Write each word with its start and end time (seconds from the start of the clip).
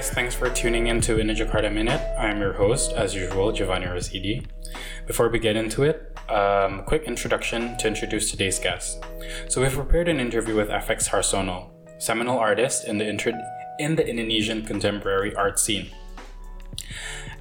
Guys, 0.00 0.08
thanks 0.12 0.34
for 0.34 0.48
tuning 0.48 0.86
in 0.86 1.02
to 1.02 1.18
In 1.18 1.28
a 1.28 1.34
Jakarta 1.34 1.70
Minute. 1.70 2.00
I'm 2.18 2.38
your 2.38 2.54
host, 2.54 2.94
as 2.94 3.14
usual, 3.14 3.52
Giovanni 3.52 3.84
Rosidi. 3.84 4.46
Before 5.06 5.28
we 5.28 5.38
get 5.38 5.56
into 5.56 5.82
it, 5.82 6.18
um, 6.30 6.84
quick 6.84 7.02
introduction 7.02 7.76
to 7.76 7.86
introduce 7.86 8.30
today's 8.30 8.58
guest. 8.58 9.04
So 9.48 9.60
we've 9.60 9.74
prepared 9.74 10.08
an 10.08 10.18
interview 10.18 10.56
with 10.56 10.70
FX 10.70 11.10
Harsono, 11.10 11.68
seminal 11.98 12.38
artist 12.38 12.88
in 12.88 12.96
the, 12.96 13.06
inter- 13.06 13.38
in 13.78 13.96
the 13.96 14.08
Indonesian 14.08 14.64
contemporary 14.64 15.34
art 15.34 15.60
scene. 15.60 15.90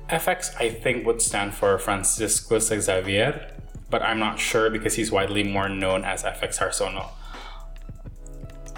FX, 0.10 0.54
I 0.60 0.70
think, 0.70 1.06
would 1.06 1.22
stand 1.22 1.54
for 1.54 1.78
Francisco 1.80 2.60
Xavier, 2.60 3.56
but 3.90 4.02
I'm 4.02 4.20
not 4.20 4.38
sure 4.38 4.70
because 4.70 4.96
he's 4.96 5.14
widely 5.14 5.44
more 5.44 5.70
known 5.70 6.04
as 6.04 6.24
FX 6.24 6.58
Harsono. 6.58 7.12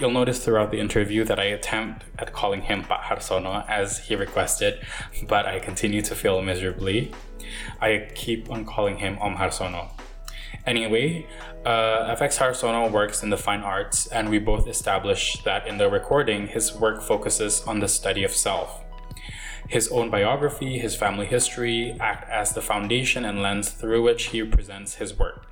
You'll 0.02 0.10
notice 0.10 0.44
throughout 0.44 0.72
the 0.72 0.80
interview 0.80 1.24
that 1.26 1.38
I 1.40 1.44
attempt 1.44 2.06
at 2.18 2.34
calling 2.34 2.64
him 2.64 2.84
Pak 2.84 3.02
Harsono 3.02 3.64
as 3.70 4.00
he 4.00 4.16
requested, 4.16 4.84
but 5.28 5.46
I 5.46 5.60
continue 5.60 6.02
to 6.02 6.16
fail 6.16 6.42
miserably. 6.42 7.14
I 7.80 8.10
keep 8.16 8.50
on 8.50 8.66
calling 8.66 8.98
him 8.98 9.20
Om 9.20 9.36
Harsono. 9.36 9.92
Anyway, 10.66 11.28
uh, 11.68 12.16
FX 12.16 12.40
Harsono 12.40 12.92
works 12.92 13.22
in 13.22 13.30
the 13.30 13.38
fine 13.38 13.60
arts, 13.60 14.08
and 14.08 14.30
we 14.30 14.40
both 14.40 14.68
established 14.68 15.46
that 15.46 15.68
in 15.68 15.78
the 15.78 15.88
recording, 15.88 16.48
his 16.48 16.74
work 16.74 17.04
focuses 17.04 17.62
on 17.68 17.80
the 17.80 17.88
study 17.88 18.24
of 18.24 18.32
self. 18.32 18.84
His 19.68 19.88
own 19.90 20.10
biography, 20.10 20.80
his 20.80 20.96
family 20.96 21.28
history 21.28 21.96
act 22.00 22.28
as 22.28 22.54
the 22.54 22.62
foundation 22.64 23.24
and 23.24 23.44
lens 23.44 23.70
through 23.70 24.02
which 24.02 24.30
he 24.30 24.44
presents 24.44 24.96
his 24.96 25.20
work. 25.20 25.51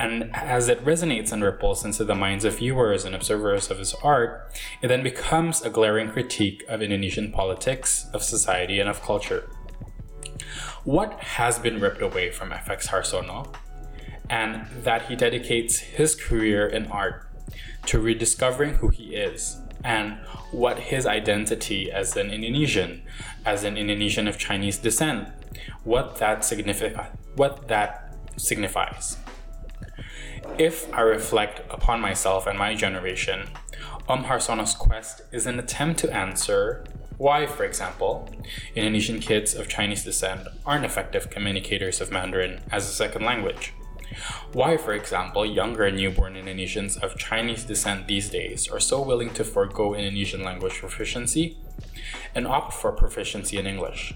And 0.00 0.34
as 0.34 0.70
it 0.70 0.82
resonates 0.82 1.30
and 1.30 1.44
ripples 1.44 1.84
into 1.84 2.04
the 2.04 2.14
minds 2.14 2.46
of 2.46 2.56
viewers 2.56 3.04
and 3.04 3.14
observers 3.14 3.70
of 3.70 3.76
his 3.76 3.92
art, 4.02 4.50
it 4.80 4.88
then 4.88 5.02
becomes 5.02 5.60
a 5.60 5.68
glaring 5.68 6.08
critique 6.08 6.64
of 6.70 6.80
Indonesian 6.80 7.30
politics, 7.30 8.06
of 8.14 8.22
society, 8.22 8.80
and 8.80 8.88
of 8.88 9.02
culture. 9.02 9.50
What 10.84 11.20
has 11.20 11.58
been 11.58 11.80
ripped 11.80 12.00
away 12.00 12.30
from 12.30 12.48
FX 12.48 12.86
Harsono? 12.86 13.54
And 14.30 14.66
that 14.84 15.02
he 15.08 15.16
dedicates 15.16 15.76
his 15.80 16.14
career 16.14 16.66
in 16.66 16.86
art 16.86 17.28
to 17.84 18.00
rediscovering 18.00 18.76
who 18.76 18.88
he 18.88 19.14
is 19.14 19.58
and 19.84 20.14
what 20.50 20.78
his 20.78 21.04
identity 21.04 21.92
as 21.92 22.16
an 22.16 22.30
Indonesian, 22.30 23.02
as 23.44 23.64
an 23.64 23.76
Indonesian 23.76 24.26
of 24.26 24.38
Chinese 24.38 24.78
descent, 24.78 25.28
what 25.84 26.16
that 26.16 26.38
significa, 26.38 27.08
what 27.36 27.68
that 27.68 28.16
signifies. 28.38 29.18
If 30.58 30.92
I 30.92 31.00
reflect 31.00 31.60
upon 31.70 32.00
myself 32.00 32.46
and 32.46 32.58
my 32.58 32.74
generation, 32.74 33.50
Om 34.08 34.24
quest 34.24 35.22
is 35.32 35.46
an 35.46 35.58
attempt 35.58 36.00
to 36.00 36.14
answer 36.14 36.84
why, 37.16 37.46
for 37.46 37.64
example, 37.64 38.28
Indonesian 38.74 39.20
kids 39.20 39.54
of 39.54 39.68
Chinese 39.68 40.04
descent 40.04 40.48
aren't 40.64 40.86
effective 40.86 41.28
communicators 41.28 42.00
of 42.00 42.10
Mandarin 42.10 42.60
as 42.72 42.88
a 42.88 42.92
second 42.92 43.24
language. 43.24 43.74
Why, 44.52 44.76
for 44.76 44.94
example, 44.94 45.44
younger 45.46 45.90
newborn 45.90 46.34
Indonesians 46.34 46.96
of 46.96 47.18
Chinese 47.18 47.64
descent 47.64 48.06
these 48.06 48.28
days 48.28 48.68
are 48.68 48.80
so 48.80 49.02
willing 49.02 49.32
to 49.34 49.44
forego 49.44 49.94
Indonesian 49.94 50.42
language 50.42 50.78
proficiency 50.78 51.56
and 52.34 52.46
opt 52.46 52.72
for 52.72 52.90
proficiency 52.92 53.58
in 53.58 53.66
English. 53.66 54.14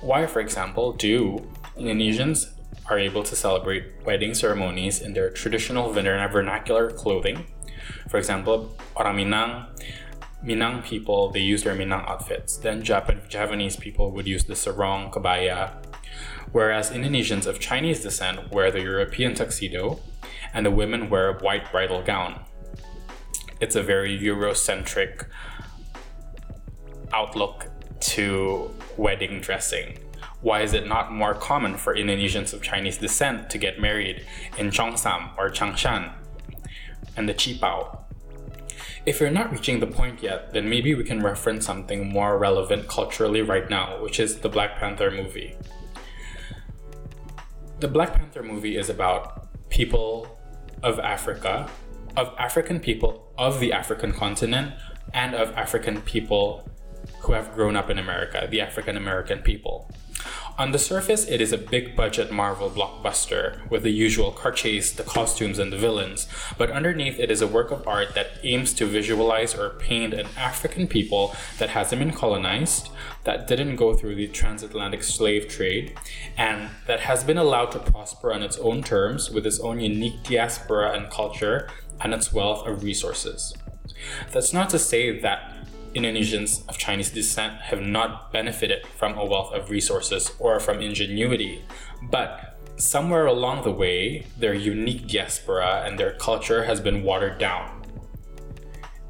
Why, 0.00 0.26
for 0.26 0.40
example, 0.40 0.92
do 0.92 1.46
Indonesians 1.76 2.50
are 2.86 2.98
able 2.98 3.22
to 3.22 3.36
celebrate 3.36 3.84
wedding 4.04 4.34
ceremonies 4.34 5.00
in 5.00 5.12
their 5.14 5.30
traditional 5.30 5.92
vernacular 5.92 6.90
clothing? 6.90 7.46
For 8.08 8.18
example, 8.18 8.76
orang 8.96 9.16
Minang, 9.16 9.66
Minang 10.44 10.84
people, 10.84 11.30
they 11.30 11.40
use 11.40 11.62
their 11.62 11.74
Minang 11.74 12.08
outfits. 12.08 12.56
Then 12.56 12.82
Japan, 12.82 13.22
Javanese 13.28 13.76
people 13.76 14.10
would 14.10 14.26
use 14.26 14.44
the 14.44 14.56
sarong, 14.56 15.10
kebaya, 15.10 15.72
whereas 16.50 16.90
Indonesians 16.90 17.46
of 17.46 17.60
Chinese 17.60 18.02
descent 18.02 18.50
wear 18.52 18.70
the 18.70 18.80
European 18.80 19.34
tuxedo 19.34 20.00
and 20.52 20.66
the 20.66 20.70
women 20.70 21.08
wear 21.08 21.28
a 21.28 21.38
white 21.38 21.70
bridal 21.70 22.02
gown. 22.02 22.40
It's 23.60 23.76
a 23.76 23.82
very 23.82 24.18
Eurocentric 24.18 25.26
outlook 27.12 27.68
to 28.00 28.70
wedding 28.96 29.40
dressing. 29.40 29.98
Why 30.42 30.62
is 30.62 30.74
it 30.74 30.88
not 30.88 31.12
more 31.12 31.34
common 31.34 31.76
for 31.76 31.94
Indonesians 31.94 32.52
of 32.52 32.62
Chinese 32.62 32.98
descent 32.98 33.48
to 33.50 33.58
get 33.58 33.80
married 33.80 34.26
in 34.58 34.70
Cheongsam 34.70 35.38
or 35.38 35.48
Changshan 35.50 36.12
and 37.16 37.28
the 37.28 37.34
Qipao? 37.34 38.00
If 39.06 39.20
you're 39.20 39.30
not 39.30 39.52
reaching 39.52 39.78
the 39.78 39.86
point 39.86 40.22
yet, 40.22 40.52
then 40.52 40.68
maybe 40.68 40.94
we 40.94 41.04
can 41.04 41.22
reference 41.22 41.64
something 41.64 42.08
more 42.08 42.38
relevant 42.38 42.88
culturally 42.88 43.42
right 43.42 43.68
now, 43.70 44.02
which 44.02 44.18
is 44.18 44.40
the 44.40 44.48
Black 44.48 44.76
Panther 44.78 45.10
movie. 45.10 45.56
The 47.78 47.88
Black 47.88 48.14
Panther 48.14 48.42
movie 48.42 48.76
is 48.76 48.90
about 48.90 49.48
people 49.70 50.38
of 50.82 50.98
Africa, 50.98 51.68
of 52.16 52.34
African 52.36 52.80
people 52.80 53.32
of 53.38 53.60
the 53.60 53.72
African 53.72 54.12
continent, 54.12 54.74
and 55.14 55.34
of 55.34 55.52
African 55.54 56.00
people 56.02 56.68
who 57.22 57.32
have 57.32 57.54
grown 57.54 57.76
up 57.76 57.90
in 57.90 57.98
America, 57.98 58.46
the 58.50 58.60
African 58.60 58.96
American 58.96 59.40
people. 59.40 59.90
On 60.58 60.70
the 60.70 60.78
surface, 60.78 61.26
it 61.26 61.40
is 61.40 61.52
a 61.52 61.58
big 61.58 61.96
budget 61.96 62.30
Marvel 62.30 62.70
blockbuster 62.70 63.68
with 63.70 63.82
the 63.82 63.90
usual 63.90 64.30
car 64.30 64.52
chase, 64.52 64.92
the 64.92 65.02
costumes, 65.02 65.58
and 65.58 65.72
the 65.72 65.78
villains, 65.78 66.28
but 66.58 66.70
underneath 66.70 67.18
it 67.18 67.30
is 67.30 67.40
a 67.40 67.46
work 67.46 67.70
of 67.70 67.88
art 67.88 68.14
that 68.14 68.32
aims 68.42 68.74
to 68.74 68.84
visualize 68.84 69.54
or 69.54 69.70
paint 69.70 70.12
an 70.12 70.26
African 70.36 70.86
people 70.86 71.34
that 71.58 71.70
hasn't 71.70 72.00
been 72.00 72.12
colonized, 72.12 72.90
that 73.24 73.48
didn't 73.48 73.76
go 73.76 73.94
through 73.94 74.14
the 74.14 74.28
transatlantic 74.28 75.02
slave 75.02 75.48
trade, 75.48 75.96
and 76.36 76.68
that 76.86 77.00
has 77.00 77.24
been 77.24 77.38
allowed 77.38 77.72
to 77.72 77.78
prosper 77.78 78.32
on 78.32 78.42
its 78.42 78.58
own 78.58 78.82
terms 78.82 79.30
with 79.30 79.46
its 79.46 79.58
own 79.60 79.80
unique 79.80 80.22
diaspora 80.22 80.92
and 80.92 81.10
culture 81.10 81.68
and 82.00 82.12
its 82.12 82.32
wealth 82.32 82.66
of 82.66 82.84
resources. 82.84 83.54
That's 84.32 84.52
not 84.52 84.68
to 84.70 84.78
say 84.78 85.18
that 85.20 85.51
Indonesians 85.94 86.66
of 86.68 86.78
Chinese 86.78 87.10
descent 87.10 87.60
have 87.60 87.80
not 87.80 88.32
benefited 88.32 88.86
from 88.86 89.18
a 89.18 89.24
wealth 89.24 89.52
of 89.52 89.70
resources 89.70 90.32
or 90.38 90.58
from 90.58 90.80
ingenuity, 90.80 91.62
but 92.02 92.58
somewhere 92.76 93.26
along 93.26 93.64
the 93.64 93.70
way, 93.70 94.26
their 94.38 94.54
unique 94.54 95.06
diaspora 95.06 95.82
and 95.84 95.98
their 95.98 96.12
culture 96.14 96.64
has 96.64 96.80
been 96.80 97.02
watered 97.02 97.38
down. 97.38 97.82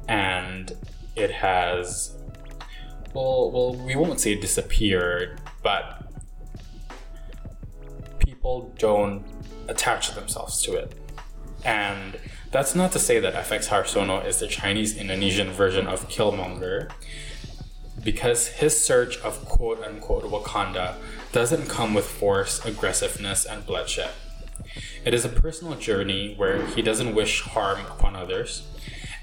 And 0.07 0.73
it 1.15 1.31
has, 1.31 2.15
well, 3.13 3.51
well 3.51 3.75
we 3.75 3.95
won't 3.95 4.19
say 4.19 4.35
disappeared, 4.35 5.39
but 5.61 6.11
people 8.19 8.73
don't 8.77 9.23
attach 9.67 10.13
themselves 10.13 10.61
to 10.63 10.75
it. 10.75 10.93
And 11.63 12.17
that's 12.53 12.75
not 12.75 12.91
to 12.91 12.99
say 12.99 13.19
that 13.19 13.33
FX 13.33 13.69
Harsono 13.69 14.23
is 14.23 14.39
the 14.39 14.45
Chinese 14.45 14.95
Indonesian 14.95 15.49
version 15.49 15.87
of 15.87 16.07
Killmonger, 16.07 16.91
because 18.03 18.47
his 18.47 18.79
search 18.79 19.17
of 19.21 19.43
quote 19.45 19.83
unquote 19.83 20.25
Wakanda 20.25 20.95
doesn't 21.31 21.67
come 21.67 21.95
with 21.95 22.05
force, 22.05 22.63
aggressiveness, 22.63 23.43
and 23.43 23.65
bloodshed. 23.65 24.11
It 25.03 25.15
is 25.15 25.25
a 25.25 25.29
personal 25.29 25.73
journey 25.75 26.35
where 26.37 26.63
he 26.67 26.83
doesn't 26.83 27.15
wish 27.15 27.41
harm 27.41 27.87
upon 27.87 28.15
others, 28.15 28.67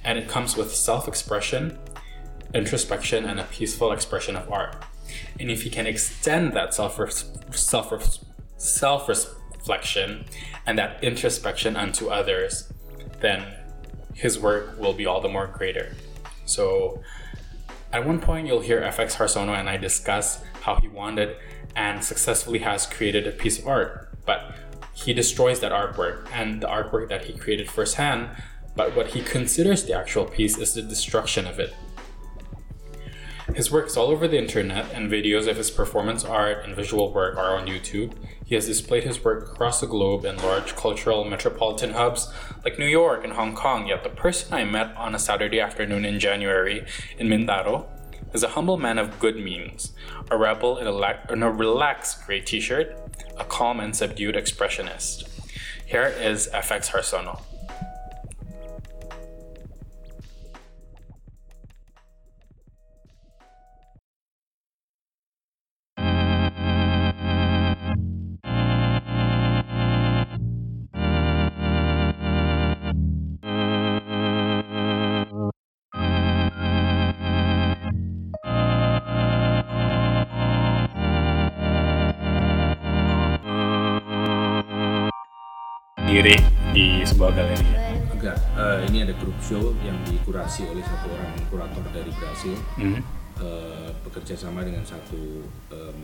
and 0.02 0.18
it 0.18 0.28
comes 0.28 0.56
with 0.56 0.74
self 0.74 1.06
expression, 1.06 1.78
introspection, 2.52 3.24
and 3.24 3.38
a 3.38 3.44
peaceful 3.44 3.92
expression 3.92 4.34
of 4.34 4.50
art. 4.50 4.84
And 5.38 5.52
if 5.52 5.62
he 5.62 5.70
can 5.70 5.86
extend 5.86 6.52
that 6.54 6.74
self 6.74 6.98
self 7.52 8.18
self 8.56 9.08
reflection 9.08 10.24
and 10.66 10.76
that 10.78 11.02
introspection 11.04 11.76
unto 11.76 12.08
others, 12.08 12.72
then 13.20 13.44
his 14.14 14.38
work 14.38 14.78
will 14.78 14.92
be 14.92 15.06
all 15.06 15.20
the 15.20 15.28
more 15.28 15.46
greater. 15.46 15.94
So, 16.44 17.02
at 17.92 18.06
one 18.06 18.20
point, 18.20 18.46
you'll 18.46 18.60
hear 18.60 18.80
FX 18.80 19.16
Harsono 19.16 19.58
and 19.58 19.68
I 19.68 19.76
discuss 19.76 20.42
how 20.62 20.76
he 20.76 20.88
wanted 20.88 21.36
and 21.74 22.04
successfully 22.04 22.60
has 22.60 22.86
created 22.86 23.26
a 23.26 23.32
piece 23.32 23.58
of 23.58 23.66
art, 23.66 24.10
but 24.26 24.54
he 24.92 25.12
destroys 25.12 25.60
that 25.60 25.72
artwork 25.72 26.28
and 26.32 26.60
the 26.60 26.66
artwork 26.66 27.08
that 27.08 27.24
he 27.24 27.32
created 27.32 27.70
firsthand. 27.70 28.30
But 28.76 28.94
what 28.94 29.08
he 29.08 29.22
considers 29.22 29.84
the 29.84 29.94
actual 29.94 30.24
piece 30.24 30.58
is 30.58 30.74
the 30.74 30.82
destruction 30.82 31.46
of 31.46 31.58
it. 31.58 31.74
His 33.54 33.70
work 33.70 33.86
is 33.88 33.96
all 33.96 34.08
over 34.08 34.28
the 34.28 34.38
internet, 34.38 34.92
and 34.92 35.10
videos 35.10 35.48
of 35.48 35.56
his 35.56 35.70
performance 35.70 36.24
art 36.24 36.64
and 36.64 36.74
visual 36.74 37.12
work 37.12 37.36
are 37.36 37.56
on 37.56 37.66
YouTube. 37.66 38.14
He 38.44 38.54
has 38.54 38.66
displayed 38.66 39.04
his 39.04 39.22
work 39.22 39.50
across 39.50 39.80
the 39.80 39.86
globe 39.86 40.24
in 40.24 40.36
large 40.38 40.76
cultural 40.76 41.24
metropolitan 41.24 41.90
hubs 41.90 42.32
like 42.64 42.78
New 42.78 42.86
York 42.86 43.24
and 43.24 43.32
Hong 43.32 43.54
Kong. 43.54 43.88
Yet 43.88 44.04
the 44.04 44.10
person 44.10 44.54
I 44.54 44.64
met 44.64 44.96
on 44.96 45.14
a 45.14 45.18
Saturday 45.18 45.60
afternoon 45.60 46.04
in 46.04 46.20
January 46.20 46.86
in 47.18 47.28
Bintaro 47.28 47.86
is 48.32 48.42
a 48.42 48.50
humble 48.50 48.76
man 48.76 48.98
of 48.98 49.18
good 49.18 49.36
means, 49.36 49.92
a 50.30 50.38
rebel 50.38 50.78
in 50.78 50.86
a, 50.86 50.92
la- 50.92 51.18
in 51.28 51.42
a 51.42 51.50
relaxed 51.50 52.24
gray 52.26 52.40
t 52.40 52.60
shirt, 52.60 52.96
a 53.36 53.44
calm 53.44 53.80
and 53.80 53.94
subdued 53.94 54.36
expressionist. 54.36 55.28
Here 55.84 56.06
is 56.06 56.48
FX 56.54 56.90
Harsono. 56.90 57.42
Diri 86.10 86.34
di 86.70 86.86
sebuah 87.02 87.30
galeri 87.32 87.66
Enggak, 88.10 88.36
eh, 88.52 88.78
ini 88.84 88.98
ada 89.00 89.14
grup 89.14 89.38
show 89.40 89.72
yang 89.80 89.96
dikurasi 90.04 90.66
oleh 90.66 90.82
satu 90.82 91.08
orang 91.08 91.32
kurator 91.46 91.84
dari 91.88 92.10
Brasil 92.12 92.52
Mhm. 92.76 93.00
eh, 93.38 93.88
bekerja 94.02 94.34
sama 94.34 94.60
dengan 94.60 94.82
satu 94.82 95.46
em, 95.70 96.00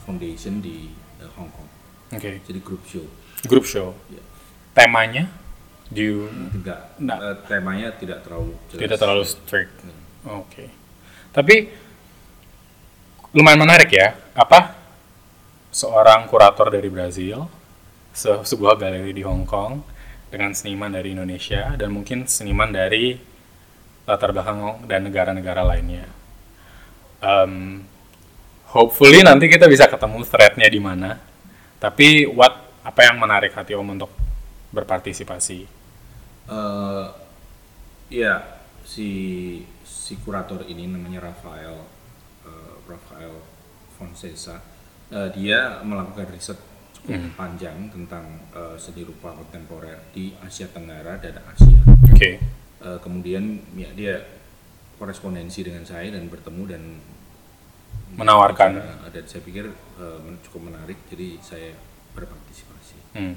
foundation 0.00 0.58
di 0.58 0.90
eh, 1.18 1.30
Hong 1.34 1.46
Kong. 1.48 1.68
oke 2.10 2.30
Jadi 2.42 2.58
grup 2.58 2.82
show. 2.82 3.04
grup 3.44 3.64
show 3.64 3.94
Ya. 4.08 4.24
temanya 4.74 5.28
do 5.88 6.00
you 6.00 6.18
Enggak, 6.50 6.96
Enggak. 6.96 7.18
eh, 7.20 7.36
temanya 7.46 7.88
tidak 7.92 8.18
terlalu 8.22 8.56
jelas. 8.66 8.80
tidak 8.80 8.96
terlalu 8.98 9.24
strict 9.24 9.74
oke 10.24 10.64
tapi 11.30 11.70
lumayan 13.30 13.60
menarik 13.60 13.88
ya 13.88 14.16
apa 14.32 14.74
seorang 15.70 16.26
kurator 16.26 16.66
dari 16.66 16.88
Brazil 16.88 17.44
se- 18.18 18.42
sebuah 18.42 18.74
galeri 18.74 19.14
di 19.14 19.22
Hong 19.22 19.46
Kong 19.46 19.78
dengan 20.28 20.50
seniman 20.50 20.90
dari 20.90 21.14
Indonesia 21.14 21.78
dan 21.78 21.94
mungkin 21.94 22.26
seniman 22.26 22.74
dari 22.74 23.14
latar 24.08 24.34
belakang 24.34 24.82
dan 24.90 25.06
negara-negara 25.06 25.62
lainnya. 25.62 26.10
Em, 27.22 27.84
hopefully 28.74 29.22
nanti 29.22 29.46
kita 29.46 29.70
bisa 29.70 29.86
ketemu 29.86 30.26
threadnya 30.26 30.66
di 30.66 30.80
mana. 30.82 31.10
Tapi 31.78 32.26
what 32.26 32.66
apa 32.82 33.00
yang 33.06 33.22
menarik 33.22 33.54
hati 33.54 33.78
om 33.78 33.86
untuk 33.86 34.10
berpartisipasi? 34.74 35.60
Eh, 36.48 37.06
ya 38.08 38.40
si 38.82 39.08
si 39.84 40.16
kurator 40.24 40.64
ini 40.64 40.88
namanya 40.88 41.28
Rafael 41.28 41.76
eh, 42.48 42.72
Rafael 42.88 43.34
Fonseca. 43.94 44.58
Eh, 45.12 45.28
dia 45.36 45.80
melakukan 45.84 46.28
riset 46.32 46.58
cukup 47.00 47.34
panjang 47.34 47.88
tentang 47.88 48.24
eh, 48.50 48.76
seni 48.76 49.02
rupa 49.02 49.32
kontemporer 49.32 50.10
di 50.10 50.34
Asia 50.38 50.66
Tenggara 50.66 51.18
dan 51.18 51.38
Asia. 51.44 51.80
oke 51.86 52.30
Eh, 52.78 52.98
kemudian 53.02 53.42
ya 53.74 53.90
dia 53.90 54.22
korespondensi 54.94 55.66
dengan 55.66 55.82
saya 55.82 56.14
dan 56.14 56.30
bertemu 56.30 56.62
dan 56.64 56.82
Menawarkan. 58.14 58.70
bicara. 58.72 59.10
dan 59.10 59.24
saya 59.26 59.42
pikir 59.42 59.66
men- 60.22 60.38
cukup 60.40 60.70
menarik 60.70 60.94
jadi 61.10 61.42
saya 61.42 61.74
berpartisipasi. 62.14 63.18
Hmm. 63.18 63.34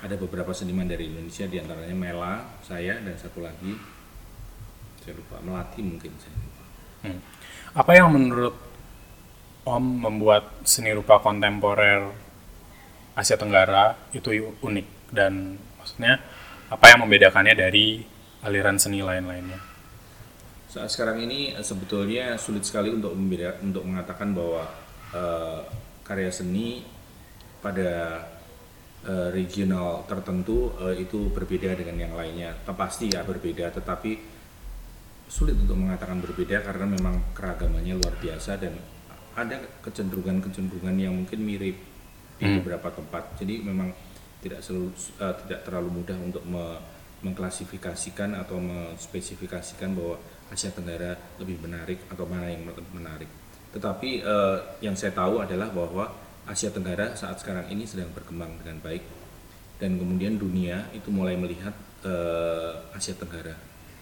Ada 0.00 0.16
beberapa 0.16 0.48
seniman 0.50 0.88
dari 0.88 1.12
Indonesia 1.12 1.44
di 1.44 1.60
antaranya 1.60 1.92
Mela, 1.92 2.40
saya 2.64 2.96
dan 2.98 3.12
satu 3.14 3.44
lagi 3.44 3.76
saya 4.98 5.12
lupa 5.14 5.36
Melati 5.40 5.80
mungkin 5.84 6.12
saya 6.16 6.32
lupa. 6.34 6.64
Hmm. 7.04 7.20
Apa 7.76 7.90
yang 7.94 8.08
menurut 8.10 8.56
Om 9.60 9.84
membuat 10.00 10.64
seni 10.64 10.88
rupa 10.90 11.20
kontemporer 11.20 12.08
Asia 13.20 13.36
Tenggara 13.36 13.92
itu 14.16 14.32
unik 14.64 15.12
dan 15.12 15.60
maksudnya 15.76 16.16
apa 16.72 16.84
yang 16.88 17.04
membedakannya 17.04 17.52
dari 17.52 18.00
aliran 18.40 18.80
seni 18.80 19.04
lain-lainnya? 19.04 19.60
Saat 20.70 20.88
sekarang 20.94 21.20
ini 21.20 21.52
eh, 21.52 21.66
sebetulnya 21.66 22.40
sulit 22.40 22.64
sekali 22.64 22.88
untuk 22.88 23.12
membeda, 23.12 23.60
untuk 23.60 23.84
mengatakan 23.84 24.32
bahwa 24.32 24.64
eh, 25.12 25.60
karya 26.06 26.32
seni 26.32 26.86
pada 27.60 28.24
eh, 29.04 29.28
regional 29.34 30.06
tertentu 30.08 30.72
eh, 30.88 31.04
itu 31.04 31.28
berbeda 31.28 31.76
dengan 31.76 32.08
yang 32.08 32.14
lainnya. 32.16 32.56
Pasti 32.72 33.12
ya 33.12 33.26
berbeda, 33.26 33.74
tetapi 33.74 34.40
sulit 35.30 35.58
untuk 35.58 35.76
mengatakan 35.76 36.22
berbeda 36.22 36.62
karena 36.62 36.86
memang 36.86 37.34
keragamannya 37.36 37.98
luar 37.98 38.14
biasa 38.18 38.58
dan 38.58 38.74
ada 39.38 39.62
kecenderungan-kecenderungan 39.86 40.96
yang 40.98 41.14
mungkin 41.14 41.46
mirip 41.46 41.89
di 42.40 42.48
beberapa 42.64 42.88
tempat. 42.88 43.36
Jadi 43.36 43.60
memang 43.60 43.92
tidak 44.40 44.64
selalu 44.64 44.88
eh, 45.20 45.34
tidak 45.44 45.60
terlalu 45.68 45.88
mudah 46.00 46.16
untuk 46.16 46.42
me- 46.48 46.80
mengklasifikasikan 47.20 48.32
atau 48.32 48.56
menspesifikasikan 48.56 49.92
bahwa 49.92 50.16
Asia 50.48 50.72
Tenggara 50.72 51.14
lebih 51.36 51.60
menarik 51.60 52.00
atau 52.08 52.24
mana 52.24 52.48
yang 52.48 52.64
lebih 52.64 52.96
menarik. 52.96 53.28
Tetapi 53.76 54.24
eh, 54.24 54.58
yang 54.80 54.96
saya 54.96 55.12
tahu 55.12 55.44
adalah 55.44 55.68
bahwa 55.68 56.08
Asia 56.48 56.72
Tenggara 56.72 57.12
saat 57.14 57.38
sekarang 57.38 57.68
ini 57.68 57.84
sedang 57.84 58.08
berkembang 58.16 58.56
dengan 58.64 58.80
baik 58.80 59.04
dan 59.76 60.00
kemudian 60.00 60.40
dunia 60.40 60.88
itu 60.96 61.12
mulai 61.12 61.36
melihat 61.36 61.76
eh, 62.02 62.72
Asia 62.96 63.12
Tenggara 63.12 63.54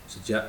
sejak 0.06 0.46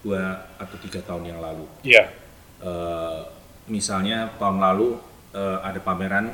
dua 0.00 0.54
atau 0.56 0.78
tiga 0.78 1.02
tahun 1.02 1.34
yang 1.34 1.42
lalu. 1.42 1.66
Iya. 1.82 2.14
Eh, 2.62 3.20
misalnya 3.66 4.30
tahun 4.38 4.62
lalu 4.62 4.96
eh, 5.34 5.58
ada 5.66 5.82
pameran 5.82 6.30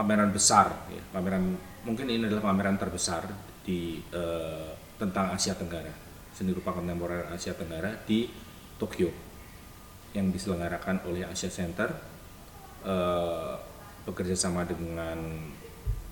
pameran 0.00 0.32
besar, 0.32 0.88
ya, 0.88 1.02
pameran 1.12 1.60
mungkin 1.84 2.08
ini 2.08 2.24
adalah 2.24 2.48
pameran 2.48 2.80
terbesar 2.80 3.28
di 3.60 4.00
eh, 4.00 4.72
tentang 4.96 5.28
Asia 5.36 5.52
Tenggara, 5.52 5.92
seni 6.32 6.56
rupa 6.56 6.72
kontemporer 6.72 7.28
Asia 7.28 7.52
Tenggara 7.52 7.92
di 8.08 8.24
Tokyo 8.80 9.12
yang 10.16 10.32
diselenggarakan 10.32 11.04
oleh 11.04 11.28
Asia 11.28 11.52
Center 11.52 11.92
eh, 12.80 13.54
bekerja 14.08 14.32
sama 14.32 14.64
dengan 14.64 15.20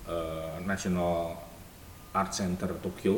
eh, 0.05 0.55
National 0.69 1.33
Art 2.13 2.29
Center 2.29 2.77
Tokyo 2.77 3.17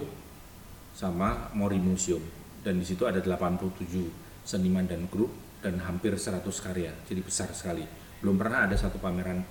sama 0.95 1.51
Mori 1.51 1.83
Museum. 1.83 2.23
Dan 2.63 2.79
di 2.79 2.87
situ 2.87 3.03
ada 3.03 3.19
87 3.19 4.47
seniman 4.47 4.87
dan 4.87 5.03
grup 5.11 5.35
dan 5.59 5.83
hampir 5.83 6.15
100 6.15 6.39
karya 6.63 6.95
jadi 7.03 7.19
besar 7.19 7.51
sekali. 7.51 7.83
Belum 8.23 8.39
pernah 8.39 8.69
ada 8.69 8.77
satu 8.79 9.01
pameran 9.03 9.43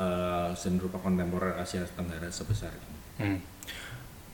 eh, 0.00 0.50
seni 0.56 0.80
rupa 0.80 0.96
kontemporer 0.96 1.60
Asia 1.60 1.84
Tenggara 1.84 2.32
sebesar 2.32 2.72
ini 2.72 2.98
Hmm. 3.20 3.36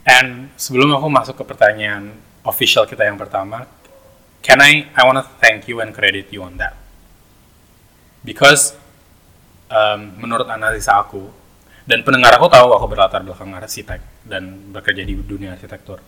And 0.07 0.47
sebelum 0.55 0.95
aku 0.95 1.11
masuk 1.11 1.35
ke 1.35 1.43
pertanyaan 1.43 2.15
official 2.47 2.87
kita 2.87 3.03
yang 3.03 3.19
pertama, 3.19 3.67
can 4.39 4.63
I 4.63 4.87
I 4.95 5.03
want 5.03 5.19
to 5.19 5.27
thank 5.43 5.67
you 5.67 5.83
and 5.83 5.91
credit 5.91 6.31
you 6.31 6.39
on 6.39 6.55
that. 6.55 6.71
Because 8.23 8.79
um, 9.67 10.15
menurut 10.15 10.47
analisa 10.47 11.03
aku 11.03 11.27
dan 11.83 12.07
pendengar 12.07 12.39
aku 12.39 12.47
tahu 12.47 12.71
aku 12.71 12.87
berlatar 12.87 13.27
belakang 13.27 13.51
arsitek 13.59 14.23
dan 14.23 14.71
bekerja 14.71 15.03
di 15.03 15.19
dunia 15.19 15.51
arsitektur. 15.51 15.99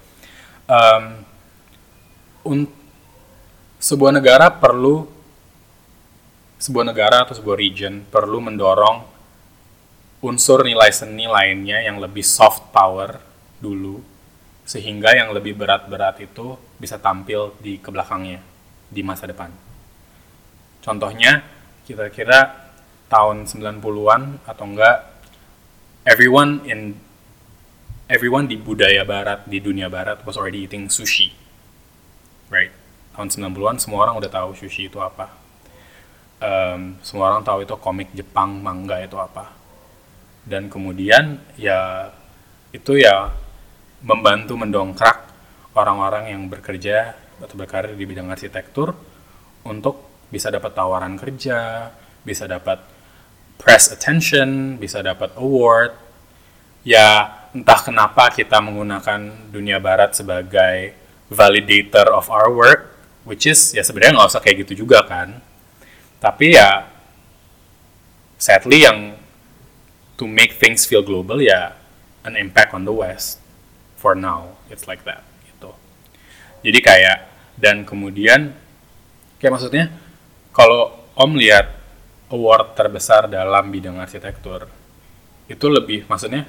Um, 0.71 1.03
un- 2.47 2.71
sebuah 3.79 4.15
negara 4.15 4.47
perlu 4.55 5.03
sebuah 6.59 6.87
negara 6.87 7.27
atau 7.27 7.35
sebuah 7.35 7.55
region 7.59 8.03
perlu 8.07 8.39
mendorong 8.43 9.18
unsur 10.19 10.67
nilai 10.67 10.91
seni 10.91 11.31
lainnya 11.31 11.79
yang 11.79 11.99
lebih 12.03 12.23
soft 12.23 12.75
power 12.75 13.23
dulu 13.63 14.03
sehingga 14.67 15.15
yang 15.15 15.31
lebih 15.31 15.55
berat-berat 15.55 16.19
itu 16.21 16.59
bisa 16.75 16.99
tampil 16.99 17.55
di 17.57 17.79
ke 17.79 17.89
belakangnya 17.89 18.43
di 18.91 19.01
masa 19.01 19.25
depan. 19.25 19.49
Contohnya 20.83 21.41
kira-kira 21.87 22.69
tahun 23.09 23.49
90-an 23.49 24.45
atau 24.45 24.65
enggak 24.69 24.97
everyone 26.05 26.61
in 26.69 26.93
everyone 28.05 28.45
di 28.45 28.59
budaya 28.59 29.01
barat 29.07 29.49
di 29.49 29.57
dunia 29.57 29.89
barat 29.89 30.21
was 30.27 30.37
already 30.37 30.67
eating 30.67 30.91
sushi. 30.91 31.33
Right? 32.51 32.75
Tahun 33.15 33.31
90-an 33.31 33.81
semua 33.81 34.05
orang 34.05 34.21
udah 34.21 34.29
tahu 34.29 34.53
sushi 34.53 34.91
itu 34.91 35.01
apa. 35.01 35.31
Em, 36.39 36.95
semua 37.01 37.33
orang 37.33 37.43
tahu 37.43 37.65
itu 37.65 37.73
komik 37.81 38.13
Jepang, 38.15 38.61
manga 38.61 38.95
itu 39.01 39.17
apa 39.19 39.58
dan 40.49 40.65
kemudian 40.67 41.37
ya 41.53 42.09
itu 42.73 42.97
ya 42.97 43.29
membantu 44.01 44.57
mendongkrak 44.57 45.29
orang-orang 45.77 46.33
yang 46.33 46.49
bekerja 46.49 47.13
atau 47.39 47.55
berkarir 47.55 47.93
di 47.93 48.03
bidang 48.03 48.27
arsitektur 48.33 48.97
untuk 49.63 50.25
bisa 50.33 50.49
dapat 50.49 50.73
tawaran 50.73 51.15
kerja, 51.15 51.89
bisa 52.25 52.49
dapat 52.49 52.81
press 53.61 53.93
attention, 53.93 54.81
bisa 54.81 55.05
dapat 55.05 55.37
award. 55.37 55.93
Ya 56.81 57.29
entah 57.53 57.79
kenapa 57.81 58.31
kita 58.33 58.57
menggunakan 58.61 59.51
dunia 59.51 59.77
barat 59.77 60.15
sebagai 60.15 60.95
validator 61.29 62.09
of 62.15 62.29
our 62.33 62.49
work, 62.49 62.81
which 63.27 63.45
is 63.45 63.75
ya 63.75 63.85
sebenarnya 63.85 64.17
nggak 64.17 64.29
usah 64.31 64.41
kayak 64.41 64.65
gitu 64.65 64.85
juga 64.85 65.05
kan. 65.05 65.37
Tapi 66.19 66.55
ya 66.55 66.87
sadly 68.39 68.87
yang 68.87 69.18
to 70.19 70.27
make 70.27 70.59
things 70.59 70.83
feel 70.83 70.99
global 70.99 71.39
ya 71.39 71.79
an 72.27 72.35
impact 72.35 72.75
on 72.75 72.83
the 72.83 72.91
West 72.91 73.39
for 73.95 74.11
now 74.11 74.59
it's 74.67 74.83
like 74.83 75.07
that 75.07 75.23
gitu. 75.47 75.71
Jadi 76.67 76.79
kayak 76.83 77.17
dan 77.55 77.87
kemudian 77.87 78.51
kayak 79.39 79.55
maksudnya 79.55 79.87
kalau 80.51 80.99
Om 81.19 81.35
lihat 81.35 81.67
award 82.31 82.79
terbesar 82.79 83.27
dalam 83.27 83.67
bidang 83.67 83.99
arsitektur 83.99 84.71
itu 85.51 85.65
lebih 85.67 86.07
maksudnya 86.07 86.47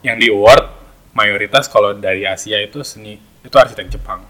yang 0.00 0.16
di 0.16 0.32
award 0.32 0.72
mayoritas 1.12 1.68
kalau 1.68 1.92
dari 1.92 2.24
Asia 2.24 2.56
itu 2.64 2.80
seni 2.80 3.20
itu 3.44 3.52
arsitek 3.52 3.92
Jepang. 3.92 4.24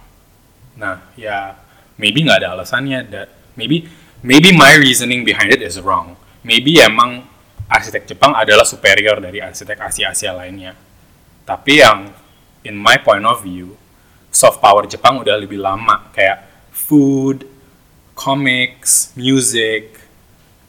Nah 0.75 1.06
ya 1.14 1.54
maybe 2.02 2.26
nggak 2.26 2.42
ada 2.42 2.58
alasannya 2.58 3.06
that 3.14 3.28
maybe 3.54 3.86
maybe 4.26 4.50
my 4.50 4.75
reasoning 4.75 5.22
behind 5.22 5.54
it 5.54 5.62
is 5.62 5.78
wrong. 5.78 6.18
Maybe 6.42 6.82
emang 6.82 7.26
arsitek 7.66 8.14
Jepang 8.14 8.32
adalah 8.35 8.66
superior 8.66 9.18
dari 9.18 9.42
arsitek 9.42 9.78
Asia-Asia 9.78 10.32
lainnya. 10.35 10.73
Tapi 11.46 11.73
yang 11.82 12.11
in 12.66 12.75
my 12.75 12.99
point 13.02 13.26
of 13.26 13.42
view, 13.42 13.75
soft 14.30 14.58
power 14.58 14.87
Jepang 14.87 15.23
udah 15.23 15.38
lebih 15.38 15.58
lama 15.58 16.11
kayak 16.11 16.70
food, 16.75 17.46
comics, 18.16 19.14
music 19.14 19.96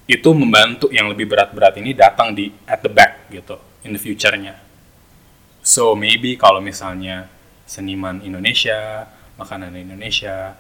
itu 0.08 0.30
membantu 0.32 0.88
yang 0.88 1.12
lebih 1.12 1.28
berat-berat 1.28 1.76
ini 1.84 1.92
datang 1.92 2.32
di 2.32 2.48
at 2.64 2.80
the 2.80 2.92
back 2.92 3.28
gitu 3.28 3.60
in 3.84 3.92
the 3.92 4.00
future-nya. 4.00 4.56
So 5.68 6.00
maybe 6.00 6.40
kalau 6.40 6.64
misalnya 6.64 7.28
seniman 7.68 8.24
Indonesia, 8.24 9.04
makanan 9.36 9.76
Indonesia 9.76 10.56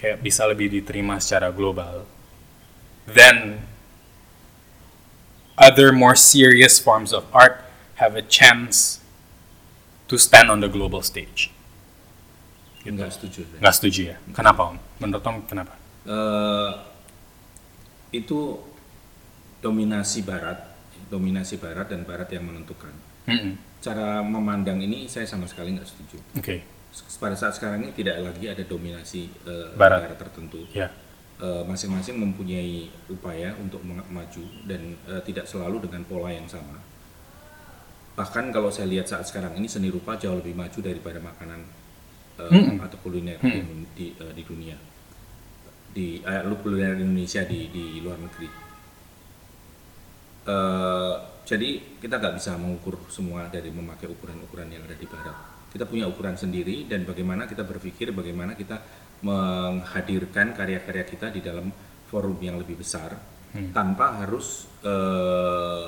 kayak 0.00 0.24
bisa 0.24 0.48
lebih 0.48 0.72
diterima 0.72 1.20
secara 1.20 1.52
global. 1.52 2.08
Then 3.04 3.60
other 5.58 5.90
more 5.90 6.14
serious 6.14 6.78
forms 6.78 7.10
of 7.12 7.26
art 7.34 7.66
have 7.98 8.14
a 8.14 8.22
chance 8.22 9.02
to 10.06 10.16
stand 10.16 10.48
on 10.48 10.62
the 10.62 10.70
global 10.70 11.02
stage. 11.02 11.50
Gitu. 12.80 12.94
Nggak 12.94 13.10
setuju. 13.12 13.40
saya. 13.44 13.58
Nggak 13.60 13.74
setuju 13.74 14.00
ya? 14.14 14.16
Kenapa 14.32 14.60
om? 14.72 14.76
Menurut 15.02 15.24
om 15.26 15.36
kenapa? 15.44 15.74
Eh, 16.08 16.70
itu 18.14 18.56
dominasi 19.60 20.22
barat, 20.24 20.62
dominasi 21.10 21.58
barat 21.58 21.90
dan 21.90 22.06
barat 22.06 22.30
yang 22.32 22.46
menentukan. 22.46 22.94
Mm-mm. 23.28 23.58
Cara 23.82 24.22
memandang 24.24 24.80
ini 24.80 25.04
saya 25.06 25.26
sama 25.28 25.44
sekali 25.44 25.74
nggak 25.76 25.84
setuju. 25.86 26.16
Oke, 26.38 26.64
Pada 27.20 27.36
saat 27.36 27.54
sekarang 27.54 27.84
ini 27.84 27.92
tidak 27.92 28.16
lagi 28.24 28.48
ada 28.48 28.62
dominasi 28.64 29.28
eh, 29.44 29.68
Barat. 29.76 30.06
negara 30.06 30.16
tertentu. 30.16 30.64
ya. 30.72 30.88
Eh, 31.38 31.62
Masing-masing 31.62 32.18
mempunyai 32.18 32.90
upaya 33.06 33.54
untuk 33.62 33.78
maju 33.86 34.44
dan 34.66 34.98
eh, 35.06 35.22
tidak 35.22 35.46
selalu 35.46 35.86
dengan 35.86 36.02
pola 36.02 36.34
yang 36.34 36.50
sama. 36.50 36.74
Bahkan 38.18 38.50
kalau 38.50 38.74
saya 38.74 38.90
lihat 38.90 39.06
saat 39.06 39.22
sekarang 39.22 39.54
ini 39.54 39.70
seni 39.70 39.86
rupa 39.86 40.18
jauh 40.18 40.34
lebih 40.34 40.58
maju 40.58 40.78
daripada 40.82 41.22
makanan 41.22 41.62
eh, 42.42 42.50
Mm-mm. 42.50 42.82
atau 42.82 42.98
kuliner 43.06 43.38
Mm-mm. 43.38 43.86
di, 43.94 44.10
di, 44.10 44.18
eh, 44.18 44.32
di 44.34 44.42
dunia, 44.42 44.74
di 45.94 46.18
lu 46.26 46.58
kuliner 46.58 46.98
Indonesia 46.98 47.46
di, 47.46 47.70
di 47.70 48.02
luar 48.02 48.18
negeri. 48.18 48.48
Eh, 50.42 51.14
jadi 51.46 52.02
kita 52.02 52.18
nggak 52.18 52.34
bisa 52.34 52.58
mengukur 52.58 52.98
semua 53.14 53.46
dari 53.46 53.70
memakai 53.70 54.10
ukuran-ukuran 54.10 54.74
yang 54.74 54.82
ada 54.90 54.98
di 54.98 55.06
barat. 55.06 55.38
Kita 55.70 55.86
punya 55.86 56.10
ukuran 56.10 56.34
sendiri 56.34 56.90
dan 56.90 57.06
bagaimana 57.06 57.46
kita 57.46 57.62
berpikir, 57.62 58.10
bagaimana 58.10 58.58
kita 58.58 59.06
menghadirkan 59.20 60.54
karya-karya 60.54 61.04
kita 61.04 61.26
di 61.28 61.40
dalam 61.42 61.70
forum 62.06 62.38
yang 62.40 62.56
lebih 62.56 62.78
besar 62.78 63.14
Hmm. 63.48 63.72
tanpa 63.72 64.20
harus 64.20 64.68
eh, 64.84 65.86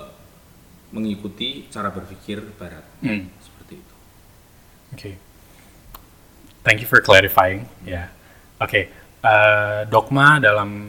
mengikuti 0.90 1.68
cara 1.68 1.92
berpikir 1.92 2.40
barat 2.56 2.82
Hmm. 3.04 3.28
seperti 3.38 3.74
itu. 3.78 3.94
Oke. 4.96 5.10
Thank 6.64 6.80
you 6.80 6.88
for 6.88 6.98
clarifying. 7.00 7.68
Ya. 7.84 8.08
Oke. 8.58 8.88
eh, 9.20 9.80
dogma 9.86 10.40
dalam 10.40 10.88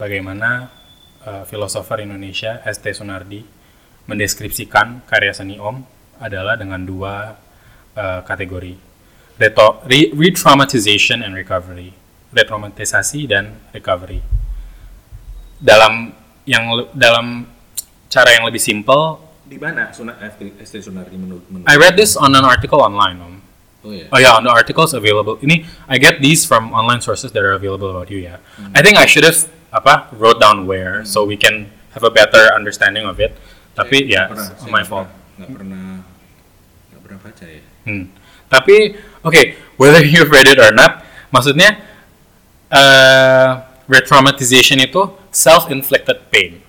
bagaimana 0.00 0.72
filosofer 1.44 2.02
Indonesia 2.02 2.58
S.T. 2.64 2.96
Sunardi 2.96 3.44
mendeskripsikan 4.08 5.06
karya 5.06 5.30
seni 5.30 5.60
Om 5.60 5.84
adalah 6.18 6.56
dengan 6.56 6.82
dua 6.82 7.36
eh, 7.92 8.20
kategori. 8.24 8.91
Reto- 9.42 9.82
re- 9.90 10.14
retraumatization 10.14 11.18
and 11.20 11.34
recovery. 11.34 11.90
Retraumatisasi 12.30 13.26
dan 13.26 13.58
recovery. 13.74 14.22
Dalam 15.58 16.14
yang 16.46 16.86
dalam 16.94 17.46
cara 18.06 18.30
yang 18.34 18.46
lebih 18.46 18.62
simple, 18.62 19.18
Di 19.42 19.60
mana 19.60 19.92
Suna, 19.92 20.16
FT, 20.16 20.56
ST 20.64 20.80
Sunardi 20.80 21.12
menurut, 21.12 21.44
menurut 21.52 21.68
I 21.68 21.76
read 21.76 21.92
this 21.92 22.16
on 22.16 22.32
an 22.32 22.40
article 22.40 22.80
online, 22.80 23.20
Om. 23.20 23.34
Oh 23.84 23.90
ya. 23.92 24.06
Oh 24.08 24.16
yeah, 24.16 24.32
on 24.38 24.46
the 24.46 24.54
articles 24.54 24.94
available. 24.96 25.36
Ini 25.42 25.66
I 25.90 25.98
get 26.00 26.22
these 26.22 26.46
from 26.46 26.72
online 26.72 27.02
sources 27.04 27.34
that 27.36 27.42
are 27.42 27.52
available 27.52 27.90
about 27.90 28.08
you 28.08 28.22
ya. 28.24 28.40
I 28.72 28.80
think 28.80 28.96
I 28.96 29.04
should 29.04 29.26
have 29.26 29.44
apa 29.68 30.08
wrote 30.16 30.38
down 30.40 30.64
where 30.64 31.04
so 31.04 31.26
we 31.26 31.36
can 31.36 31.68
have 31.92 32.00
a 32.00 32.08
better 32.08 32.48
understanding 32.54 33.04
of 33.04 33.20
it. 33.20 33.36
Tapi 33.74 34.08
ya, 34.08 34.30
pernah- 34.32 34.56
saya 34.56 34.70
my 34.72 34.84
fault. 34.86 35.10
Nggak 35.36 35.50
pernah 35.52 35.84
nggak 36.88 37.00
pernah 37.02 37.18
baca 37.20 37.44
ya. 37.44 37.62
Hmm. 37.84 38.04
Tapi 38.52 38.92
oke, 39.24 39.42
whether 39.80 40.04
you've 40.04 40.28
read 40.28 40.44
it 40.44 40.60
or 40.60 40.68
not, 40.76 41.00
maksudnya 41.32 41.80
uh, 42.68 43.64
retraumatization 43.88 44.76
itu 44.84 45.08
self-inflicted 45.32 46.28
pain, 46.28 46.60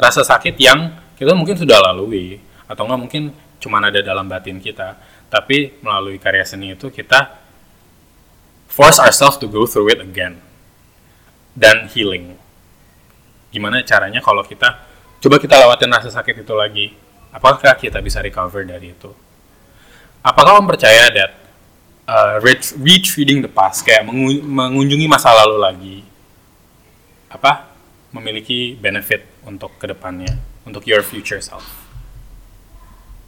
rasa 0.00 0.24
sakit 0.24 0.56
yang 0.56 0.96
kita 1.20 1.36
mungkin 1.36 1.60
sudah 1.60 1.84
lalui 1.84 2.40
atau 2.64 2.88
nggak 2.88 3.00
mungkin 3.00 3.22
cuma 3.60 3.84
ada 3.84 4.00
dalam 4.00 4.24
batin 4.24 4.56
kita, 4.56 4.96
tapi 5.28 5.76
melalui 5.84 6.16
karya 6.16 6.48
seni 6.48 6.72
itu 6.72 6.88
kita 6.88 7.36
force 8.72 8.96
ourselves 8.96 9.36
to 9.36 9.44
go 9.44 9.68
through 9.68 9.92
it 9.92 10.00
again 10.00 10.40
dan 11.52 11.92
healing. 11.92 12.40
Gimana 13.52 13.84
caranya 13.84 14.24
kalau 14.24 14.40
kita 14.44 14.80
coba 15.20 15.36
kita 15.36 15.60
lewatin 15.60 15.92
rasa 15.92 16.08
sakit 16.08 16.44
itu 16.44 16.54
lagi, 16.56 16.96
apakah 17.32 17.76
kita 17.76 18.00
bisa 18.00 18.24
recover 18.24 18.64
dari 18.64 18.96
itu? 18.96 19.25
Apakah 20.26 20.58
kamu 20.58 20.74
percaya 20.74 21.06
that 21.14 21.30
uh, 22.10 22.42
ret- 22.42 22.74
retreating 22.82 23.46
the 23.46 23.50
past 23.50 23.86
kayak 23.86 24.02
mengu- 24.02 24.42
mengunjungi 24.42 25.06
masa 25.06 25.30
lalu 25.30 25.56
lagi 25.62 25.96
apa 27.30 27.70
memiliki 28.10 28.74
benefit 28.74 29.22
untuk 29.46 29.78
ke 29.78 29.86
depannya 29.86 30.34
untuk 30.66 30.82
your 30.82 31.06
future 31.06 31.38
self? 31.38 31.62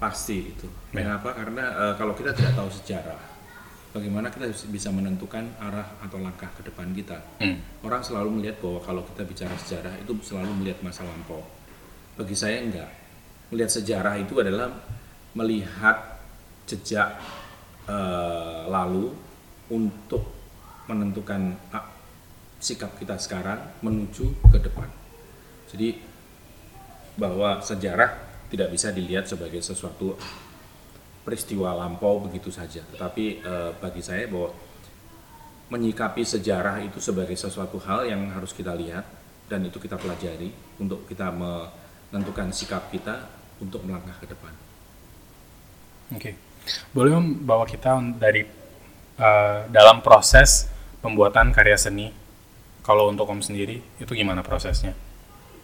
Pasti 0.02 0.50
itu. 0.50 0.66
Ya. 0.90 1.06
Kenapa? 1.06 1.34
Karena 1.34 1.64
eh, 1.74 1.94
kalau 1.98 2.14
kita 2.14 2.30
tidak 2.30 2.54
tahu 2.54 2.70
sejarah, 2.70 3.18
bagaimana 3.94 4.30
kita 4.30 4.50
bisa 4.70 4.94
menentukan 4.94 5.42
arah 5.58 5.98
atau 6.02 6.18
langkah 6.22 6.50
ke 6.54 6.66
depan 6.66 6.94
kita? 6.94 7.18
Hmm. 7.42 7.58
Orang 7.82 8.06
selalu 8.06 8.42
melihat 8.42 8.62
bahwa 8.62 8.78
kalau 8.82 9.02
kita 9.14 9.22
bicara 9.26 9.54
sejarah 9.58 9.94
itu 9.98 10.14
selalu 10.22 10.50
melihat 10.62 10.78
masa 10.86 11.02
lampau. 11.02 11.42
Bagi 12.14 12.34
saya 12.38 12.62
enggak. 12.62 12.90
Melihat 13.50 13.70
sejarah 13.74 14.14
itu 14.22 14.34
adalah 14.38 14.70
melihat 15.34 16.17
jejak 16.68 17.16
eh, 17.88 18.62
lalu 18.68 19.08
untuk 19.72 20.24
menentukan 20.88 21.56
ah, 21.72 21.88
sikap 22.60 22.92
kita 23.00 23.16
sekarang 23.16 23.80
menuju 23.80 24.52
ke 24.52 24.58
depan. 24.60 24.88
Jadi 25.72 26.00
bahwa 27.16 27.60
sejarah 27.64 28.12
tidak 28.48 28.72
bisa 28.72 28.92
dilihat 28.92 29.28
sebagai 29.28 29.60
sesuatu 29.60 30.16
peristiwa 31.24 31.76
lampau 31.76 32.24
begitu 32.24 32.52
saja. 32.52 32.84
Tetapi 32.84 33.24
eh, 33.40 33.70
bagi 33.80 34.04
saya 34.04 34.28
bahwa 34.28 34.52
menyikapi 35.68 36.24
sejarah 36.24 36.80
itu 36.80 36.96
sebagai 37.00 37.36
sesuatu 37.36 37.76
hal 37.84 38.08
yang 38.08 38.32
harus 38.32 38.56
kita 38.56 38.72
lihat 38.72 39.04
dan 39.48 39.64
itu 39.64 39.76
kita 39.76 40.00
pelajari 40.00 40.48
untuk 40.80 41.04
kita 41.04 41.28
menentukan 41.28 42.48
sikap 42.52 42.88
kita 42.88 43.28
untuk 43.60 43.84
melangkah 43.84 44.16
ke 44.16 44.26
depan. 44.28 44.52
Oke, 46.16 46.32
boleh 46.92 47.12
om 47.16 47.26
bawa 47.44 47.64
kita 47.68 48.00
dari 48.18 48.42
uh, 49.18 49.68
dalam 49.68 50.00
proses 50.00 50.68
pembuatan 51.00 51.54
karya 51.54 51.78
seni. 51.78 52.10
Kalau 52.82 53.12
untuk 53.12 53.28
om 53.28 53.44
sendiri 53.44 53.84
itu 54.00 54.12
gimana 54.16 54.40
prosesnya? 54.40 54.96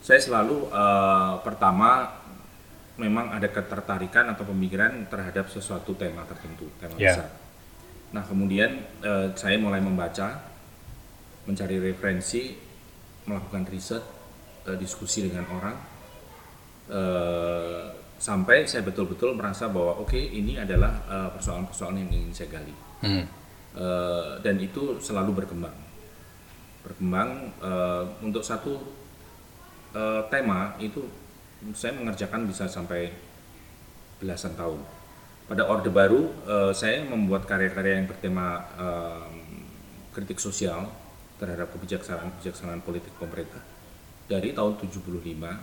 Saya 0.04 0.20
selalu 0.20 0.68
eh, 0.68 1.34
pertama 1.40 2.12
memang 3.00 3.32
ada 3.32 3.48
ketertarikan 3.48 4.28
atau 4.36 4.44
pemikiran 4.44 5.08
terhadap 5.08 5.48
sesuatu 5.48 5.96
tema 5.96 6.28
tertentu, 6.28 6.68
tema 6.76 6.92
Ya. 7.00 7.16
besar. 7.16 7.32
Nah 8.12 8.20
kemudian 8.28 8.84
eh, 9.00 9.32
saya 9.32 9.56
mulai 9.56 9.80
membaca, 9.80 10.44
mencari 11.48 11.80
referensi, 11.80 12.52
melakukan 13.24 13.64
riset, 13.72 14.04
eh, 14.68 14.76
diskusi 14.76 15.24
dengan 15.24 15.48
orang, 15.48 15.76
sampai 18.18 18.64
saya 18.64 18.86
betul-betul 18.86 19.34
merasa 19.34 19.68
bahwa 19.68 20.00
oke 20.00 20.16
ini 20.16 20.58
adalah 20.58 20.92
eh, 21.06 21.28
persoalan-persoalan 21.34 22.06
yang 22.06 22.10
ingin 22.10 22.32
saya 22.32 22.48
gali. 22.54 22.74
Hmm. 23.04 23.24
Eh, 23.74 24.32
dan 24.46 24.54
itu 24.62 25.02
selalu 25.02 25.42
berkembang 25.42 25.74
berkembang 26.86 27.50
eh, 27.58 28.04
untuk 28.22 28.46
satu 28.46 28.78
eh, 29.96 30.22
tema 30.30 30.78
itu 30.78 31.02
saya 31.74 31.96
mengerjakan 31.98 32.46
bisa 32.46 32.70
sampai 32.70 33.10
belasan 34.22 34.54
tahun 34.54 34.78
pada 35.50 35.66
orde 35.66 35.90
baru 35.90 36.22
eh, 36.46 36.72
saya 36.76 37.02
membuat 37.02 37.50
karya-karya 37.50 37.98
yang 37.98 38.06
bertema 38.06 38.62
eh, 38.78 39.26
kritik 40.14 40.38
sosial 40.38 40.86
terhadap 41.42 41.74
kebijaksanaan-kebijaksanaan 41.74 42.78
politik 42.78 43.10
pemerintah 43.18 43.60
dari 44.30 44.54
tahun 44.54 44.78
75 44.78 45.02
ya 45.34 45.56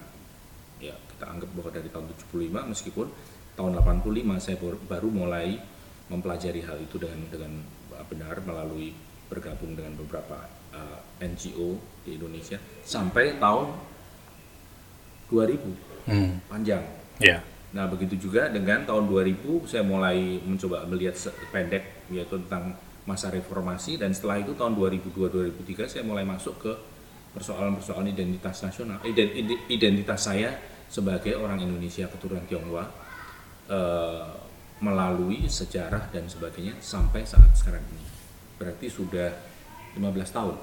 kita 1.22 1.30
anggap 1.30 1.54
bahwa 1.54 1.70
dari 1.70 1.86
tahun 1.94 2.10
75 2.18 2.74
meskipun 2.74 3.06
tahun 3.54 3.72
85 3.78 4.42
saya 4.42 4.58
baru- 4.58 5.13
mulai 5.13 5.62
mempelajari 6.10 6.66
hal 6.66 6.82
itu 6.82 6.98
dengan 6.98 7.22
dengan 7.30 7.62
benar 8.10 8.42
melalui 8.42 8.90
bergabung 9.30 9.78
dengan 9.78 9.94
beberapa 9.94 10.50
uh, 10.74 10.98
NGO 11.22 11.78
di 12.01 12.18
Indonesia 12.18 12.58
sampai 12.82 13.38
tahun 13.38 13.70
2000 15.30 15.94
Hmm. 16.10 16.42
panjang. 16.50 16.82
Ya. 17.22 17.46
Nah 17.78 17.86
begitu 17.86 18.18
juga 18.18 18.50
dengan 18.50 18.82
tahun 18.82 19.06
2000 19.06 19.70
saya 19.70 19.86
mulai 19.86 20.42
mencoba 20.42 20.90
melihat 20.90 21.13
pendek 21.54 22.10
yaitu 22.10 22.42
tentang 22.42 22.74
masa 23.06 23.30
reformasi 23.30 24.01
dan 24.01 24.10
setelah 24.10 24.42
itu 24.42 24.58
tahun 24.58 24.74
2002-2003 24.74 25.86
saya 25.86 26.01
mulai 26.01 26.25
masuk 26.25 26.58
ke 26.58 26.74
persoalan-persoalan 27.38 28.10
identitas 28.10 28.66
nasional 28.66 28.98
iden- 29.06 29.30
ide- 29.38 29.62
identitas 29.70 30.25
saya 30.25 30.58
sebagai 30.92 31.40
orang 31.40 31.64
Indonesia 31.64 32.04
keturunan 32.12 32.44
Tionghoa 32.52 32.84
eh, 33.72 34.28
melalui 34.84 35.48
sejarah 35.48 36.12
dan 36.12 36.28
sebagainya 36.28 36.76
sampai 36.84 37.24
saat 37.24 37.48
sekarang 37.56 37.80
ini. 37.96 38.04
Berarti 38.60 38.92
sudah 38.92 39.32
15 39.96 40.04
tahun 40.36 40.56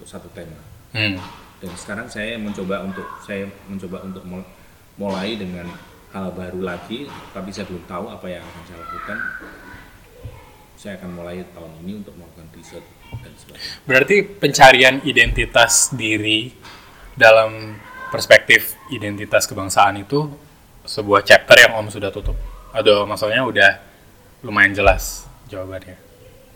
untuk 0.00 0.08
satu 0.08 0.32
tema. 0.32 0.56
Hmm. 0.94 1.18
dan 1.58 1.74
sekarang 1.74 2.06
saya 2.06 2.38
mencoba 2.38 2.86
untuk 2.86 3.02
saya 3.26 3.50
mencoba 3.66 4.06
untuk 4.06 4.22
mul- 4.22 4.46
mulai 4.94 5.34
dengan 5.34 5.66
hal 6.14 6.30
baru 6.30 6.62
lagi 6.62 7.10
tapi 7.34 7.50
saya 7.50 7.66
belum 7.66 7.82
tahu 7.90 8.14
apa 8.14 8.26
yang 8.30 8.46
akan 8.46 8.62
saya 8.62 8.78
lakukan. 8.78 9.18
Saya 10.78 10.92
akan 11.02 11.10
mulai 11.18 11.42
tahun 11.50 11.72
ini 11.82 11.92
untuk 11.98 12.14
melakukan 12.14 12.46
riset 12.54 12.84
dan 13.10 13.32
sebagainya. 13.34 13.82
Berarti 13.90 14.16
pencarian 14.22 14.96
identitas 15.02 15.90
diri 15.90 16.54
dalam 17.18 17.74
perspektif 18.14 18.78
identitas 18.88 19.44
kebangsaan 19.44 19.98
itu 19.98 20.30
sebuah 20.86 21.26
chapter 21.26 21.58
yang 21.58 21.74
Om 21.82 21.90
sudah 21.90 22.14
tutup. 22.14 22.38
Atau 22.70 23.02
maksudnya 23.04 23.42
udah 23.42 23.70
lumayan 24.46 24.70
jelas 24.70 25.26
jawabannya. 25.50 25.98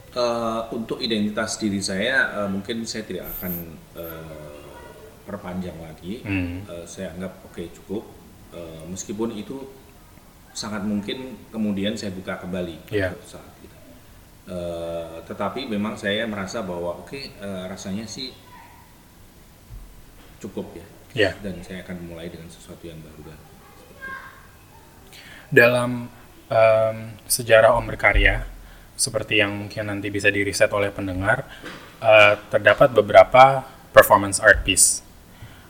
Eh, 0.08 0.60
untuk 0.72 1.02
identitas 1.02 1.58
diri 1.58 1.82
saya 1.82 2.42
eh, 2.42 2.48
mungkin 2.48 2.86
saya 2.86 3.04
tidak 3.04 3.26
akan 3.38 3.52
eh, 3.98 4.56
perpanjang 5.26 5.76
lagi 5.82 6.22
Hmm. 6.24 6.64
Eh, 6.64 6.86
saya 6.86 7.12
anggap 7.12 7.42
oke 7.44 7.62
cukup 7.82 8.04
Eh, 8.48 8.82
meskipun 8.88 9.36
itu 9.36 9.60
sangat 10.56 10.80
mungkin 10.80 11.36
kemudian 11.52 11.92
saya 12.00 12.08
buka 12.16 12.40
kembali 12.40 12.88
Iya. 12.88 13.12
suatu 13.12 13.36
saat 13.36 13.52
gitu. 13.60 13.76
Eh, 14.48 15.16
tetapi 15.28 15.68
memang 15.68 16.00
saya 16.00 16.24
merasa 16.24 16.64
bahwa 16.64 16.96
oke 17.04 17.12
eh, 17.20 17.64
rasanya 17.68 18.08
sih 18.08 18.32
cukup 20.40 20.72
ya 20.72 20.86
Ya. 21.16 21.32
dan 21.40 21.56
saya 21.64 21.80
akan 21.82 22.04
mulai 22.04 22.28
dengan 22.28 22.52
sesuatu 22.52 22.84
yang 22.84 23.00
baru 23.00 23.32
lah. 23.32 23.40
Dalam 25.48 26.12
em, 26.52 26.96
sejarah 27.24 27.72
Om 27.80 27.88
berkarya, 27.88 28.44
seperti 28.92 29.40
yang 29.40 29.56
mungkin 29.56 29.88
nanti 29.88 30.12
bisa 30.12 30.28
diriset 30.28 30.68
oleh 30.68 30.92
pendengar, 30.92 31.48
eh, 32.04 32.36
terdapat 32.52 32.92
beberapa 32.92 33.64
performance 33.96 34.36
art 34.44 34.68
piece, 34.68 35.00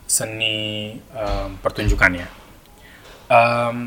seni 0.03 0.99
em, 0.99 1.49
pertunjukannya. 1.63 2.27
Em, 3.31 3.77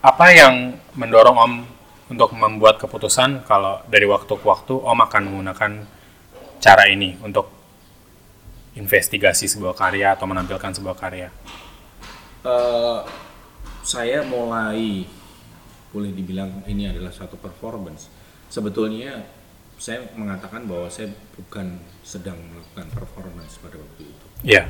apa 0.00 0.26
yang 0.32 0.80
mendorong 0.96 1.36
Om 1.36 1.54
untuk 2.10 2.32
membuat 2.32 2.80
keputusan 2.80 3.44
kalau 3.44 3.84
dari 3.86 4.08
waktu 4.08 4.32
ke 4.32 4.46
waktu 4.48 4.72
Om 4.72 4.98
akan 5.04 5.22
menggunakan 5.28 5.72
cara 6.60 6.88
ini 6.88 7.20
untuk 7.20 7.59
investigasi 8.80 9.44
sebuah 9.44 9.76
karya 9.76 10.16
atau 10.16 10.24
menampilkan 10.24 10.72
sebuah 10.72 10.96
karya? 10.96 11.28
Eh, 12.40 13.00
saya 13.84 14.24
mulai 14.24 15.04
boleh 15.92 16.10
dibilang 16.16 16.64
ini 16.64 16.88
adalah 16.88 17.12
suatu 17.12 17.36
performance. 17.36 18.08
Sebetulnya 18.48 19.20
saya 19.76 20.08
mengatakan 20.16 20.64
bahwa 20.64 20.88
saya 20.88 21.12
bukan 21.36 21.80
sedang 22.00 22.36
melakukan 22.36 22.88
performance 22.96 23.60
pada 23.60 23.76
waktu 23.76 24.02
itu. 24.08 24.26
Ya. 24.44 24.68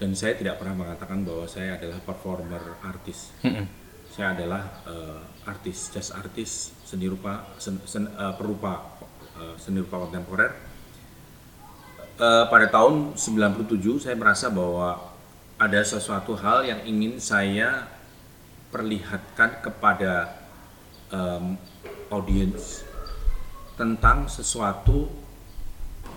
Dan 0.00 0.16
saya 0.16 0.34
tidak 0.34 0.58
pernah 0.58 0.82
mengatakan 0.82 1.22
bahwa 1.22 1.46
saya 1.46 1.78
adalah 1.78 2.00
performer 2.02 2.80
artis. 2.82 3.30
Mm-mm. 3.44 3.68
Saya 4.12 4.36
adalah 4.36 4.82
eh, 4.88 5.20
artis, 5.48 5.88
jazz 5.92 6.12
artis, 6.12 6.72
seni 6.84 7.08
rupa, 7.08 7.52
sen- 7.56 7.80
sen- 7.84 8.12
eh, 8.12 8.34
perupa 8.36 8.98
eh, 9.36 9.54
seni 9.60 9.80
rupa 9.80 10.04
kontemporer. 10.08 10.71
Eh, 12.22 12.44
pada 12.46 12.70
tahun 12.70 13.18
97 13.18 13.98
saya 13.98 14.14
merasa 14.14 14.46
bahwa 14.46 15.10
ada 15.58 15.82
sesuatu 15.82 16.38
hal 16.38 16.62
yang 16.62 16.78
ingin 16.86 17.18
saya 17.18 17.90
perlihatkan 18.70 19.58
kepada 19.58 20.30
em, 21.10 21.58
audiens 22.14 22.86
tentang 23.74 24.30
sesuatu 24.30 25.10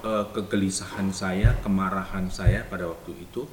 eh, 0.05 0.25
kegelisahan 0.29 1.09
saya, 1.09 1.57
kemarahan 1.65 2.29
saya 2.29 2.61
pada 2.69 2.85
waktu 2.85 3.25
itu 3.25 3.49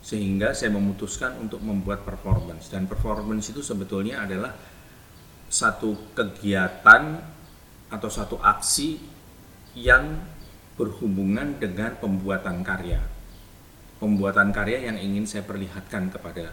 sehingga 0.00 0.56
saya 0.56 0.72
memutuskan 0.72 1.36
untuk 1.36 1.60
membuat 1.60 2.00
performance. 2.08 2.72
Dan 2.72 2.88
performance 2.88 3.52
itu 3.52 3.60
sebetulnya 3.60 4.24
adalah 4.24 4.56
satu 5.52 6.16
kegiatan 6.16 7.20
atau 7.92 8.08
satu 8.08 8.40
aksi 8.40 8.96
yang 9.76 10.32
berhubungan 10.74 11.58
dengan 11.58 11.94
pembuatan 11.98 12.66
karya. 12.66 12.98
Pembuatan 14.02 14.50
karya 14.50 14.90
yang 14.90 14.98
ingin 14.98 15.24
saya 15.24 15.46
perlihatkan 15.46 16.10
kepada 16.10 16.50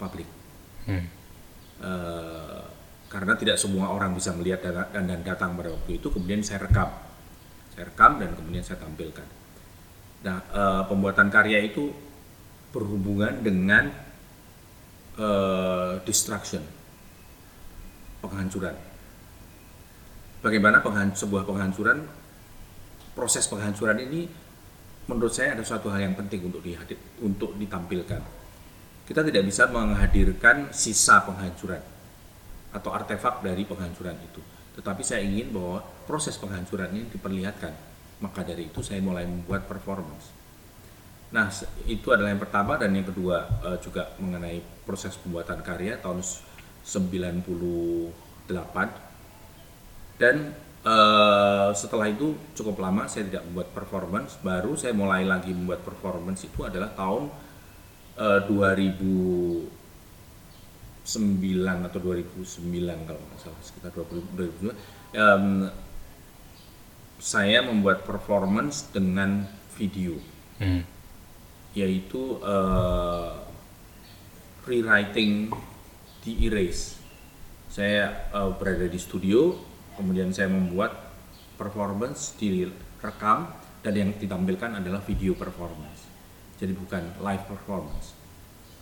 publik. 0.00 0.26
Hmm. 0.88 1.06
Eh, 1.82 2.62
karena 3.12 3.36
tidak 3.36 3.60
semua 3.60 3.92
orang 3.92 4.16
bisa 4.16 4.32
melihat 4.32 4.64
dan, 4.64 5.04
dan, 5.04 5.20
datang 5.20 5.52
pada 5.52 5.68
waktu 5.68 6.00
itu 6.00 6.08
kemudian 6.08 6.40
saya 6.40 6.64
rekam. 6.64 6.88
Saya 7.76 7.92
rekam 7.92 8.16
dan 8.16 8.32
kemudian 8.32 8.64
saya 8.64 8.80
tampilkan. 8.80 9.28
Nah 10.24 10.38
eh, 10.48 10.82
pembuatan 10.88 11.28
karya 11.28 11.60
itu 11.60 11.92
berhubungan 12.72 13.44
dengan 13.44 13.92
eh, 15.20 15.92
destruction. 16.08 16.64
Penghancuran. 18.24 18.74
Bagaimana 20.40 20.80
penghan- 20.80 21.14
sebuah 21.14 21.44
penghancuran 21.44 22.21
proses 23.12 23.44
penghancuran 23.48 23.98
ini 24.02 24.28
menurut 25.08 25.34
saya 25.34 25.58
ada 25.58 25.64
suatu 25.66 25.90
hal 25.90 26.00
yang 26.06 26.14
penting 26.14 26.46
untuk 26.46 26.62
dihadir, 26.62 26.96
untuk 27.20 27.58
ditampilkan 27.58 28.42
kita 29.02 29.20
tidak 29.26 29.42
bisa 29.44 29.66
menghadirkan 29.66 30.70
sisa 30.70 31.26
penghancuran 31.26 31.82
atau 32.72 32.90
artefak 32.94 33.42
dari 33.42 33.66
penghancuran 33.66 34.14
itu. 34.22 34.40
Tetapi 34.78 35.02
saya 35.04 35.20
ingin 35.26 35.52
bahwa 35.52 35.84
proses 36.08 36.38
penghancuran 36.40 36.88
ini 36.96 37.10
diperlihatkan. 37.12 37.74
Maka 38.22 38.46
dari 38.46 38.70
itu 38.70 38.80
saya 38.80 39.02
mulai 39.02 39.26
membuat 39.26 39.66
performance. 39.66 40.30
Nah, 41.34 41.50
itu 41.84 42.08
adalah 42.14 42.30
yang 42.30 42.40
pertama 42.40 42.78
dan 42.78 42.94
yang 42.94 43.04
kedua 43.04 43.44
eh, 43.66 43.76
juga 43.82 44.14
mengenai 44.22 44.62
proses 44.86 45.18
pembuatan 45.18 45.60
karya 45.60 45.98
tahun 45.98 46.22
s- 46.22 46.40
98 46.86 48.14
dan 50.18 50.54
eh, 50.82 51.70
setelah 51.74 52.06
itu 52.10 52.34
cukup 52.58 52.82
lama 52.82 53.06
saya 53.06 53.26
tidak 53.30 53.46
membuat 53.50 53.68
performance. 53.74 54.36
Baru 54.42 54.74
saya 54.74 54.92
mulai 54.94 55.22
lagi 55.26 55.54
membuat 55.54 55.86
performance 55.86 56.42
itu 56.46 56.62
adalah 56.66 56.90
tahun 56.94 57.30
eh, 58.18 58.40
2009 58.46 59.66
atau 61.88 61.98
2009 61.98 63.08
kalau 63.08 63.20
nggak 63.22 63.40
salah 63.40 63.62
sekitar 63.62 63.90
2000 63.94 64.70
2009 64.70 64.74
em, 65.18 65.70
saya 67.22 67.62
membuat 67.62 68.02
performance 68.02 68.90
dengan 68.90 69.46
video. 69.78 70.18
Hmm. 70.62 70.84
yaitu 71.72 72.38
eh, 72.44 73.32
rewriting 74.68 75.48
di 76.22 76.46
erase. 76.46 77.00
Saya 77.72 78.28
eh, 78.30 78.50
berada 78.60 78.86
di 78.86 79.00
studio 79.00 79.71
kemudian 80.02 80.34
saya 80.34 80.50
membuat 80.50 81.14
performance 81.54 82.34
direkam 82.34 83.54
dan 83.82 83.94
yang 83.94 84.10
ditampilkan 84.18 84.82
adalah 84.82 84.98
video 84.98 85.38
performance. 85.38 86.02
Jadi 86.58 86.74
bukan 86.74 87.22
live 87.22 87.44
performance. 87.46 88.14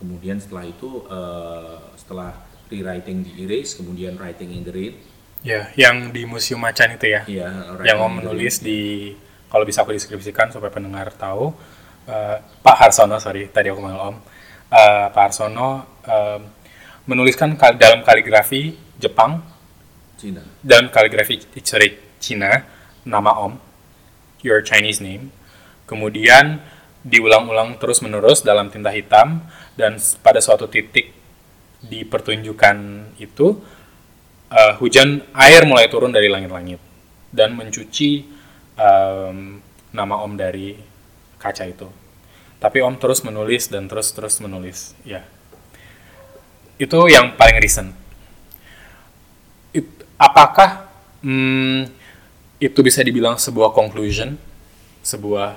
Kemudian 0.00 0.40
setelah 0.40 0.64
itu 0.64 1.04
eh, 1.06 1.76
setelah 1.96 2.33
rewriting 2.72 3.20
di 3.20 3.44
erase 3.44 3.76
kemudian 3.76 4.16
writing 4.16 4.54
in 4.54 4.64
the 4.64 4.72
rain 4.72 4.94
Ya, 5.40 5.72
yang 5.72 6.12
di 6.12 6.28
Museum 6.28 6.61
Macan 6.61 7.00
itu 7.00 7.09
ya. 7.09 7.24
ya 7.24 7.48
yang 7.83 7.96
Om 7.98 8.20
menulis 8.20 8.61
di 8.61 9.09
kalau 9.48 9.64
bisa 9.64 9.83
aku 9.83 9.96
deskripsikan 9.96 10.52
supaya 10.52 10.68
pendengar 10.68 11.12
tahu 11.12 11.52
eh, 12.06 12.37
Pak 12.61 12.76
Harsono 12.76 13.16
sorry 13.16 13.48
tadi 13.48 13.68
aku 13.68 13.80
manggil 13.80 14.00
Om. 14.00 14.16
Eh, 14.68 15.06
Pak 15.11 15.20
Harsono 15.20 15.68
eh, 16.04 16.38
menuliskan 17.09 17.56
kal- 17.56 17.76
dalam 17.80 18.04
kaligrafi 18.04 18.76
Jepang 19.00 19.40
Cina 20.20 20.44
dan 20.61 20.92
kaligrafi 20.92 21.40
sorry, 21.64 21.96
Cina 22.20 22.68
nama 23.09 23.33
Om 23.48 23.56
your 24.44 24.61
Chinese 24.61 25.00
name 25.00 25.33
kemudian 25.88 26.61
diulang-ulang 27.00 27.80
terus 27.80 28.04
menerus 28.04 28.44
dalam 28.44 28.68
tinta 28.68 28.92
hitam 28.92 29.40
dan 29.80 29.96
pada 30.20 30.44
suatu 30.44 30.68
titik 30.68 31.16
di 31.80 32.04
pertunjukan 32.04 32.76
itu 33.16 33.56
eh, 34.52 34.76
hujan 34.76 35.24
air 35.33 35.64
mulai 35.64 35.88
turun 35.88 36.12
dari 36.12 36.28
langit-langit 36.28 36.76
dan 37.33 37.56
mencuci 37.56 38.26
em, 38.74 39.62
nama 39.94 40.14
Om 40.26 40.35
dari 40.35 40.74
kaca 41.38 41.64
itu 41.66 41.88
Tapi 42.61 42.85
Om 42.85 43.00
terus 43.00 43.24
menulis 43.24 43.72
dan 43.72 43.88
terus 43.88 44.12
terus 44.12 44.37
menulis, 44.44 44.92
ya. 45.00 45.24
Itu 46.76 47.09
yang 47.09 47.33
paling 47.33 47.56
recent. 47.56 47.96
Apakah 50.20 50.92
hmm, 51.24 51.88
itu 52.61 52.80
bisa 52.85 53.00
dibilang 53.00 53.40
sebuah 53.40 53.72
conclusion, 53.72 54.37
sebuah 55.00 55.56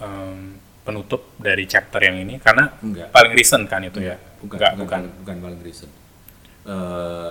em, 0.00 0.56
penutup 0.80 1.36
dari 1.36 1.68
chapter 1.68 2.00
yang 2.00 2.16
ini? 2.24 2.40
Karena 2.40 2.72
Enggak. 2.80 3.12
paling 3.12 3.36
recent 3.36 3.68
kan 3.68 3.84
itu 3.84 4.00
ya? 4.00 4.16
bukan 4.40 4.56
Enggak, 4.56 4.72
bukan 4.74 4.84
bukan. 4.88 5.00
bukan, 5.04 5.20
bukan 5.20 5.36
paling 5.44 5.60
recent 5.62 5.92
Eh, 6.62 7.30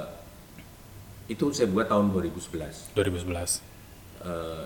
itu 1.31 1.55
saya 1.55 1.71
buat 1.71 1.87
tahun 1.87 2.11
2011 2.11 2.91
2011. 2.91 3.63
Eh, 4.27 4.63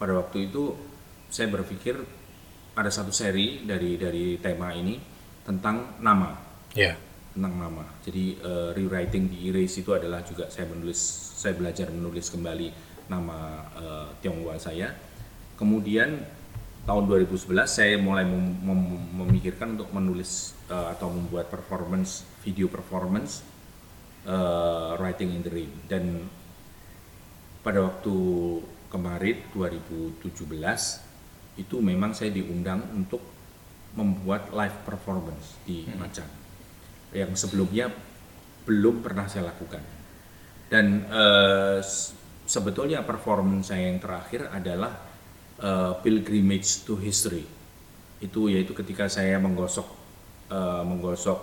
pada 0.00 0.12
waktu 0.16 0.48
itu 0.48 0.72
saya 1.28 1.52
berpikir 1.52 1.92
ada 2.72 2.88
satu 2.88 3.12
seri 3.12 3.68
dari 3.68 4.00
dari 4.00 4.40
tema 4.40 4.72
ini 4.72 4.96
tentang 5.44 6.00
nama 6.00 6.32
Ya. 6.72 6.96
Tentang 7.38 7.54
nama. 7.54 7.86
Jadi 8.02 8.34
eh, 8.34 8.70
rewriting 8.74 9.30
di 9.30 9.46
erase 9.46 9.86
itu 9.86 9.94
adalah 9.94 10.26
juga 10.26 10.50
saya 10.50 10.66
menulis 10.66 10.98
saya 11.38 11.54
belajar 11.54 11.86
menulis 11.94 12.34
kembali 12.34 12.74
nama 13.06 13.62
eh, 13.78 14.08
Tionghoa 14.18 14.58
saya. 14.58 14.90
Kemudian 15.54 16.18
tahun 16.82 17.06
2011 17.06 17.46
saya 17.70 17.94
mulai 18.02 18.26
mem- 18.26 18.58
mem- 18.58 19.06
memikirkan 19.22 19.78
untuk 19.78 19.94
menulis 19.94 20.58
eh, 20.66 20.86
atau 20.98 21.14
membuat 21.14 21.46
performance 21.46 22.26
video 22.42 22.66
performance 22.66 23.46
eh, 24.26 24.90
writing 24.98 25.30
in 25.38 25.46
the 25.46 25.52
rain. 25.54 25.72
Dan 25.86 26.26
pada 27.62 27.86
waktu 27.86 28.18
kemarin 28.90 29.46
2017 29.54 30.26
itu 31.58 31.76
memang 31.78 32.18
saya 32.18 32.34
diundang 32.34 32.82
untuk 32.98 33.22
membuat 33.94 34.50
live 34.50 34.78
performance 34.82 35.58
di 35.66 35.86
Macan 35.98 36.47
yang 37.12 37.32
sebelumnya 37.34 37.88
belum 38.68 39.00
pernah 39.00 39.24
saya 39.28 39.48
lakukan. 39.48 39.80
Dan 40.68 41.08
s- 41.80 42.12
sebetulnya 42.44 43.04
performance 43.04 43.72
saya 43.72 43.88
yang 43.88 44.00
terakhir 44.00 44.48
adalah 44.52 44.92
eh, 45.60 45.92
pilgrimage 46.04 46.84
to 46.84 46.96
history. 46.96 47.44
Itu 48.20 48.48
yaitu 48.52 48.72
ketika 48.76 49.08
saya 49.08 49.40
menggosok 49.40 49.88
eh, 50.52 50.82
menggosok 50.84 51.38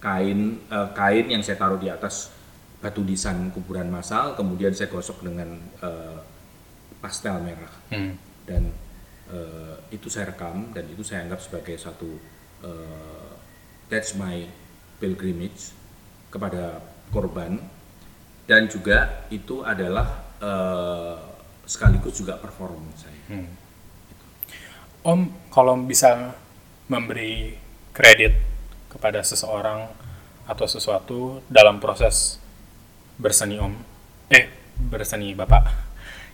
kain 0.00 0.56
eh, 0.68 0.88
kain 0.96 1.26
yang 1.28 1.42
saya 1.44 1.60
taruh 1.60 1.76
di 1.76 1.92
atas 1.92 2.32
batu 2.80 3.04
nisan 3.04 3.52
kuburan 3.52 3.92
massal 3.92 4.32
kemudian 4.32 4.72
saya 4.72 4.88
gosok 4.88 5.20
dengan 5.20 5.60
eh, 5.84 6.18
pastel 7.00 7.40
merah. 7.40 7.72
Hmm. 7.92 8.14
dan 8.48 8.72
eh, 9.30 9.76
itu 9.94 10.08
saya 10.10 10.32
rekam 10.32 10.72
dan 10.74 10.84
itu 10.90 11.04
saya 11.06 11.22
anggap 11.28 11.38
sebagai 11.44 11.76
satu 11.78 12.18
eh, 12.64 13.28
that's 13.92 14.16
my 14.16 14.42
pilgrimage 15.00 15.72
kepada 16.30 16.78
korban 17.10 17.58
dan 18.46 18.68
juga 18.70 19.26
itu 19.32 19.64
adalah 19.64 20.36
eh, 20.38 21.16
sekaligus 21.66 22.18
juga 22.18 22.34
performance 22.38 23.06
saya. 23.06 23.46
Om 25.00 25.48
kalau 25.48 25.78
bisa 25.86 26.34
memberi 26.90 27.54
kredit 27.94 28.34
kepada 28.90 29.22
seseorang 29.22 29.86
atau 30.50 30.66
sesuatu 30.66 31.40
dalam 31.46 31.78
proses 31.78 32.42
berseni 33.14 33.62
Om, 33.62 33.74
eh 34.34 34.50
berseni 34.76 35.30
Bapak, 35.32 35.62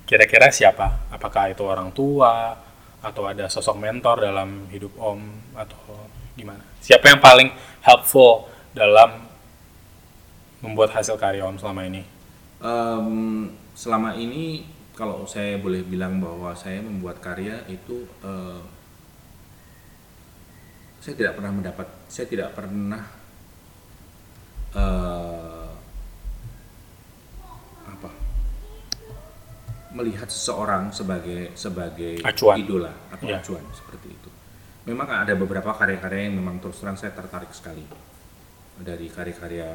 kira-kira 0.08 0.48
siapa? 0.48 1.12
Apakah 1.12 1.52
itu 1.52 1.62
orang 1.68 1.92
tua 1.92 2.56
atau 3.04 3.28
ada 3.28 3.46
sosok 3.52 3.76
mentor 3.76 4.24
dalam 4.24 4.72
hidup 4.72 4.96
Om 4.96 5.52
atau 5.52 6.08
gimana? 6.32 6.64
Siapa 6.80 7.12
yang 7.12 7.20
paling 7.20 7.52
helpful 7.84 8.48
dalam 8.76 9.24
membuat 10.60 10.92
hasil 10.92 11.16
karya 11.16 11.48
Om 11.48 11.56
selama 11.56 11.88
ini? 11.88 12.04
Em, 12.60 13.08
selama 13.72 14.12
ini 14.14 14.68
kalau 14.92 15.24
saya 15.24 15.56
boleh 15.56 15.80
bilang 15.80 16.20
bahwa 16.20 16.52
saya 16.52 16.84
membuat 16.84 17.20
karya 17.20 17.64
itu 17.68 18.04
eh, 18.20 18.60
saya 21.00 21.14
tidak 21.16 21.40
pernah 21.40 21.52
mendapat 21.52 21.86
saya 22.08 22.26
tidak 22.28 22.52
pernah 22.52 23.04
eh, 24.76 25.68
apa 27.86 28.10
melihat 29.96 30.28
seseorang 30.28 30.92
sebagai 30.92 31.56
sebagai 31.56 32.20
Acuan. 32.20 32.60
idola 32.60 32.92
atau 33.08 33.24
Ya. 33.24 33.40
acuan 33.40 33.64
seperti 33.72 34.12
itu. 34.12 34.28
Memang 34.84 35.08
ada 35.08 35.32
beberapa 35.32 35.72
karya-karya 35.72 36.28
yang 36.28 36.36
memang 36.38 36.60
terus 36.60 36.78
terang 36.78 36.94
saya 36.94 37.10
tertarik 37.10 37.50
sekali 37.50 37.82
dari 38.80 39.08
karya-karya 39.08 39.68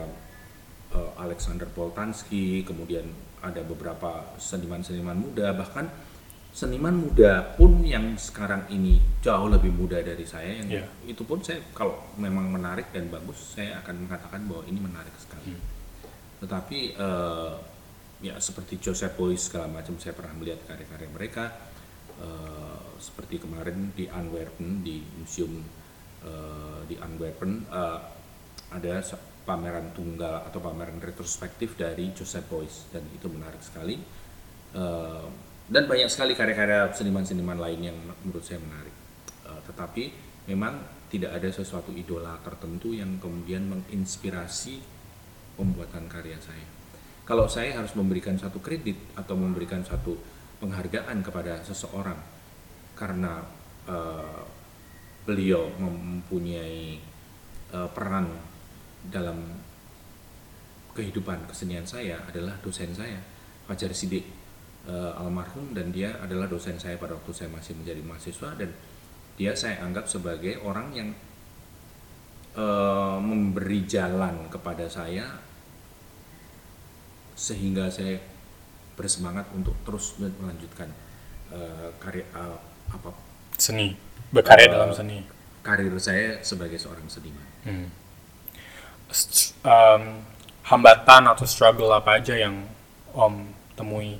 eh, 0.91 1.11
Alexander 1.17 1.65
Poltanski, 1.65 2.61
kemudian 2.61 3.07
ada 3.41 3.63
beberapa 3.63 4.37
seniman-seniman 4.37 5.17
muda, 5.17 5.49
bahkan 5.55 5.89
seniman 6.51 6.93
muda 6.93 7.55
pun 7.55 7.79
yang 7.81 8.19
sekarang 8.19 8.67
ini 8.67 8.99
jauh 9.23 9.47
lebih 9.47 9.71
muda 9.71 10.03
dari 10.03 10.27
saya, 10.27 10.59
yang 10.61 10.67
Iya. 10.67 10.85
itu 11.07 11.23
pun 11.23 11.39
saya 11.39 11.63
kalau 11.71 11.95
memang 12.19 12.51
menarik 12.51 12.91
dan 12.91 13.07
bagus, 13.07 13.55
saya 13.55 13.79
akan 13.81 14.05
mengatakan 14.05 14.43
bahwa 14.45 14.63
ini 14.67 14.79
menarik 14.83 15.15
sekali. 15.15 15.55
Tetapi 16.43 16.79
eh, 16.99 17.53
ya 18.21 18.35
seperti 18.37 18.77
Joseph 18.77 19.17
Beuys 19.17 19.47
segala 19.49 19.71
macam, 19.71 19.95
saya 19.97 20.13
pernah 20.13 20.35
melihat 20.37 20.61
karya-karya 20.67 21.09
mereka. 21.09 21.45
eh, 22.21 22.79
seperti 23.01 23.41
kemarin 23.41 23.97
di 23.97 24.05
Antwerpen 24.05 24.85
di 24.85 25.01
museum 25.17 25.57
eh, 26.21 26.79
di 26.85 26.93
Antwerpen 27.01 27.65
eh, 27.65 27.99
ada 28.71 29.03
pameran 29.43 29.91
tunggal 29.91 30.47
atau 30.47 30.63
pameran 30.63 31.01
retrospektif 31.03 31.75
dari 31.75 32.15
Joseph 32.15 32.47
Beuys 32.47 32.87
dan 32.95 33.03
itu 33.11 33.27
menarik 33.27 33.59
sekali. 33.59 33.99
Eh, 34.71 35.25
dan 35.71 35.87
banyak 35.87 36.11
sekali 36.11 36.35
karya-karya 36.35 36.91
seniman-seniman 36.91 37.59
lain 37.59 37.91
yang 37.91 37.97
menurut 38.23 38.43
saya 38.43 38.59
menarik. 38.63 38.95
Eh, 39.47 39.59
tetapi 39.67 40.03
memang 40.47 40.79
tidak 41.11 41.35
ada 41.35 41.49
sesuatu 41.51 41.91
idola 41.91 42.39
tertentu 42.39 42.95
yang 42.95 43.19
kemudian 43.19 43.67
menginspirasi 43.67 44.79
pembuatan 45.59 46.07
karya 46.07 46.39
saya. 46.39 46.67
Kalau 47.27 47.45
saya 47.51 47.75
harus 47.77 47.93
memberikan 47.95 48.39
satu 48.39 48.63
kredit 48.63 48.97
atau 49.19 49.35
memberikan 49.35 49.83
satu 49.83 50.15
penghargaan 50.63 51.19
kepada 51.23 51.59
seseorang 51.67 52.17
karena 52.95 53.43
eh, 53.89 54.41
beliau 55.25 55.69
mempunyai 55.77 56.99
eh, 57.71 57.89
peran 57.91 58.50
dalam 59.09 59.41
kehidupan 60.93 61.47
kesenian 61.49 61.87
saya 61.87 62.19
adalah 62.27 62.59
dosen 62.61 62.91
saya 62.91 63.17
Fajar 63.65 63.95
Sidik 63.95 64.27
eh, 64.85 65.11
almarhum 65.17 65.71
dan 65.71 65.89
dia 65.95 66.19
adalah 66.19 66.45
dosen 66.51 66.75
saya 66.77 66.99
pada 66.99 67.15
waktu 67.15 67.31
saya 67.31 67.49
masih 67.49 67.79
menjadi 67.79 68.01
mahasiswa 68.03 68.49
dan 68.59 68.69
dia 69.39 69.55
saya 69.55 69.81
anggap 69.81 70.05
sebagai 70.05 70.59
orang 70.61 70.91
yang 70.91 71.09
eh, 72.59 73.17
memberi 73.23 73.87
jalan 73.87 74.51
kepada 74.51 74.85
saya 74.91 75.25
sehingga 77.33 77.89
saya 77.89 78.19
bersemangat 78.99 79.49
untuk 79.55 79.73
terus 79.87 80.19
melanjutkan 80.19 80.91
eh, 81.49 81.89
karya 81.97 82.27
eh, 82.35 82.59
apa 82.91 83.09
Seni, 83.61 83.93
berkarya 84.33 84.73
dalam 84.73 84.89
seni. 84.89 85.21
karir 85.61 85.93
saya 86.01 86.41
sebagai 86.41 86.81
seorang 86.81 87.05
seniman. 87.05 87.45
Hmm. 87.61 87.87
Um, 89.61 90.23
hambatan 90.63 91.27
atau 91.27 91.43
struggle 91.43 91.91
apa 91.91 92.23
aja 92.23 92.31
yang 92.31 92.63
Om 93.11 93.51
temui, 93.75 94.15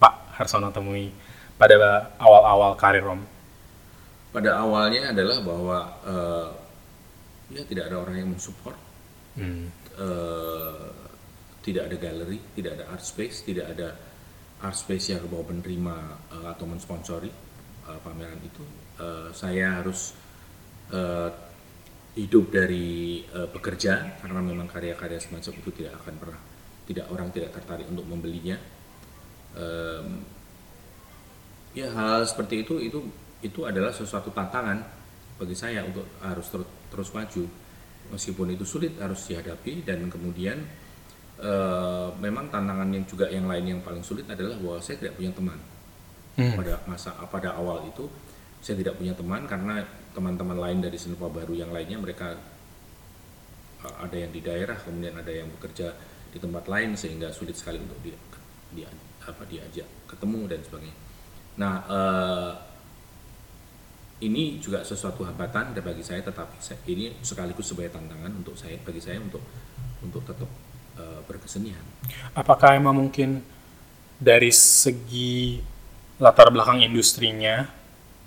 Pak 0.00 0.40
Harsono 0.40 0.72
temui 0.72 1.12
pada 1.60 1.76
awal-awal 2.16 2.72
karir 2.80 3.04
Om? 3.04 3.20
Pada 4.32 4.64
awalnya 4.64 5.12
adalah 5.12 5.36
bahwa 5.44 5.78
eh, 6.08 6.48
ya 7.52 7.62
tidak 7.68 7.92
ada 7.92 7.96
orang 8.00 8.16
yang 8.24 8.28
mensupport, 8.32 8.78
Hmm. 9.36 9.68
eh, 10.00 10.88
tidak 11.60 11.92
ada 11.92 11.96
galeri, 12.00 12.40
tidak 12.56 12.80
ada 12.80 12.84
art 12.88 13.04
space, 13.04 13.44
tidak 13.44 13.76
ada 13.76 13.96
art 14.64 14.76
space 14.76 15.12
yang 15.12 15.20
mau 15.28 15.44
menerima 15.44 15.96
eh, 16.40 16.46
atau 16.56 16.64
mensponsori 16.64 17.28
eh, 17.84 17.98
pameran 18.00 18.40
itu. 18.40 18.64
Eh, 18.96 19.28
saya 19.36 19.76
harus 19.84 20.16
eh, 20.88 21.28
hidup 22.12 22.52
dari 22.52 23.22
eh, 23.24 23.48
bekerja 23.48 24.20
karena 24.20 24.40
memang 24.44 24.68
karya-karya 24.68 25.16
semacam 25.16 25.52
itu 25.64 25.70
tidak 25.72 25.96
akan 26.04 26.14
pernah 26.20 26.40
tidak 26.82 27.06
orang 27.14 27.28
tidak 27.30 27.54
tertarik 27.54 27.86
untuk 27.88 28.04
membelinya. 28.04 28.58
Em, 29.52 30.24
ya 31.72 31.88
hal 31.88 32.24
seperti 32.28 32.64
itu 32.64 32.74
itu 32.80 32.98
itu 33.40 33.60
adalah 33.64 33.92
sesuatu 33.92 34.28
tantangan 34.32 34.80
bagi 35.40 35.56
saya 35.56 35.84
untuk 35.84 36.04
harus 36.20 36.46
terus 36.52 36.68
terus 36.92 37.08
maju 37.16 37.44
meskipun 38.12 38.52
itu 38.52 38.64
sulit 38.68 38.92
harus 39.00 39.24
dihadapi 39.28 39.84
dan 39.84 40.04
kemudian 40.12 40.58
eh, 41.40 42.08
memang 42.20 42.52
tantangan 42.52 42.88
yang 42.92 43.04
juga 43.08 43.28
yang 43.32 43.48
lain 43.48 43.76
yang 43.76 43.80
paling 43.80 44.04
sulit 44.04 44.28
adalah 44.28 44.56
bahwa 44.60 44.78
saya 44.84 45.00
tidak 45.00 45.16
punya 45.16 45.32
teman 45.32 45.58
Hmm. 46.32 46.56
pada 46.56 46.80
masa 46.88 47.12
pada 47.28 47.52
awal 47.60 47.84
itu 47.92 48.08
saya 48.64 48.80
tidak 48.80 48.96
punya 48.96 49.12
teman 49.12 49.44
karena 49.44 49.84
teman-teman 50.12 50.56
lain 50.60 50.78
dari 50.84 50.96
Senova 51.00 51.28
Baru 51.32 51.56
yang 51.56 51.72
lainnya 51.72 51.98
mereka 51.98 52.36
uh, 53.84 53.96
ada 54.04 54.16
yang 54.16 54.30
di 54.30 54.40
daerah 54.44 54.76
kemudian 54.78 55.16
ada 55.16 55.32
yang 55.32 55.48
bekerja 55.58 55.92
di 56.32 56.38
tempat 56.40 56.64
lain 56.68 56.96
sehingga 56.96 57.28
sulit 57.32 57.56
sekali 57.56 57.76
untuk 57.76 58.00
dia 58.00 58.16
dia 58.72 58.88
apa 59.22 59.44
diajak 59.46 59.86
ketemu 60.08 60.40
dan 60.48 60.60
sebagainya. 60.64 60.98
Nah 61.60 61.74
uh, 61.86 62.52
ini 64.22 64.62
juga 64.62 64.86
sesuatu 64.86 65.26
hambatan 65.26 65.74
bagi 65.74 66.00
saya 66.06 66.22
tetapi 66.22 66.56
saya, 66.62 66.78
ini 66.88 67.12
sekaligus 67.20 67.68
sebagai 67.68 67.98
tantangan 67.98 68.32
untuk 68.32 68.54
saya 68.54 68.78
bagi 68.80 69.02
saya 69.02 69.18
untuk 69.18 69.42
untuk 70.00 70.22
tetap 70.24 70.48
uh, 70.96 71.20
berkesenian. 71.26 71.82
Apakah 72.32 72.78
emang 72.78 72.96
mungkin 72.96 73.42
dari 74.16 74.54
segi 74.54 75.58
latar 76.22 76.54
belakang 76.54 76.80
industrinya 76.86 77.81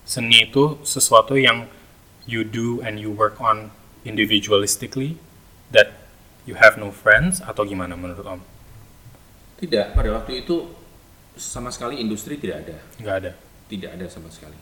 seni 0.06 0.46
itu 0.46 0.80
sesuatu 0.86 1.34
yang 1.34 1.66
you 2.30 2.46
do 2.46 2.80
and 2.86 3.02
you 3.02 3.10
work 3.10 3.42
on 3.42 3.74
individualistically 4.06 5.18
that 5.74 6.06
you 6.46 6.54
have 6.54 6.78
no 6.78 6.94
friends 6.94 7.42
atau 7.42 7.66
gimana 7.66 7.98
menurut 7.98 8.22
Om? 8.22 8.42
Tidak, 9.58 9.98
pada 9.98 10.10
waktu 10.14 10.46
itu 10.46 10.70
sama 11.36 11.74
sekali 11.74 11.98
industri 11.98 12.38
tidak 12.38 12.70
ada. 12.70 12.78
Nggak 13.02 13.16
ada. 13.26 13.32
Tidak 13.66 13.90
ada 13.98 14.06
sama 14.06 14.30
sekali. 14.30 14.58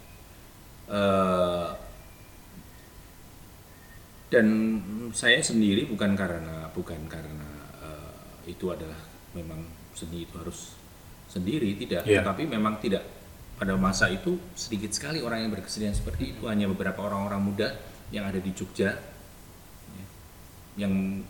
Uh, 0.88 1.76
dan 4.32 4.48
saya 5.14 5.44
sendiri 5.44 5.86
bukan 5.86 6.18
karena 6.18 6.72
bukan 6.74 6.98
karena 7.06 7.50
uh, 7.84 8.16
itu 8.50 8.74
adalah 8.74 8.98
memang 9.38 9.62
seni 9.94 10.26
itu 10.26 10.34
harus 10.40 10.74
sendiri 11.30 11.78
tidak, 11.78 12.06
yeah. 12.06 12.22
tetapi 12.22 12.50
memang 12.50 12.82
tidak 12.82 13.06
pada 13.64 13.80
masa 13.80 14.12
itu 14.12 14.36
sedikit 14.60 14.92
sekali 14.92 15.24
orang 15.24 15.48
yang 15.48 15.52
berkesenian 15.56 15.96
seperti 15.96 16.36
itu. 16.36 16.52
Hanya 16.52 16.68
beberapa 16.68 17.00
orang-orang 17.00 17.40
muda 17.40 17.68
yang 18.12 18.28
ada 18.28 18.36
di 18.36 18.52
Jogja. 18.52 18.92
Ya, 19.96 20.06
yang 20.84 21.24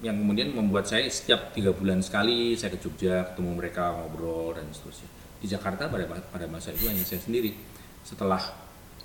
yang 0.00 0.16
kemudian 0.24 0.56
membuat 0.56 0.88
saya 0.88 1.04
setiap 1.12 1.52
tiga 1.52 1.76
bulan 1.76 2.00
sekali 2.00 2.56
saya 2.56 2.72
ke 2.72 2.80
Jogja 2.80 3.28
ketemu 3.28 3.60
mereka 3.60 3.92
ngobrol 3.92 4.56
dan 4.56 4.64
seterusnya. 4.72 5.12
Di 5.36 5.46
Jakarta 5.52 5.92
pada 5.92 6.08
pada 6.08 6.48
masa 6.48 6.72
itu 6.72 6.88
hanya 6.88 7.04
saya 7.04 7.20
sendiri. 7.20 7.52
Setelah 8.00 8.40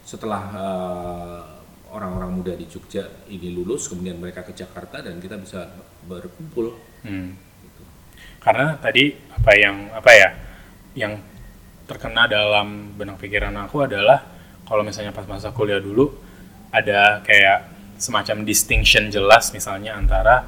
setelah 0.07 0.41
uh, 0.55 1.43
orang-orang 1.91 2.31
muda 2.31 2.53
di 2.55 2.71
Jogja 2.71 3.03
ini 3.27 3.51
lulus 3.51 3.91
kemudian 3.91 4.15
mereka 4.15 4.47
ke 4.47 4.55
Jakarta 4.55 5.03
dan 5.03 5.19
kita 5.19 5.35
bisa 5.35 5.67
berkumpul. 6.07 6.79
Hmm. 7.03 7.35
gitu. 7.65 7.81
karena 8.45 8.77
tadi 8.77 9.17
apa 9.33 9.51
yang 9.57 9.89
apa 9.89 10.11
ya 10.13 10.29
yang 10.93 11.17
terkena 11.91 12.23
dalam 12.31 12.95
benang 12.95 13.19
pikiran 13.19 13.51
aku 13.67 13.83
adalah 13.83 14.23
kalau 14.63 14.87
misalnya 14.87 15.11
pas 15.11 15.27
masa 15.27 15.51
kuliah 15.51 15.83
dulu 15.83 16.07
ada 16.71 17.19
kayak 17.19 17.67
semacam 17.99 18.47
distinction 18.47 19.11
jelas 19.11 19.51
misalnya 19.51 19.99
antara 19.99 20.47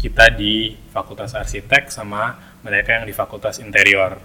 kita 0.00 0.32
di 0.32 0.72
fakultas 0.88 1.36
arsitek 1.36 1.92
sama 1.92 2.56
mereka 2.64 2.96
yang 2.96 3.04
di 3.04 3.12
fakultas 3.12 3.60
interior. 3.60 4.16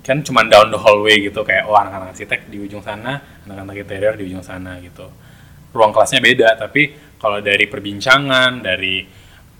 Kan 0.00 0.24
cuma 0.24 0.40
down 0.48 0.72
the 0.72 0.80
hallway 0.80 1.20
gitu 1.20 1.44
kayak 1.44 1.68
oh 1.68 1.76
anak-anak 1.76 2.16
arsitek 2.16 2.48
di 2.48 2.64
ujung 2.64 2.80
sana 2.80 3.44
anak-anak 3.44 3.84
interior 3.84 4.16
di 4.16 4.24
ujung 4.32 4.40
sana 4.40 4.80
gitu. 4.80 5.04
Ruang 5.76 5.92
kelasnya 5.92 6.24
beda 6.24 6.56
tapi 6.56 6.96
kalau 7.20 7.44
dari 7.44 7.68
perbincangan 7.68 8.64
dari 8.64 9.04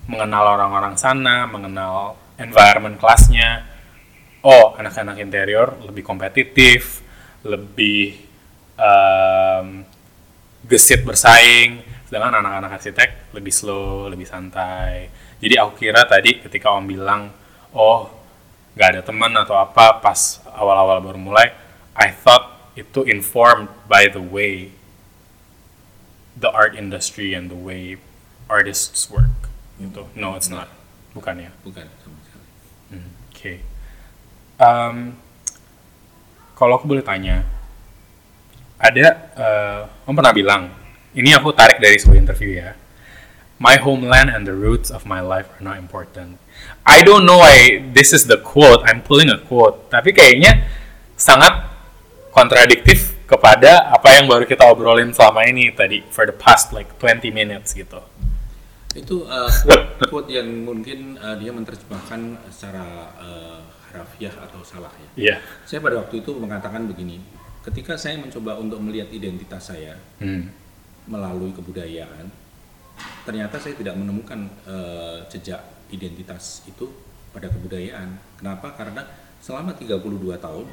mengenal 0.09 0.57
orang-orang 0.57 0.97
sana 0.97 1.45
mengenal 1.45 2.17
environment 2.41 2.97
kelasnya 2.97 3.78
oh 4.43 4.79
anak-anak 4.79 5.19
interior 5.19 5.75
lebih 5.83 6.07
kompetitif, 6.07 7.03
lebih 7.43 8.19
um, 8.79 9.83
gesit 10.67 11.03
bersaing, 11.03 11.83
sedangkan 12.07 12.45
anak-anak 12.45 12.79
arsitek 12.79 13.35
lebih 13.35 13.51
slow, 13.51 14.07
lebih 14.07 14.27
santai. 14.29 15.11
Jadi 15.39 15.55
aku 15.59 15.79
kira 15.79 16.07
tadi 16.07 16.43
ketika 16.43 16.75
Om 16.75 16.87
bilang, 16.87 17.31
oh 17.75 18.11
nggak 18.79 18.89
ada 18.95 19.03
teman 19.03 19.35
atau 19.35 19.59
apa 19.59 19.99
pas 19.99 20.39
awal-awal 20.55 21.03
baru 21.03 21.19
mulai, 21.19 21.55
I 21.99 22.15
thought 22.15 22.75
itu 22.79 23.03
informed 23.11 23.67
by 23.91 24.07
the 24.07 24.23
way 24.23 24.71
the 26.39 26.47
art 26.55 26.79
industry 26.79 27.35
and 27.35 27.51
the 27.51 27.59
way 27.59 27.99
artists 28.47 29.11
work. 29.11 29.51
Gitu. 29.83 30.07
No, 30.15 30.39
it's 30.39 30.51
not. 30.51 30.71
Bukan 31.15 31.43
ya? 31.43 31.51
Bukan 31.67 31.87
sama 32.03 32.19
sekali. 32.23 32.49
Hmm, 32.95 33.11
Oke. 33.31 33.35
Okay 33.35 33.78
um, 34.59 35.15
kalau 36.59 36.75
aku 36.77 36.91
boleh 36.91 37.07
tanya, 37.07 37.47
ada 38.79 39.07
uh, 39.39 39.81
om 40.07 40.15
pernah 40.15 40.35
bilang, 40.35 40.63
ini 41.15 41.31
aku 41.35 41.55
tarik 41.55 41.79
dari 41.79 41.99
sebuah 41.99 42.19
interview 42.19 42.59
ya. 42.59 42.75
My 43.59 43.75
homeland 43.75 44.31
and 44.31 44.47
the 44.47 44.55
roots 44.55 44.87
of 44.87 45.03
my 45.03 45.19
life 45.19 45.51
are 45.59 45.65
not 45.65 45.83
important. 45.83 46.39
I 46.87 47.03
don't 47.03 47.27
know 47.27 47.43
why 47.43 47.83
this 47.91 48.15
is 48.15 48.31
the 48.31 48.39
quote. 48.39 48.87
I'm 48.87 49.03
pulling 49.03 49.31
a 49.35 49.39
quote, 49.39 49.91
tapi 49.91 50.15
kayaknya 50.15 50.63
sangat 51.19 51.67
kontradiktif 52.31 53.19
kepada 53.27 53.91
apa 53.91 54.15
yang 54.15 54.31
baru 54.31 54.47
kita 54.47 54.63
obrolin 54.63 55.11
selama 55.11 55.43
ini 55.45 55.75
tadi 55.75 56.07
for 56.07 56.23
the 56.25 56.33
past 56.33 56.71
like 56.71 56.87
20 57.03 57.35
minutes 57.35 57.75
gitu. 57.75 57.99
Itu 58.95 59.27
uh, 59.27 59.51
quote, 59.51 59.87
quote 60.07 60.29
yang 60.31 60.47
mungkin 60.63 61.19
uh, 61.19 61.35
dia 61.35 61.51
menerjemahkan 61.51 62.41
secara 62.55 62.87
uh, 63.19 63.68
harafiah 63.93 64.35
atau 64.45 64.61
salah 64.63 64.93
ya. 64.97 65.11
Iya. 65.17 65.37
Saya 65.65 65.81
pada 65.81 66.01
waktu 66.01 66.21
itu 66.21 66.31
mengatakan 66.37 66.85
begini, 66.89 67.21
ketika 67.65 67.97
saya 67.99 68.17
mencoba 68.21 68.57
untuk 68.57 68.81
melihat 68.81 69.09
identitas 69.13 69.73
saya 69.73 69.97
hmm. 70.21 70.43
melalui 71.09 71.53
kebudayaan, 71.53 72.29
ternyata 73.29 73.61
saya 73.61 73.75
tidak 73.77 73.95
menemukan 73.97 74.49
uh, 74.65 75.25
jejak 75.29 75.61
identitas 75.93 76.65
itu 76.69 76.89
pada 77.33 77.49
kebudayaan. 77.53 78.17
Kenapa? 78.41 78.73
Karena 78.77 79.05
selama 79.39 79.77
32 79.77 80.01
tahun 80.41 80.67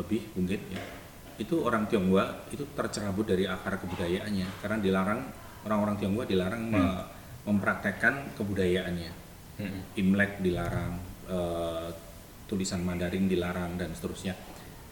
lebih 0.00 0.22
mungkin 0.34 0.60
ya, 0.72 0.82
itu 1.40 1.60
orang 1.64 1.88
Tionghoa 1.88 2.48
itu 2.52 2.64
tercerabut 2.76 3.24
dari 3.24 3.48
akar 3.48 3.80
kebudayaannya 3.80 4.48
karena 4.60 4.76
dilarang 4.80 5.20
orang-orang 5.64 5.96
Tionghoa 5.98 6.26
dilarang 6.26 6.62
hmm. 6.70 7.00
mempraktekkan 7.46 8.34
kebudayaannya. 8.36 9.12
Hmm. 9.52 9.80
Imlek 10.00 10.40
dilarang, 10.40 10.96
uh, 11.28 11.92
tulisan 12.52 12.84
Mandarin 12.84 13.24
dilarang 13.24 13.80
dan 13.80 13.96
seterusnya. 13.96 14.36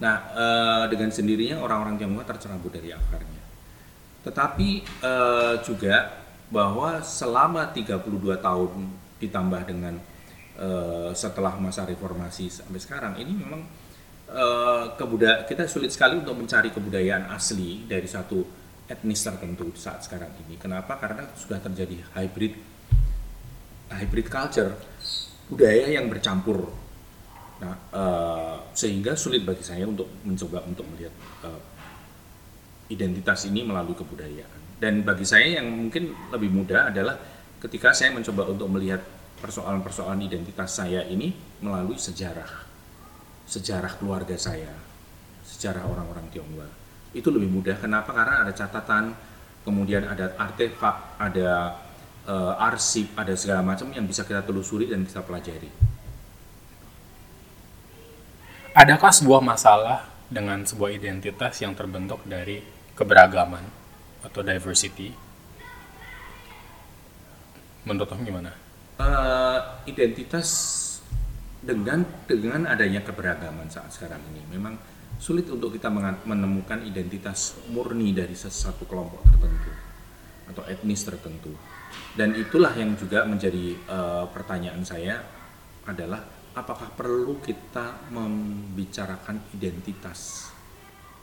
Nah, 0.01 0.33
e, 0.33 0.45
dengan 0.89 1.13
sendirinya 1.13 1.61
orang-orang 1.61 2.01
Tionghoa 2.01 2.25
tercerabut 2.25 2.73
dari 2.73 2.89
akarnya. 2.89 3.43
Tetapi 4.25 4.69
e, 5.05 5.13
juga 5.61 6.25
bahwa 6.49 7.05
selama 7.05 7.69
32 7.69 8.41
tahun 8.41 8.73
ditambah 9.21 9.63
dengan 9.69 10.01
e, 10.57 10.69
setelah 11.13 11.61
masa 11.61 11.85
reformasi 11.85 12.49
sampai 12.49 12.81
sekarang 12.81 13.15
ini 13.21 13.35
memang 13.37 13.63
kebuda 14.95 15.43
kita 15.51 15.67
sulit 15.67 15.91
sekali 15.91 16.23
untuk 16.23 16.39
mencari 16.39 16.71
kebudayaan 16.71 17.35
asli 17.35 17.83
dari 17.83 18.07
satu 18.07 18.39
etnis 18.87 19.27
tertentu 19.27 19.75
saat 19.75 20.07
sekarang 20.07 20.31
ini. 20.47 20.55
Kenapa? 20.55 21.03
Karena 21.03 21.27
sudah 21.35 21.59
terjadi 21.59 21.99
hybrid 22.15 22.55
hybrid 23.91 24.31
culture 24.31 24.79
budaya 25.51 25.91
yang 25.91 26.07
bercampur 26.07 26.71
Nah, 27.61 27.75
uh, 27.93 28.57
sehingga 28.73 29.13
sulit 29.13 29.45
bagi 29.45 29.61
saya 29.61 29.85
untuk 29.85 30.09
mencoba 30.25 30.65
untuk 30.65 30.89
melihat 30.97 31.13
uh, 31.45 31.61
identitas 32.89 33.45
ini 33.45 33.61
melalui 33.61 33.93
kebudayaan. 33.93 34.81
Dan 34.81 35.05
bagi 35.05 35.29
saya 35.29 35.61
yang 35.61 35.69
mungkin 35.69 36.17
lebih 36.33 36.49
mudah 36.49 36.89
adalah 36.89 37.21
ketika 37.61 37.93
saya 37.93 38.17
mencoba 38.17 38.49
untuk 38.49 38.65
melihat 38.73 39.05
persoalan-persoalan 39.45 40.25
identitas 40.25 40.81
saya 40.81 41.05
ini 41.05 41.37
melalui 41.61 42.01
sejarah, 42.01 42.49
sejarah 43.45 43.93
keluarga 44.01 44.41
saya, 44.41 44.73
sejarah 45.45 45.85
orang-orang 45.85 46.33
Tionghoa. 46.33 46.69
Itu 47.13 47.29
lebih 47.29 47.53
mudah. 47.53 47.77
Kenapa? 47.77 48.17
Karena 48.17 48.49
ada 48.49 48.57
catatan, 48.57 49.13
kemudian 49.69 50.09
ada 50.09 50.33
artefak, 50.41 51.21
ada 51.21 51.77
uh, 52.25 52.67
arsip, 52.73 53.13
ada 53.21 53.37
segala 53.37 53.61
macam 53.61 53.93
yang 53.93 54.09
bisa 54.09 54.25
kita 54.25 54.41
telusuri 54.49 54.89
dan 54.89 55.05
kita 55.05 55.21
pelajari 55.21 56.00
adakah 58.81 59.13
sebuah 59.13 59.45
masalah 59.45 60.09
dengan 60.33 60.65
sebuah 60.65 60.97
identitas 60.97 61.61
yang 61.61 61.77
terbentuk 61.77 62.25
dari 62.25 62.65
keberagaman 62.97 63.61
atau 64.25 64.41
diversity? 64.41 65.13
Menurut 67.85 68.09
kamu 68.09 68.23
gimana? 68.25 68.53
Uh, 68.97 69.85
identitas 69.85 70.49
dengan 71.61 72.09
dengan 72.25 72.65
adanya 72.69 73.05
keberagaman 73.05 73.69
saat 73.69 73.93
sekarang 73.93 74.21
ini 74.33 74.49
memang 74.49 74.81
sulit 75.21 75.45
untuk 75.53 75.77
kita 75.77 75.93
menemukan 76.25 76.81
identitas 76.81 77.61
murni 77.69 78.17
dari 78.17 78.33
sesuatu 78.33 78.89
kelompok 78.89 79.29
tertentu 79.29 79.73
atau 80.49 80.65
etnis 80.65 81.05
tertentu 81.05 81.53
dan 82.17 82.33
itulah 82.33 82.73
yang 82.73 82.97
juga 82.97 83.29
menjadi 83.29 83.77
uh, 83.93 84.25
pertanyaan 84.33 84.81
saya 84.85 85.21
adalah 85.85 86.25
apakah 86.55 86.91
perlu 86.99 87.39
kita 87.39 88.11
membicarakan 88.11 89.39
identitas 89.55 90.51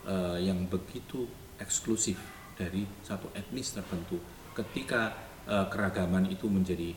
uh, 0.08 0.40
yang 0.40 0.68
begitu 0.72 1.28
eksklusif 1.60 2.18
dari 2.58 2.86
satu 3.06 3.30
etnis 3.38 3.70
tertentu 3.70 4.18
ketika 4.58 5.14
eh, 5.46 5.66
keragaman 5.70 6.26
itu 6.34 6.50
menjadi 6.50 6.90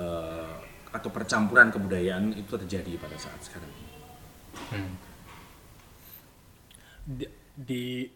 eh, 0.00 0.54
atau 0.88 1.10
percampuran 1.12 1.68
kebudayaan 1.68 2.32
itu 2.32 2.48
terjadi 2.56 2.96
pada 2.96 3.20
saat 3.20 3.36
sekarang 3.44 3.68
ini. 3.68 3.92
di 7.04 7.26
di, 7.52 8.08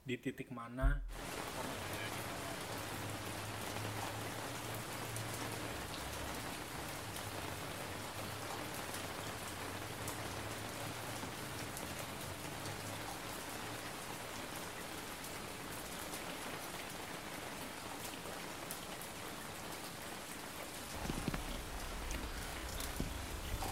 di 0.00 0.14
titik 0.16 0.48
mana 0.48 0.96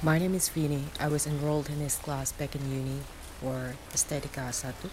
My 0.04 0.18
name 0.18 0.34
is 0.34 0.50
Vini. 0.50 0.84
I 1.00 1.08
was 1.08 1.26
enrolled 1.26 1.70
in 1.70 1.76
his 1.76 1.96
class 1.96 2.30
back 2.30 2.54
in 2.54 2.70
uni 2.70 3.00
for 3.40 3.72
Estetica 3.94 4.52
Satu. 4.52 4.90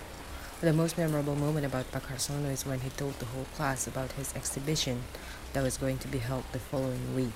The 0.61 0.71
most 0.71 0.97
memorable 0.97 1.35
moment 1.35 1.65
about 1.65 1.91
Pak 1.91 2.03
Harsono 2.03 2.49
is 2.49 2.65
when 2.65 2.79
he 2.79 2.89
told 2.91 3.19
the 3.19 3.25
whole 3.25 3.43
class 3.53 3.87
about 3.87 4.13
his 4.13 4.33
exhibition 4.37 5.03
that 5.51 5.63
was 5.63 5.75
going 5.75 5.97
to 5.97 6.07
be 6.07 6.19
held 6.19 6.45
the 6.53 6.59
following 6.59 7.13
week. 7.13 7.33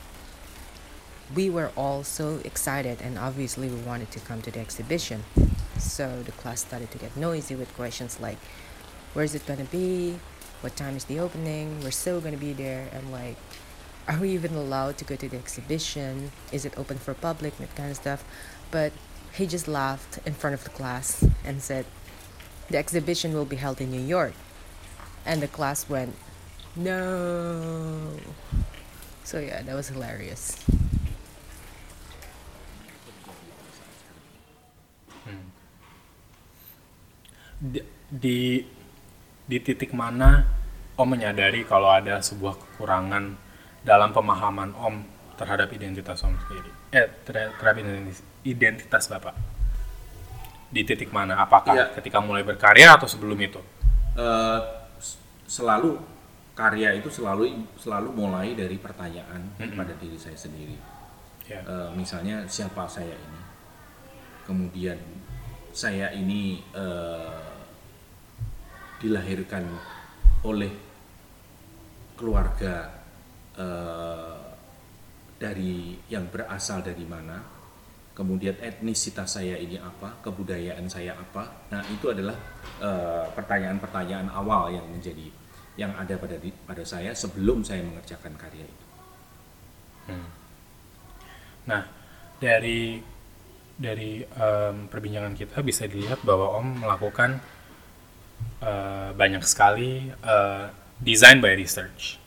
We 1.36 1.50
were 1.50 1.74
all 1.76 2.06
so 2.06 2.40
excited 2.46 3.02
and 3.02 3.20
obviously 3.20 3.68
we 3.68 3.82
wanted 3.82 4.10
to 4.12 4.22
come 4.22 4.42
to 4.44 4.52
the 4.52 4.62
exhibition. 4.62 5.26
So 5.78 6.24
the 6.24 6.32
class 6.32 6.62
started 6.62 6.92
to 6.92 6.98
get 6.98 7.18
noisy 7.18 7.56
with 7.56 7.76
questions 7.76 8.22
like, 8.22 8.38
where 9.12 9.26
is 9.26 9.36
it 9.36 9.46
gonna 9.46 9.66
be? 9.66 10.18
What 10.62 10.78
time 10.78 10.96
is 10.96 11.04
the 11.04 11.20
opening? 11.20 11.84
We're 11.84 11.92
still 11.92 12.22
gonna 12.22 12.38
be 12.38 12.54
there 12.54 12.88
and 12.94 13.12
like 13.12 13.36
are 14.08 14.20
we 14.20 14.32
even 14.32 14.56
allowed 14.56 14.98
to 15.00 15.06
go 15.06 15.16
to 15.16 15.28
the 15.28 15.38
exhibition? 15.38 16.32
Is 16.52 16.66
it 16.66 16.78
open 16.78 16.98
for 16.98 17.14
public? 17.14 17.58
That 17.58 17.76
kind 17.76 17.90
of 17.90 17.98
stuff. 17.98 18.24
But 18.70 18.94
he 19.34 19.48
just 19.48 19.68
laughed 19.68 20.20
in 20.26 20.34
front 20.34 20.54
of 20.54 20.64
the 20.64 20.70
class 20.70 21.26
and 21.44 21.62
said, 21.62 21.86
The 22.70 22.78
exhibition 22.78 23.34
will 23.34 23.46
be 23.46 23.58
held 23.58 23.82
in 23.82 23.92
New 23.92 24.02
York. 24.02 24.34
And 25.26 25.42
the 25.42 25.48
class 25.48 25.90
went, 25.90 26.16
No. 26.76 28.12
So 29.24 29.40
yeah, 29.40 29.62
that 29.64 29.74
was 29.74 29.90
hilarious. 29.90 30.54
Hmm. 35.26 35.50
di, 37.58 37.82
di 38.14 38.38
di 39.50 39.58
titik 39.58 39.98
mana 39.98 40.46
Om 40.96 41.12
menyadari 41.12 41.68
kalau 41.68 41.92
ada 41.92 42.24
sebuah 42.24 42.56
kekurangan 42.56 43.36
dalam 43.86 44.10
pemahaman 44.10 44.74
Om 44.74 44.96
terhadap 45.38 45.70
identitas 45.70 46.20
Om 46.26 46.34
sendiri? 46.44 46.72
Eh, 46.92 47.06
ter- 47.24 47.54
terhadap 47.56 47.78
identitas, 47.80 48.20
identitas 48.42 49.04
Bapak? 49.08 49.36
Di 50.74 50.82
titik 50.82 51.14
mana? 51.14 51.38
Apakah 51.40 51.72
Iya. 51.72 51.86
ketika 51.94 52.20
mulai 52.20 52.42
berkarya 52.42 52.98
atau 52.98 53.06
sebelum 53.06 53.38
itu? 53.38 53.62
S- 54.98 55.22
selalu 55.46 56.02
karya 56.56 56.96
itu 56.96 57.12
selalu 57.12 57.68
selalu 57.76 58.10
mulai 58.16 58.56
dari 58.56 58.80
pertanyaan 58.80 59.54
pada 59.60 59.94
diri 60.02 60.18
saya 60.18 60.36
sendiri. 60.36 60.76
Ya. 61.46 61.62
Eh, 61.62 61.90
misalnya 61.94 62.48
siapa 62.50 62.90
saya 62.90 63.14
ini, 63.14 63.42
kemudian 64.48 64.98
saya 65.70 66.10
ini 66.16 66.64
eh, 66.74 67.44
dilahirkan 68.98 69.68
oleh 70.42 70.72
keluarga 72.16 72.95
eh, 73.58 74.38
dari 75.36 76.00
yang 76.08 76.28
berasal 76.32 76.80
dari 76.84 77.04
mana, 77.04 77.44
kemudian 78.16 78.56
etnisitas 78.64 79.36
saya 79.36 79.60
ini 79.60 79.76
apa, 79.80 80.24
kebudayaan 80.24 80.88
saya 80.88 81.16
apa. 81.16 81.68
Nah 81.72 81.84
itu 81.92 82.12
adalah 82.12 82.36
eh, 82.80 83.26
pertanyaan-pertanyaan 83.36 84.32
awal 84.32 84.72
yang 84.72 84.88
menjadi 84.88 85.28
yang 85.76 85.92
ada 86.00 86.16
pada 86.16 86.40
di- 86.40 86.56
pada 86.64 86.88
saya 86.88 87.12
sebelum 87.12 87.68
saya 87.68 87.84
mengerjakan 87.84 88.32
karya 88.40 88.64
itu. 88.64 88.86
Nah, 91.66 91.84
dari 92.38 93.02
dari 93.76 94.24
em, 94.24 94.88
perbincangan 94.88 95.36
kita 95.36 95.60
bisa 95.66 95.84
dilihat 95.90 96.24
bahwa 96.24 96.62
Om 96.62 96.86
melakukan 96.86 97.42
eh, 98.64 99.10
banyak 99.12 99.44
sekali 99.44 100.08
eh, 100.08 100.66
design 101.02 101.44
by 101.44 101.58
research. 101.58 102.22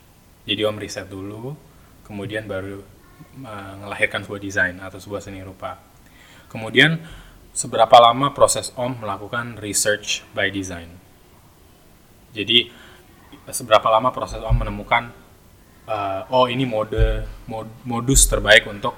Jadi 0.49 0.65
Om 0.65 0.81
riset 0.81 1.05
dulu, 1.05 1.53
kemudian 2.01 2.49
baru 2.49 2.81
eh, 3.45 3.73
melahirkan 3.85 4.25
sebuah 4.25 4.41
desain 4.41 4.81
atau 4.81 4.97
sebuah 4.97 5.21
seni 5.21 5.45
rupa. 5.45 5.77
Kemudian 6.49 6.97
seberapa 7.53 7.93
lama 8.01 8.33
proses 8.33 8.73
Om 8.73 9.05
melakukan 9.05 9.61
research 9.61 10.25
by 10.33 10.49
design? 10.49 10.89
Jadi 12.33 12.65
seberapa 13.53 13.93
lama 13.93 14.09
proses 14.09 14.41
Om 14.41 14.65
menemukan 14.65 15.13
eh, 15.85 16.33
oh 16.33 16.49
ini 16.49 16.65
mode 16.65 17.29
mod- 17.45 17.85
modus 17.85 18.25
terbaik 18.25 18.65
untuk 18.65 18.97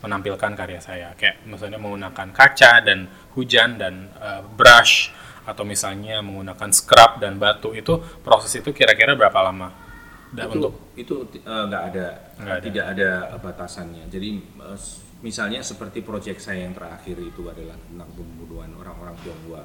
menampilkan 0.00 0.56
karya 0.56 0.80
saya 0.80 1.12
kayak 1.18 1.44
misalnya 1.44 1.76
menggunakan 1.76 2.32
kaca 2.32 2.80
dan 2.80 3.12
hujan 3.36 3.76
dan 3.76 4.08
eh, 4.16 4.40
brush 4.56 5.12
atau 5.44 5.68
misalnya 5.68 6.24
menggunakan 6.24 6.72
scrub 6.72 7.20
dan 7.20 7.36
batu 7.36 7.76
itu 7.76 8.00
proses 8.24 8.52
itu 8.56 8.72
kira-kira 8.72 9.12
berapa 9.12 9.36
lama 9.44 9.87
dan 10.30 10.46
itu 10.46 10.56
untuk 10.58 10.74
itu 10.94 11.14
eh, 11.40 11.64
nggak 11.66 11.82
ada, 11.88 12.06
Nggak 12.36 12.56
ada. 12.56 12.64
tidak 12.64 12.84
ada 12.88 13.10
batasannya. 13.38 14.04
Jadi 14.06 14.28
s- 14.74 15.00
misalnya 15.18 15.58
seperti 15.60 16.00
proyek 16.00 16.38
saya 16.38 16.62
yang 16.62 16.74
terakhir 16.74 17.16
itu 17.16 17.42
adalah 17.42 17.74
tentang 17.74 18.10
pembunuhan 18.12 18.70
orang-orang 18.74 19.16
Tionghoa 19.20 19.64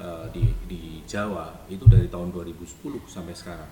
eh, 0.00 0.26
di 0.30 0.44
di 0.66 0.82
Jawa 1.04 1.66
itu 1.66 1.84
dari 1.84 2.08
tahun 2.08 2.32
2010 2.32 2.64
sampai 3.04 3.34
sekarang. 3.34 3.70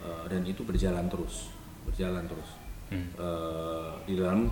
Eh, 0.00 0.24
dan 0.28 0.42
itu 0.44 0.62
berjalan 0.62 1.06
terus 1.06 1.52
berjalan 1.84 2.24
terus. 2.24 2.50
Hmm. 2.88 3.08
Eh, 3.12 3.90
di 4.04 4.14
dalam 4.16 4.48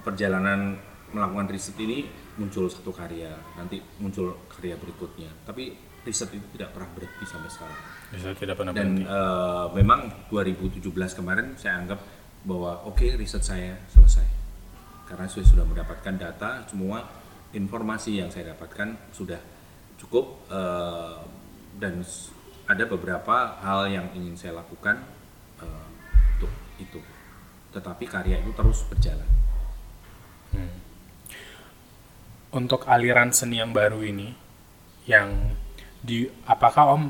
perjalanan 0.00 0.74
melakukan 1.14 1.46
riset 1.46 1.78
ini 1.78 2.10
muncul 2.34 2.66
satu 2.66 2.90
karya. 2.90 3.30
Nanti 3.54 3.78
muncul 3.98 4.34
karya 4.50 4.74
berikutnya. 4.74 5.30
Tapi 5.46 5.93
riset 6.04 6.30
itu 6.36 6.46
tidak 6.54 6.76
pernah 6.76 6.88
berhenti 6.92 7.24
sampai 7.24 7.50
sekarang. 7.50 7.80
Saya 8.14 8.34
tidak 8.36 8.54
pernah 8.60 8.72
dan 8.76 9.00
berhenti. 9.00 9.08
eh, 9.08 9.66
memang 9.80 10.00
2017 10.28 11.18
kemarin 11.18 11.56
saya 11.56 11.80
anggap 11.80 12.00
bahwa 12.44 12.84
oke 12.84 13.16
riset 13.16 13.40
saya 13.40 13.74
selesai. 13.88 14.26
Karena 15.08 15.24
saya 15.28 15.44
sudah 15.48 15.64
mendapatkan 15.64 16.14
data 16.16 16.64
semua 16.68 17.04
informasi 17.56 18.20
yang 18.20 18.28
saya 18.28 18.52
dapatkan 18.52 19.12
sudah 19.16 19.40
cukup 19.96 20.44
eh, 20.52 21.18
dan 21.80 22.04
ada 22.64 22.84
beberapa 22.88 23.60
hal 23.60 23.88
yang 23.88 24.06
ingin 24.12 24.36
saya 24.36 24.60
lakukan 24.60 25.00
eh, 25.64 25.86
untuk 26.36 26.52
itu. 26.76 27.00
Tetapi 27.72 28.04
karya 28.06 28.44
itu 28.44 28.52
terus 28.52 28.84
berjalan. 28.86 29.26
Untuk 32.54 32.86
aliran 32.86 33.34
seni 33.34 33.58
yang 33.58 33.74
baru 33.74 33.98
ini 34.06 34.30
yang 35.10 35.58
di 36.04 36.28
apakah 36.44 36.84
Om 36.92 37.02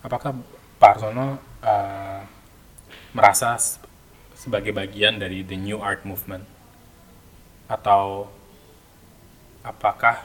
apakah 0.00 0.32
Pak 0.80 0.90
Arsono 0.96 1.36
eh, 1.60 2.20
merasa 3.12 3.60
sebagai 4.32 4.72
bagian 4.72 5.20
dari 5.20 5.44
the 5.44 5.60
new 5.60 5.84
art 5.84 6.08
movement? 6.08 6.48
Atau 7.68 8.32
apakah 9.60 10.24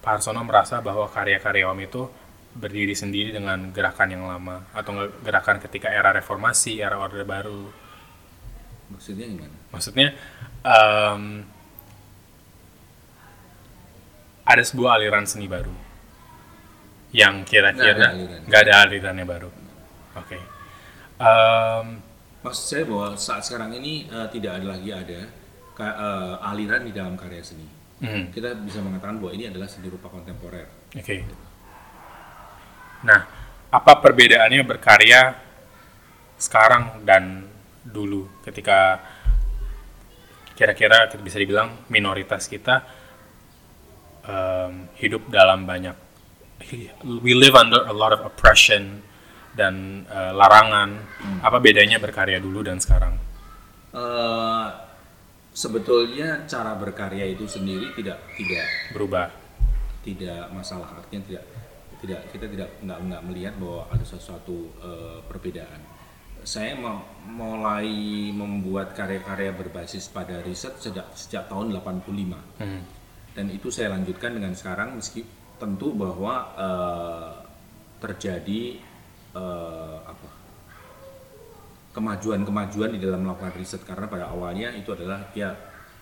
Pak 0.00 0.12
Arsono 0.16 0.40
merasa 0.48 0.80
bahwa 0.80 1.04
karya-karya 1.12 1.68
Om 1.68 1.80
itu 1.84 2.08
berdiri 2.56 2.96
sendiri 2.96 3.36
dengan 3.36 3.68
gerakan 3.68 4.08
yang 4.16 4.24
lama? 4.24 4.64
Atau 4.72 4.96
gerakan 5.20 5.60
ketika 5.60 5.92
era 5.92 6.08
reformasi, 6.16 6.80
era 6.80 6.96
orde 6.96 7.20
baru? 7.28 7.68
Maksudnya 8.90 9.28
gimana? 9.28 9.56
Maksudnya 9.70 10.08
em, 10.64 11.44
ada 14.50 14.62
sebuah 14.66 14.98
aliran 14.98 15.24
seni 15.24 15.46
baru 15.46 15.72
yang 17.14 17.42
ada 17.42 17.48
kira-kira 17.48 18.06
aliran. 18.14 18.40
nggak 18.46 18.60
ada 18.66 18.74
alirannya 18.86 19.26
baru. 19.26 19.50
Oke. 20.18 20.38
Em, 21.20 21.86
maksud 22.42 22.64
saya 22.66 22.84
bahwa 22.86 23.08
saat 23.14 23.42
sekarang 23.46 23.74
ini 23.78 24.06
eh, 24.06 24.28
tidak 24.30 24.58
ada 24.62 24.66
lagi 24.74 24.90
ada 24.90 25.20
ka- 25.74 25.96
eh, 25.98 26.34
aliran 26.50 26.82
di 26.86 26.92
dalam 26.94 27.14
karya 27.14 27.42
seni. 27.42 27.66
Hmm, 28.00 28.32
kita 28.32 28.56
bisa 28.64 28.80
mengatakan 28.80 29.20
bahwa 29.20 29.32
ini 29.36 29.50
adalah 29.52 29.68
seni 29.68 29.86
rupa 29.92 30.08
kontemporer. 30.08 30.66
Oke. 30.96 31.16
Nah 33.06 33.20
apa 33.70 33.92
perbedaannya 34.02 34.62
berkarya 34.66 35.20
sekarang 36.40 37.04
dan 37.06 37.46
dulu 37.86 38.26
ketika 38.42 38.98
kira-kira 40.56 41.08
kita 41.08 41.22
bisa 41.22 41.38
dibilang 41.40 41.72
minoritas 41.88 42.44
kita 42.44 42.84
em, 44.30 44.86
hidup 45.02 45.26
dalam 45.26 45.66
banyak 45.66 45.96
we 47.24 47.32
live 47.32 47.56
under 47.56 47.82
a 47.88 47.94
lot 47.94 48.12
of 48.12 48.20
oppression 48.20 49.00
dan 49.56 50.04
uh, 50.06 50.30
larangan. 50.36 50.92
Apa 51.40 51.56
bedanya 51.58 51.96
berkarya 51.96 52.36
dulu 52.38 52.60
dan 52.62 52.78
sekarang? 52.78 53.16
Eh, 53.90 54.66
sebetulnya 55.50 56.46
cara 56.46 56.78
berkarya 56.78 57.26
itu 57.26 57.42
sendiri 57.50 57.90
tidak 57.98 58.22
tidak 58.38 58.66
Berubah. 58.94 59.26
tidak 60.06 60.46
masalah 60.54 60.94
artinya 60.94 61.26
tidak 61.26 61.44
tidak 61.98 62.20
kita 62.30 62.46
tidak 62.46 62.68
nggak 62.86 62.98
nggak 63.10 63.22
melihat 63.26 63.54
bahwa 63.58 63.90
ada 63.90 64.04
sesuatu 64.06 64.70
eh, 64.78 65.18
perbedaan. 65.26 65.80
Saya 66.40 66.72
mau 66.78 67.04
mulai 67.26 67.90
membuat 68.32 68.94
karya-karya 68.96 69.52
berbasis 69.52 70.08
pada 70.08 70.38
riset 70.40 70.72
sejak 70.78 71.08
sejak 71.12 71.50
tahun 71.50 71.74
85 71.74 72.62
Hmm. 72.62 72.84
Dan 73.34 73.46
itu 73.50 73.70
saya 73.70 73.94
lanjutkan 73.94 74.34
dengan 74.34 74.52
sekarang 74.54 74.98
meski 74.98 75.22
tentu 75.60 75.92
bahwa 75.94 76.34
eh, 76.56 77.30
terjadi 78.00 78.62
eh, 79.36 79.98
apa 80.04 80.28
kemajuan-kemajuan 81.90 82.94
di 82.94 83.00
dalam 83.02 83.26
melakukan 83.26 83.54
riset 83.58 83.82
karena 83.82 84.06
pada 84.06 84.30
awalnya 84.30 84.70
itu 84.74 84.94
adalah 84.94 85.30
ya 85.34 85.52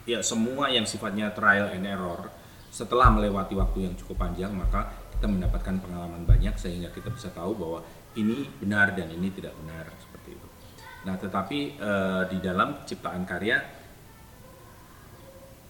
ya 0.05 0.21
semua 0.25 0.69
yang 0.73 0.85
sifatnya 0.85 1.33
trial 1.33 1.73
and 1.73 1.85
error 1.85 2.29
setelah 2.69 3.09
melewati 3.09 3.57
waktu 3.57 3.89
yang 3.89 3.95
cukup 3.97 4.29
panjang 4.29 4.53
maka 4.53 4.93
kita 5.19 5.27
mendapatkan 5.27 5.83
pengalaman 5.83 6.23
banyak 6.23 6.55
sehingga 6.55 6.93
kita 6.95 7.11
bisa 7.11 7.33
tahu 7.35 7.57
bahwa 7.57 7.81
ini 8.15 8.47
benar 8.63 8.95
dan 8.95 9.11
ini 9.11 9.35
tidak 9.35 9.51
benar 9.59 9.91
seperti 9.99 10.39
itu. 10.39 10.49
Nah, 11.07 11.19
tetapi 11.19 11.59
eh, 11.75 12.23
di 12.31 12.39
dalam 12.39 12.87
ciptaan 12.87 13.27
karya 13.27 13.59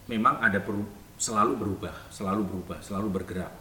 memang 0.05 0.41
ada 0.41 0.61
peru- 0.61 0.98
selalu 1.19 1.53
berubah, 1.59 1.95
selalu 2.07 2.41
berubah, 2.47 2.79
selalu 2.79 3.07
bergerak. 3.11 3.53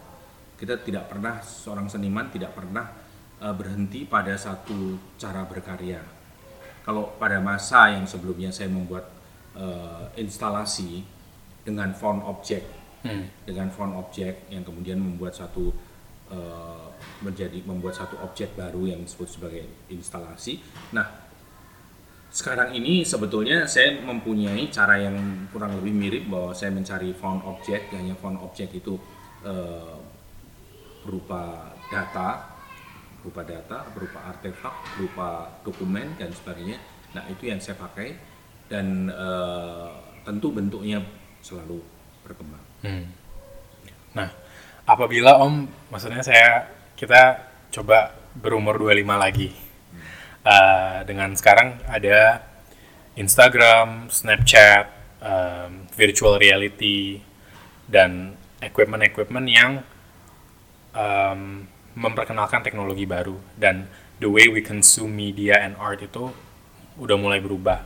Kita 0.54 0.78
tidak 0.78 1.10
pernah 1.10 1.42
seorang 1.42 1.90
seniman 1.90 2.30
tidak 2.30 2.54
pernah 2.54 2.86
eh, 3.42 3.54
berhenti 3.54 4.06
pada 4.06 4.32
satu 4.38 4.96
cara 5.18 5.42
berkarya. 5.42 6.00
Kalau 6.86 7.18
pada 7.20 7.42
masa 7.42 7.92
yang 7.92 8.06
sebelumnya 8.06 8.54
saya 8.54 8.70
membuat 8.70 9.10
eh, 9.58 10.22
instalasi 10.22 11.02
dengan 11.66 11.92
font 11.92 12.22
objek, 12.24 12.78
Hmm. 12.98 13.30
dengan 13.46 13.70
font 13.70 13.94
objek 13.94 14.50
yang 14.50 14.66
kemudian 14.66 14.98
membuat 14.98 15.30
satu 15.30 15.70
eh, 16.34 16.86
menjadi 17.22 17.62
membuat 17.62 17.94
satu 17.94 18.18
objek 18.26 18.58
baru 18.58 18.90
yang 18.90 19.06
disebut 19.06 19.28
sebagai 19.38 19.64
instalasi. 19.86 20.58
Nah, 20.90 21.06
sekarang 22.28 22.76
ini 22.76 23.08
sebetulnya 23.08 23.64
saya 23.64 24.04
mempunyai 24.04 24.68
cara 24.68 25.00
yang 25.00 25.48
kurang 25.48 25.80
lebih 25.80 25.92
mirip 25.96 26.24
bahwa 26.28 26.52
saya 26.52 26.68
mencari 26.68 27.16
font 27.16 27.40
objek, 27.44 27.88
hanya 27.96 28.12
font 28.20 28.36
objek 28.44 28.68
itu 28.76 29.00
eh, 29.48 29.96
berupa 31.08 31.72
data, 31.88 32.52
berupa 33.24 33.42
data, 33.48 33.78
berupa 33.96 34.18
artefak, 34.28 34.74
berupa 34.96 35.28
dokumen 35.64 36.20
dan 36.20 36.28
sebagainya. 36.36 36.76
Nah 37.16 37.24
itu 37.32 37.48
yang 37.48 37.64
saya 37.64 37.80
pakai 37.80 38.12
dan 38.68 39.08
eh, 39.08 39.90
tentu 40.28 40.52
bentuknya 40.52 41.00
selalu 41.40 41.80
berkembang. 42.20 42.64
Hmm. 42.84 43.08
Nah, 44.12 44.28
apabila 44.84 45.40
Om, 45.40 45.64
maksudnya 45.88 46.20
saya 46.20 46.68
kita 46.92 47.40
coba 47.72 48.12
berumur 48.36 48.76
25 48.76 49.16
lagi. 49.16 49.67
Eh, 50.48 50.98
dengan 51.04 51.36
sekarang 51.36 51.76
ada 51.84 52.40
Instagram, 53.20 54.08
Snapchat, 54.08 54.88
em, 55.20 55.84
virtual 55.92 56.40
reality, 56.40 57.20
dan 57.84 58.32
equipment-equipment 58.64 59.44
yang 59.44 59.84
em, 60.96 61.68
memperkenalkan 61.92 62.64
teknologi 62.64 63.04
baru 63.04 63.36
dan 63.60 63.92
the 64.24 64.30
way 64.30 64.48
we 64.48 64.64
consume 64.64 65.12
media 65.12 65.60
and 65.60 65.76
art 65.76 66.00
itu 66.00 66.32
udah 66.96 67.16
mulai 67.20 67.44
berubah. 67.44 67.84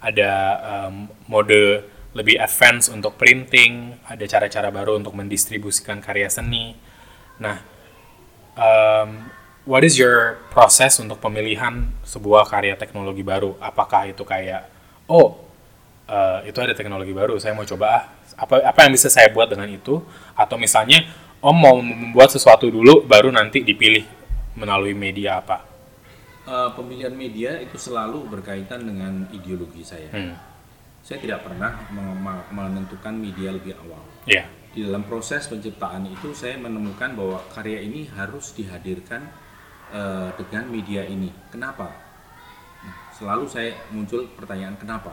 Ada 0.00 0.32
em, 0.64 1.12
mode 1.28 1.92
lebih 2.16 2.40
advance 2.40 2.88
untuk 2.88 3.20
printing, 3.20 4.00
ada 4.08 4.24
cara-cara 4.24 4.72
baru 4.72 4.96
untuk 4.96 5.12
mendistribusikan 5.12 6.00
karya 6.00 6.32
seni. 6.32 6.72
Nah, 7.36 7.60
em, 8.56 9.35
what 9.66 9.82
is 9.82 9.98
your 9.98 10.38
proses 10.54 10.96
untuk 11.02 11.18
pemilihan 11.18 11.90
sebuah 12.06 12.46
karya 12.46 12.78
teknologi 12.78 13.20
baru? 13.26 13.58
Apakah 13.58 14.08
itu 14.08 14.22
kayak, 14.22 14.70
oh, 15.10 15.36
eh, 16.06 16.48
itu 16.48 16.56
ada 16.62 16.72
teknologi 16.72 17.12
baru, 17.12 17.36
saya 17.36 17.52
mau 17.52 17.66
coba 17.66 17.86
ah, 17.90 18.02
apa 18.38 18.62
apa 18.62 18.78
yang 18.86 18.94
bisa 18.94 19.10
saya 19.10 19.28
buat 19.34 19.50
dengan 19.50 19.68
itu? 19.68 20.00
Atau 20.38 20.56
misalnya, 20.56 21.04
om 21.42 21.52
mau 21.52 21.76
membuat 21.82 22.32
sesuatu 22.32 22.70
dulu, 22.70 23.04
baru 23.04 23.28
nanti 23.34 23.60
dipilih 23.60 24.06
melalui 24.56 24.94
media 24.94 25.42
apa? 25.42 25.66
Eh, 26.46 26.70
pemilihan 26.78 27.10
media 27.10 27.58
itu 27.58 27.74
selalu 27.74 28.30
berkaitan 28.30 28.86
dengan 28.86 29.26
ideologi 29.34 29.82
saya. 29.82 30.08
Hmm, 30.14 30.38
Saya 31.02 31.22
tidak 31.22 31.46
pernah 31.46 31.86
menentukan 32.50 33.14
media 33.14 33.54
lebih 33.54 33.78
awal. 33.78 34.02
ya, 34.26 34.42
Di 34.74 34.82
dalam 34.82 35.06
proses 35.06 35.46
penciptaan 35.46 36.02
itu 36.10 36.34
saya 36.34 36.58
menemukan 36.58 37.14
bahwa 37.14 37.38
karya 37.54 37.78
ini 37.86 38.10
harus 38.10 38.50
dihadirkan 38.58 39.22
eh, 39.92 40.28
dengan 40.38 40.64
media 40.70 41.02
ini. 41.06 41.30
Kenapa? 41.50 41.90
Nah, 42.82 42.96
selalu 43.14 43.44
saya 43.46 43.70
muncul 43.90 44.26
pertanyaan 44.34 44.78
kenapa. 44.78 45.12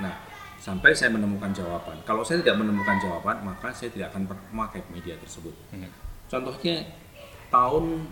Nah, 0.00 0.14
sampai 0.60 0.96
saya 0.96 1.12
menemukan 1.12 1.52
jawaban. 1.52 2.00
Kalau 2.08 2.24
saya 2.24 2.40
tidak 2.40 2.60
menemukan 2.60 2.96
jawaban, 3.00 3.44
maka 3.44 3.68
saya 3.72 3.92
tidak 3.92 4.12
akan 4.12 4.28
memakai 4.52 4.80
media 4.88 5.16
tersebut. 5.20 5.52
Hmm. 5.72 5.92
Contohnya 6.28 6.88
tahun 7.52 8.08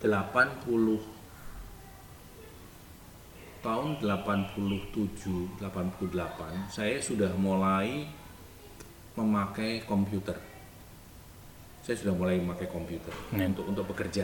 80 0.00 1.20
tahun 3.60 4.00
87 4.00 5.60
88 5.60 6.72
saya 6.72 6.96
sudah 6.96 7.28
mulai 7.36 8.08
memakai 9.12 9.84
komputer 9.84 10.49
saya 11.90 12.06
sudah 12.06 12.14
mulai 12.14 12.38
memakai 12.38 12.70
komputer 12.70 13.10
Hmm. 13.34 13.50
untuk 13.50 13.66
untuk 13.66 13.84
bekerja. 13.90 14.22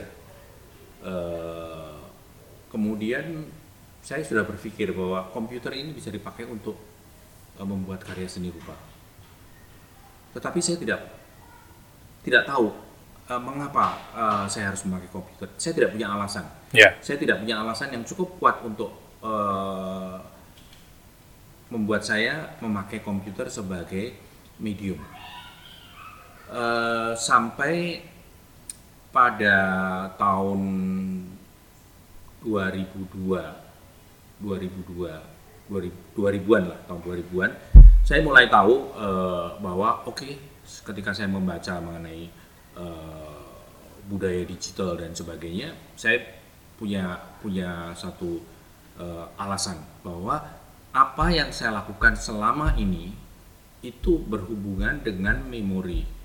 Eh, 1.03 1.99
kemudian 2.71 3.43
saya 3.99 4.23
sudah 4.23 4.47
berpikir 4.47 4.95
bahwa 4.95 5.27
komputer 5.35 5.75
ini 5.75 5.91
bisa 5.91 6.15
dipakai 6.15 6.47
untuk 6.47 6.79
eh, 7.59 7.67
membuat 7.67 8.07
karya 8.07 8.31
seni 8.31 8.55
rupa. 8.55 8.79
Tetapi 10.31 10.63
saya 10.63 10.79
tidak 10.79 11.01
tidak 12.23 12.47
tahu 12.47 12.71
eh, 13.27 13.41
mengapa 13.43 13.99
eh, 14.15 14.45
saya 14.47 14.71
harus 14.71 14.87
memakai 14.87 15.11
komputer. 15.11 15.51
Saya 15.59 15.75
tidak 15.75 15.91
punya 15.91 16.07
alasan. 16.07 16.47
Ya, 16.71 16.95
saya 17.03 17.19
tidak 17.19 17.43
punya 17.43 17.67
alasan 17.67 17.91
yang 17.91 18.07
cukup 18.07 18.39
kuat 18.39 18.63
untuk 18.63 18.95
eh, 19.27 20.17
membuat 21.67 22.07
saya 22.07 22.55
memakai 22.63 23.03
komputer 23.03 23.51
sebagai 23.51 24.15
medium. 24.63 25.03
Eh, 26.47 27.13
sampai 27.19 27.99
pada 29.11 29.59
tahun 30.15 30.63
2002, 32.39 33.35
2002, 34.39 35.11
2000, 35.67 35.91
2000-an 36.15 36.65
lah, 36.71 36.79
tahun 36.87 37.01
2000-an, 37.03 37.51
saya 38.07 38.23
mulai 38.23 38.47
tahu 38.47 38.95
eh, 38.95 39.49
bahwa 39.59 40.07
oke, 40.07 40.39
ketika 40.63 41.11
saya 41.11 41.27
membaca 41.27 41.83
mengenai 41.83 42.31
eh, 42.79 43.43
budaya 44.07 44.47
digital 44.47 44.95
dan 44.95 45.11
sebagainya, 45.11 45.75
saya 45.99 46.23
punya 46.79 47.19
punya 47.43 47.91
satu 47.99 48.39
eh, 49.03 49.27
alasan 49.35 49.83
bahwa 50.07 50.47
apa 50.95 51.27
yang 51.35 51.51
saya 51.51 51.75
lakukan 51.83 52.15
selama 52.15 52.79
ini 52.79 53.11
itu 53.83 54.23
berhubungan 54.23 55.03
dengan 55.03 55.43
memori 55.43 56.16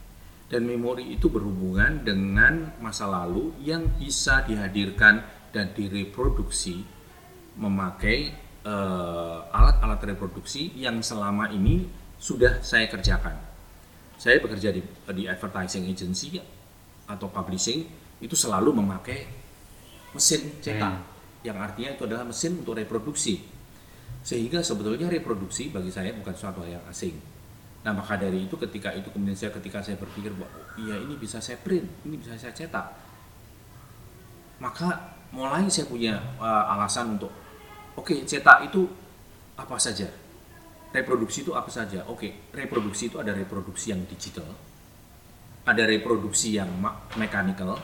dan 0.51 0.67
memori 0.67 1.15
itu 1.15 1.31
berhubungan 1.31 2.03
dengan 2.03 2.75
masa 2.83 3.07
lalu 3.07 3.55
yang 3.63 3.87
bisa 3.95 4.43
dihadirkan 4.43 5.23
dan 5.55 5.71
direproduksi 5.71 6.83
memakai 7.55 8.35
eh, 8.67 9.37
alat-alat 9.55 10.03
reproduksi 10.11 10.75
yang 10.75 10.99
selama 10.99 11.47
ini 11.55 11.87
sudah 12.19 12.59
saya 12.59 12.91
kerjakan. 12.91 13.39
Saya 14.19 14.43
bekerja 14.43 14.75
di, 14.75 14.83
di 15.15 15.23
advertising 15.25 15.87
agency 15.87 16.37
atau 17.07 17.31
publishing 17.31 17.87
itu 18.19 18.35
selalu 18.35 18.75
memakai 18.75 19.25
mesin 20.11 20.59
cetak 20.59 20.99
yang 21.47 21.57
artinya 21.57 21.95
itu 21.95 22.03
adalah 22.05 22.27
mesin 22.27 22.59
untuk 22.59 22.75
reproduksi. 22.75 23.39
Sehingga 24.21 24.61
sebetulnya 24.61 25.09
reproduksi 25.09 25.73
bagi 25.73 25.89
saya 25.89 26.13
bukan 26.13 26.35
suatu 26.37 26.61
hal 26.61 26.77
yang 26.77 26.85
asing 26.91 27.40
nah 27.81 27.91
maka 27.97 28.13
dari 28.13 28.45
itu 28.45 28.55
ketika 28.57 28.93
itu 28.93 29.09
kemudian 29.09 29.33
saya 29.33 29.49
ketika 29.57 29.81
saya 29.81 29.97
berpikir 29.97 30.29
bahwa 30.37 30.53
oh, 30.53 30.65
iya 30.77 31.01
ini 31.01 31.17
bisa 31.17 31.41
saya 31.41 31.57
print 31.57 32.05
ini 32.05 32.15
bisa 32.21 32.37
saya 32.37 32.53
cetak 32.53 32.87
maka 34.61 35.17
mulai 35.33 35.65
saya 35.67 35.89
punya 35.89 36.21
uh, 36.37 36.73
alasan 36.77 37.17
untuk 37.17 37.33
oke 37.97 38.13
cetak 38.29 38.69
itu 38.69 38.85
apa 39.57 39.75
saja 39.81 40.05
reproduksi 40.93 41.41
itu 41.41 41.57
apa 41.57 41.73
saja 41.73 42.05
oke 42.05 42.53
reproduksi 42.53 43.09
itu 43.09 43.17
ada 43.17 43.33
reproduksi 43.33 43.89
yang 43.89 44.05
digital 44.05 44.45
ada 45.61 45.83
reproduksi 45.85 46.57
yang 46.57 46.69
mechanical, 47.17 47.77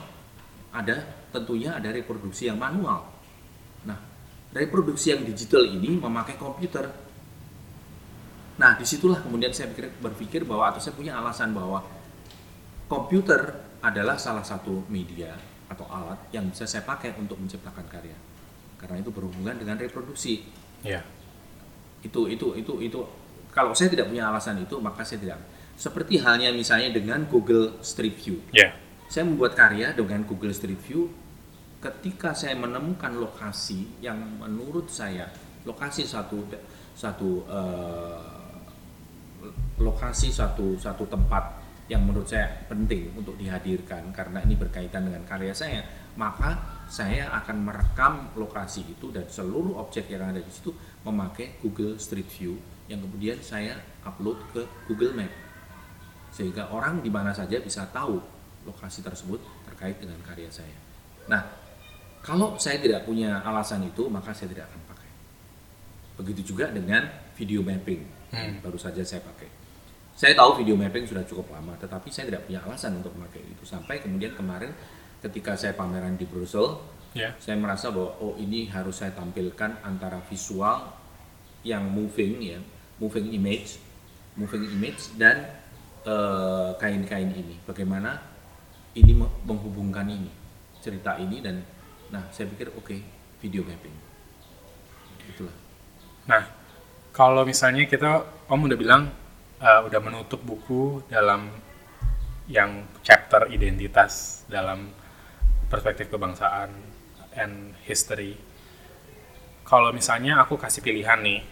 ada 0.74 0.96
tentunya 1.30 1.78
ada 1.78 1.94
reproduksi 1.94 2.50
yang 2.50 2.58
manual. 2.58 3.06
Nah, 3.86 3.98
reproduksi 4.50 5.14
yang 5.14 5.22
digital 5.22 5.62
ini 5.62 5.94
memakai 5.94 6.34
komputer. 6.34 6.90
Nah, 8.58 8.74
di 8.74 8.82
situlah 8.82 9.22
kemudian 9.22 9.54
saya 9.54 9.70
pikir, 9.70 9.86
berpikir 10.02 10.42
bahwa 10.42 10.74
atau 10.74 10.82
saya 10.82 10.98
punya 10.98 11.14
alasan 11.14 11.54
bahwa 11.54 11.78
komputer 12.90 13.54
adalah 13.78 14.18
salah 14.18 14.42
satu 14.42 14.82
media 14.90 15.30
atau 15.70 15.86
alat 15.86 16.18
yang 16.34 16.50
bisa 16.50 16.66
saya 16.66 16.82
pakai 16.82 17.14
untuk 17.14 17.38
menciptakan 17.38 17.86
karya. 17.86 18.18
Karena 18.82 18.98
itu 18.98 19.14
berhubungan 19.14 19.54
dengan 19.54 19.78
reproduksi. 19.78 20.42
Ya. 20.82 21.06
Itu 22.02 22.26
itu 22.26 22.58
itu 22.58 22.82
itu 22.82 23.00
kalau 23.54 23.74
saya 23.78 23.94
tidak 23.94 24.10
punya 24.10 24.26
alasan 24.26 24.58
itu 24.58 24.74
maka 24.82 25.06
saya 25.06 25.22
tidak. 25.22 25.38
Seperti 25.78 26.18
halnya 26.18 26.50
misalnya 26.50 26.90
dengan 26.90 27.22
Google 27.30 27.78
Street 27.86 28.18
View. 28.18 28.42
Ya. 28.50 28.74
Saya 29.06 29.22
membuat 29.22 29.54
karya 29.54 29.94
dengan 29.94 30.26
Google 30.26 30.50
Street 30.50 30.82
View 30.82 31.06
ketika 31.78 32.34
saya 32.34 32.58
menemukan 32.58 33.14
lokasi 33.14 33.86
yang 34.02 34.18
menurut 34.42 34.90
saya 34.90 35.30
lokasi 35.62 36.02
satu 36.02 36.42
satu 36.98 37.46
eh, 37.46 38.37
lokasi 39.78 40.30
satu 40.34 40.78
satu 40.78 41.06
tempat 41.06 41.58
yang 41.88 42.04
menurut 42.04 42.28
saya 42.28 42.68
penting 42.68 43.16
untuk 43.16 43.38
dihadirkan 43.40 44.12
karena 44.12 44.44
ini 44.44 44.54
berkaitan 44.58 45.08
dengan 45.08 45.24
karya 45.24 45.56
saya 45.56 45.80
maka 46.20 46.82
saya 46.90 47.32
akan 47.32 47.56
merekam 47.64 48.14
lokasi 48.36 48.84
itu 48.84 49.08
dan 49.08 49.24
seluruh 49.30 49.80
objek 49.80 50.10
yang 50.12 50.28
ada 50.28 50.42
di 50.42 50.52
situ 50.52 50.74
memakai 51.06 51.56
Google 51.64 51.96
Street 51.96 52.28
View 52.28 52.60
yang 52.90 53.00
kemudian 53.00 53.40
saya 53.40 53.78
upload 54.04 54.36
ke 54.52 54.62
Google 54.90 55.16
Map 55.16 55.32
sehingga 56.32 56.68
orang 56.68 57.00
di 57.00 57.08
mana 57.08 57.32
saja 57.32 57.56
bisa 57.60 57.88
tahu 57.88 58.20
lokasi 58.68 59.00
tersebut 59.00 59.40
terkait 59.64 59.96
dengan 59.96 60.20
karya 60.20 60.52
saya. 60.52 60.76
Nah, 61.28 61.40
kalau 62.20 62.60
saya 62.60 62.76
tidak 62.76 63.08
punya 63.08 63.40
alasan 63.40 63.88
itu, 63.88 64.04
maka 64.12 64.36
saya 64.36 64.52
tidak 64.52 64.68
akan 64.68 64.80
pakai. 64.92 65.10
Begitu 66.20 66.52
juga 66.52 66.68
dengan 66.68 67.08
video 67.32 67.64
mapping, 67.64 68.02
Hmm. 68.28 68.60
baru 68.60 68.76
saja 68.76 69.00
saya 69.00 69.24
pakai. 69.24 69.48
Saya 70.18 70.34
tahu 70.34 70.66
video 70.66 70.74
mapping 70.74 71.06
sudah 71.06 71.22
cukup 71.22 71.54
lama, 71.54 71.78
tetapi 71.78 72.10
saya 72.10 72.26
tidak 72.26 72.42
punya 72.50 72.58
alasan 72.66 72.98
untuk 72.98 73.14
memakai 73.14 73.38
itu. 73.38 73.62
Sampai 73.62 74.02
kemudian 74.02 74.34
kemarin 74.34 74.74
ketika 75.22 75.54
saya 75.54 75.78
pameran 75.78 76.18
di 76.18 76.26
Brussels, 76.26 76.74
Ya. 77.14 77.32
saya 77.40 77.56
merasa 77.56 77.88
bahwa 77.88 78.18
oh 78.20 78.34
ini 78.36 78.66
harus 78.68 78.98
saya 79.00 79.14
tampilkan 79.14 79.80
antara 79.80 80.18
visual 80.26 80.90
yang 81.62 81.86
moving 81.86 82.42
ya, 82.42 82.58
moving 82.98 83.30
image, 83.32 83.78
moving 84.34 84.66
image 84.74 85.14
dan 85.14 85.46
eh, 86.02 86.70
kain-kain 86.82 87.30
ini. 87.30 87.54
Bagaimana 87.62 88.18
ini 88.98 89.14
me- 89.14 89.38
menghubungkan 89.46 90.04
ini, 90.10 90.28
cerita 90.82 91.14
ini 91.16 91.38
dan 91.38 91.62
nah 92.10 92.26
saya 92.34 92.50
pikir 92.50 92.74
oke 92.74 92.96
video 93.38 93.62
mapping. 93.62 93.94
Itulah. 95.30 95.56
Nah, 96.26 96.42
kalau 97.14 97.46
misalnya 97.46 97.86
kita, 97.86 98.26
Om 98.50 98.66
udah 98.68 98.78
bilang 98.78 99.02
uh, 99.62 99.80
udah 99.86 100.00
menutup 100.02 100.40
buku 100.42 101.02
dalam 101.10 101.50
yang 102.48 102.88
chapter 103.04 103.50
identitas 103.52 104.42
dalam 104.48 104.88
perspektif 105.68 106.08
kebangsaan 106.08 106.72
and 107.36 107.76
history. 107.84 108.40
Kalau 109.68 109.92
misalnya 109.92 110.40
aku 110.40 110.56
kasih 110.56 110.80
pilihan 110.80 111.20
nih, 111.20 111.44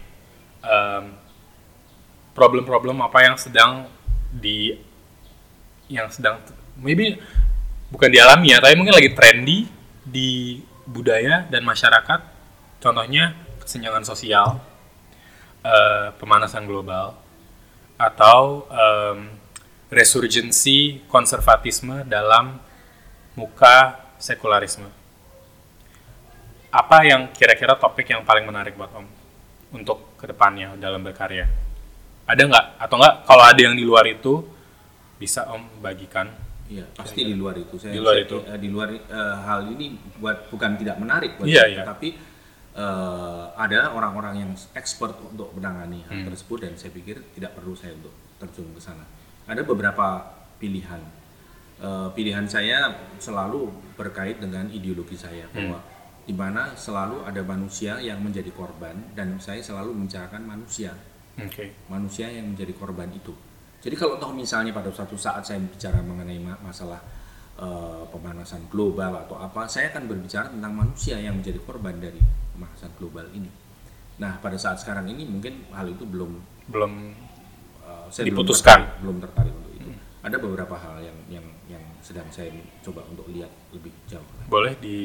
em, 0.65 1.13
problem-problem 2.33 2.97
apa 3.05 3.29
yang 3.29 3.37
sedang 3.37 3.85
di 4.33 4.73
yang 5.85 6.09
sedang 6.09 6.41
maybe 6.81 7.21
bukan 7.93 8.09
dialami 8.09 8.57
ya, 8.57 8.57
tapi 8.57 8.73
mungkin 8.73 8.97
lagi 8.97 9.13
trendy 9.13 9.69
di 10.01 10.65
budaya 10.89 11.45
dan 11.45 11.61
masyarakat. 11.61 12.19
Contohnya 12.81 13.37
kesenjangan 13.61 14.01
sosial, 14.01 14.57
eh, 15.61 16.09
pemanasan 16.17 16.65
global, 16.65 17.26
atau 17.97 18.65
em, 18.69 19.17
resurgensi 19.89 21.01
konservatisme 21.07 22.05
dalam 22.05 22.57
muka 23.33 23.97
sekularisme. 24.17 24.89
Apa 26.67 27.01
yang 27.01 27.31
kira-kira 27.31 27.73
topik 27.73 28.05
yang 28.05 28.21
paling 28.21 28.43
menarik 28.43 28.75
buat 28.75 28.91
Om 28.91 29.07
untuk 29.73 30.13
ke 30.15 30.27
depannya 30.27 30.75
dalam 30.75 31.01
berkarya? 31.01 31.47
Ada 32.27 32.43
nggak? 32.43 32.65
Atau 32.77 32.95
nggak? 32.99 33.15
Kalau 33.23 33.43
ada 33.43 33.57
yang 33.57 33.73
di 33.73 33.87
luar 33.87 34.03
itu 34.05 34.43
bisa 35.15 35.47
Om 35.47 35.79
bagikan? 35.79 36.27
Iya, 36.67 36.83
pasti 36.91 37.23
di 37.23 37.31
luar 37.31 37.55
itu. 37.55 37.79
Saya, 37.79 37.95
Di 37.95 37.99
luar 38.03 38.19
saya- 38.19 38.27
itu. 38.27 38.37
eh, 38.43 38.59
di 38.59 38.67
luar 38.67 38.87
eh, 38.91 39.35
hal 39.47 39.71
ini 39.71 39.95
buat 40.19 40.51
bukan 40.51 40.75
tidak 40.75 40.99
menarik 40.99 41.39
buat 41.39 41.47
Iya, 41.47 41.63
saya, 41.63 41.71
iya. 41.71 41.83
tapi 41.87 42.07
eh, 42.77 43.43
ada 43.57 43.89
orang-orang 43.89 44.45
yang 44.45 44.51
expert 44.73 45.17
untuk 45.25 45.49
menangani 45.51 46.05
hal 46.05 46.21
Hmm. 46.21 46.27
tersebut 46.29 46.61
dan 46.61 46.73
saya 46.77 46.93
pikir 46.93 47.17
tidak 47.33 47.57
perlu 47.57 47.73
saya 47.73 47.97
untuk 47.97 48.13
terjun 48.37 48.69
ke 48.71 48.79
sana. 48.79 49.01
Ada 49.49 49.65
beberapa 49.65 50.21
pilihan. 50.57 51.01
Eh, 51.77 52.09
pilihan 52.13 52.45
saya 52.45 52.89
selalu 53.17 53.69
berkait 53.93 54.37
dengan 54.37 54.69
ideologi 54.69 55.17
saya 55.17 55.49
Hmm. 55.49 55.55
bahwa 55.73 55.79
di 56.27 56.35
mana 56.35 56.75
selalu 56.75 57.23
ada 57.23 57.41
manusia 57.41 57.97
yang 57.97 58.19
menjadi 58.19 58.51
korban 58.51 58.93
dan 59.15 59.39
saya 59.39 59.63
selalu 59.63 59.95
membicarakan 59.95 60.43
manusia 60.43 60.91
Oke. 61.39 61.71
manusia 61.87 62.27
yang 62.27 62.51
menjadi 62.51 62.75
korban 62.75 63.07
itu. 63.09 63.31
Jadi 63.79 63.95
kalau 63.95 64.19
toh 64.19 64.33
misalnya 64.33 64.75
pada 64.75 64.91
suatu 64.91 65.15
saat 65.15 65.41
saya 65.41 65.61
bicara 65.61 66.03
mengenai 66.03 66.37
ma- 66.37 66.59
masalah 66.61 66.99
eh, 67.57 68.03
pemanasan 68.13 68.69
global 68.69 69.17
atau 69.17 69.33
apa, 69.33 69.65
saya 69.65 69.89
akan 69.89 70.05
berbicara 70.05 70.45
tentang 70.45 70.77
manusia 70.77 71.17
yang 71.17 71.41
menjadi 71.41 71.57
korban 71.65 71.97
dari 71.97 72.21
pemanasan 72.57 72.89
global 72.97 73.29
ini. 73.31 73.53
Nah, 74.17 74.41
pada 74.41 74.57
saat 74.57 74.81
sekarang 74.81 75.05
ini 75.05 75.23
mungkin 75.23 75.69
hal 75.69 75.85
itu 75.85 76.01
belum 76.03 76.41
Belum 76.67 77.13
eh, 77.79 78.05
saya 78.09 78.25
belum 78.25 78.33
Diputuskan. 78.33 78.79
tertarik- 78.81 78.99
belum 78.99 79.17
tertarik 79.21 79.53
untuk 79.53 79.71
itu. 79.71 79.89
Ada 80.19 80.37
beberapa 80.41 80.75
hal 80.75 80.99
yang 80.99 81.17
yang 81.29 81.45
yang 81.69 81.83
sedang 82.01 82.25
saya 82.27 82.49
coba 82.81 83.05
untuk 83.07 83.29
lihat 83.29 83.47
lebih 83.71 83.93
jauh. 84.07 84.23
boleh 84.47 84.73
di 84.79 84.97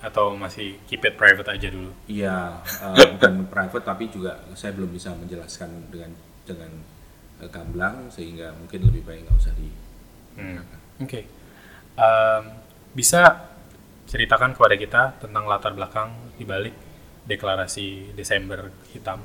atau 0.00 0.32
masih 0.34 0.80
keep 0.84 1.00
it 1.00 1.14
private 1.14 1.48
aja 1.48 1.70
dulu. 1.70 1.94
Iya, 2.04 2.60
eh, 2.60 3.06
bukan 3.14 3.32
private 3.54 3.84
tapi 3.86 4.10
juga 4.10 4.42
saya 4.52 4.74
belum 4.74 4.90
bisa 4.90 5.14
menjelaskan 5.14 5.88
dengan 5.88 6.12
dengan 6.44 6.72
eh, 7.38 7.48
gamblang 7.48 8.10
sehingga 8.10 8.52
mungkin 8.58 8.90
lebih 8.90 9.06
baik 9.06 9.24
nggak 9.24 9.38
usah 9.38 9.54
di. 9.54 9.70
Hmm. 10.36 10.60
Oke. 10.98 11.20
Em, 11.94 12.42
bisa 12.92 13.48
ceritakan 14.04 14.52
kepada 14.52 14.74
kita 14.74 15.02
tentang 15.20 15.44
latar 15.44 15.72
belakang 15.72 16.12
di 16.36 16.44
balik 16.44 16.72
deklarasi 17.28 18.16
Desember 18.16 18.72
hitam. 18.90 19.20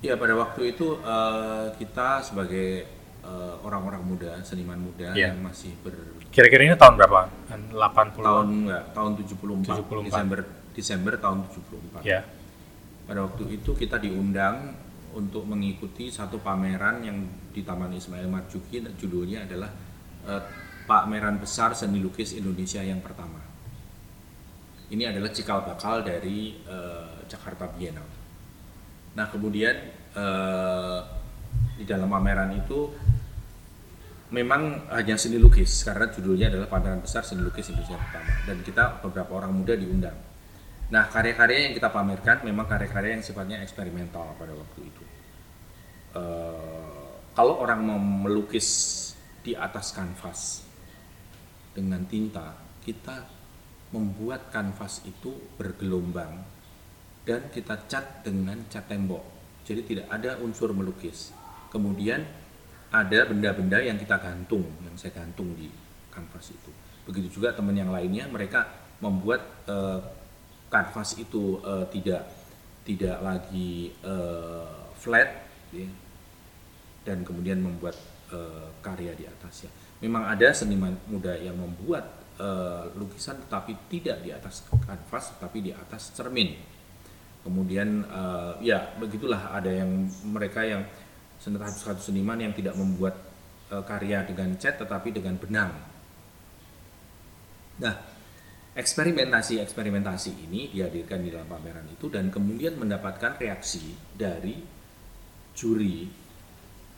Ya 0.00 0.16
pada 0.16 0.32
waktu 0.32 0.72
itu 0.72 0.96
eh, 0.96 1.66
kita 1.76 2.24
sebagai 2.24 2.88
eh, 3.20 3.54
orang-orang 3.60 4.00
muda, 4.00 4.40
seniman 4.40 4.80
muda 4.80 5.12
Iya. 5.12 5.36
yang 5.36 5.44
masih 5.44 5.76
ber 5.84 5.92
Kira-kira 6.30 6.62
ini 6.62 6.78
tahun 6.78 6.94
berapa? 6.96 7.26
80 7.74 8.22
tahun 8.22 8.46
enggak, 8.64 8.82
tahun 8.94 9.10
74, 9.18 9.82
74. 9.82 10.08
Desember 10.08 10.38
Desember 10.72 11.12
tahun 11.20 11.38
74. 11.52 12.06
Ya. 12.06 12.22
Pada 13.04 13.26
waktu 13.26 13.60
itu 13.60 13.74
kita 13.74 13.98
diundang 13.98 14.72
untuk 15.10 15.42
mengikuti 15.42 16.06
satu 16.08 16.38
pameran 16.38 17.02
yang 17.02 17.18
di 17.50 17.66
Taman 17.66 17.90
Ismail 17.90 18.30
Marzuki 18.30 18.78
judulnya 18.96 19.44
adalah 19.44 19.68
eh, 20.24 20.42
Pameran 20.86 21.38
Besar 21.38 21.76
Seni 21.76 22.00
Lukis 22.00 22.32
Indonesia 22.34 22.80
yang 22.80 23.02
pertama. 23.04 23.49
Ini 24.90 25.14
adalah 25.14 25.30
cikal 25.30 25.62
bakal 25.62 26.02
dari 26.02 26.58
eh, 26.66 27.14
Jakarta 27.30 27.70
Biennale. 27.70 28.18
Nah 29.14 29.26
kemudian 29.30 29.76
eh, 30.14 30.98
di 31.78 31.84
dalam 31.86 32.10
pameran 32.10 32.50
itu 32.58 32.90
memang 34.30 34.90
hanya 34.94 35.14
seni 35.18 35.38
lukis 35.38 35.82
karena 35.82 36.10
judulnya 36.10 36.50
adalah 36.50 36.68
pameran 36.70 37.02
besar 37.02 37.22
seni 37.22 37.42
lukis 37.42 37.70
Indonesia 37.70 37.98
pertama 37.98 38.30
dan 38.46 38.56
kita 38.66 38.84
beberapa 39.02 39.32
orang 39.38 39.52
muda 39.54 39.74
diundang. 39.78 40.18
Nah 40.90 41.06
karya-karya 41.06 41.70
yang 41.70 41.74
kita 41.78 41.88
pamerkan 41.94 42.42
memang 42.42 42.66
karya-karya 42.66 43.18
yang 43.18 43.22
sifatnya 43.22 43.62
eksperimental 43.62 44.34
pada 44.34 44.54
waktu 44.58 44.80
itu. 44.90 45.04
Eh, 46.18 47.10
kalau 47.30 47.62
orang 47.62 47.86
melukis 48.26 48.68
di 49.46 49.54
atas 49.54 49.94
kanvas 49.94 50.66
dengan 51.70 52.02
tinta, 52.10 52.58
kita 52.82 53.39
membuat 53.90 54.54
kanvas 54.54 55.02
itu 55.02 55.34
bergelombang 55.58 56.46
dan 57.26 57.50
kita 57.50 57.86
cat 57.90 58.22
dengan 58.22 58.58
cat 58.70 58.86
tembok. 58.86 59.22
Jadi 59.66 59.80
tidak 59.86 60.06
ada 60.10 60.38
unsur 60.40 60.72
melukis. 60.72 61.34
Kemudian 61.70 62.22
ada 62.90 63.20
benda-benda 63.26 63.78
yang 63.78 63.94
kita 63.98 64.18
gantung, 64.18 64.66
yang 64.82 64.94
saya 64.98 65.14
gantung 65.14 65.54
di 65.54 65.70
kanvas 66.10 66.50
itu. 66.50 66.70
Begitu 67.06 67.38
juga 67.38 67.54
teman 67.54 67.74
yang 67.74 67.94
lainnya, 67.94 68.26
mereka 68.26 68.66
membuat 68.98 69.42
eh, 69.70 70.00
kanvas 70.70 71.14
itu 71.18 71.62
eh, 71.62 71.86
tidak 71.94 72.22
tidak 72.82 73.16
lagi 73.22 73.94
eh, 74.02 74.74
flat, 74.98 75.30
ya, 75.70 75.86
dan 77.06 77.22
kemudian 77.22 77.62
membuat 77.62 77.96
karya 78.78 79.10
di 79.18 79.26
atasnya. 79.26 79.66
Memang 79.98 80.22
ada 80.30 80.54
seniman 80.54 80.94
muda 81.10 81.34
yang 81.34 81.58
membuat 81.58 82.19
eh, 82.40 82.82
lukisan 82.96 83.36
tetapi 83.44 83.92
tidak 83.92 84.24
di 84.24 84.32
atas 84.32 84.64
kanvas 84.64 85.36
tapi 85.36 85.60
di 85.60 85.72
atas 85.76 86.16
cermin. 86.16 86.56
Kemudian 87.44 88.08
eh, 88.08 88.52
ya 88.64 88.96
begitulah 88.96 89.52
ada 89.52 89.68
yang 89.68 90.08
mereka 90.24 90.64
yang 90.64 90.88
satu 91.36 92.00
seniman 92.00 92.40
yang 92.40 92.56
tidak 92.56 92.72
membuat 92.80 93.20
eh, 93.68 93.84
karya 93.84 94.24
dengan 94.24 94.56
cat 94.56 94.80
tetapi 94.80 95.12
dengan 95.12 95.36
benang. 95.36 95.72
Nah, 97.80 97.94
eksperimentasi-eksperimentasi 98.76 100.30
ini 100.48 100.72
dihadirkan 100.72 101.20
di 101.20 101.28
dalam 101.32 101.48
pameran 101.48 101.84
itu 101.92 102.08
dan 102.08 102.32
kemudian 102.32 102.80
mendapatkan 102.80 103.36
reaksi 103.36 103.92
dari 104.16 104.56
juri 105.52 106.08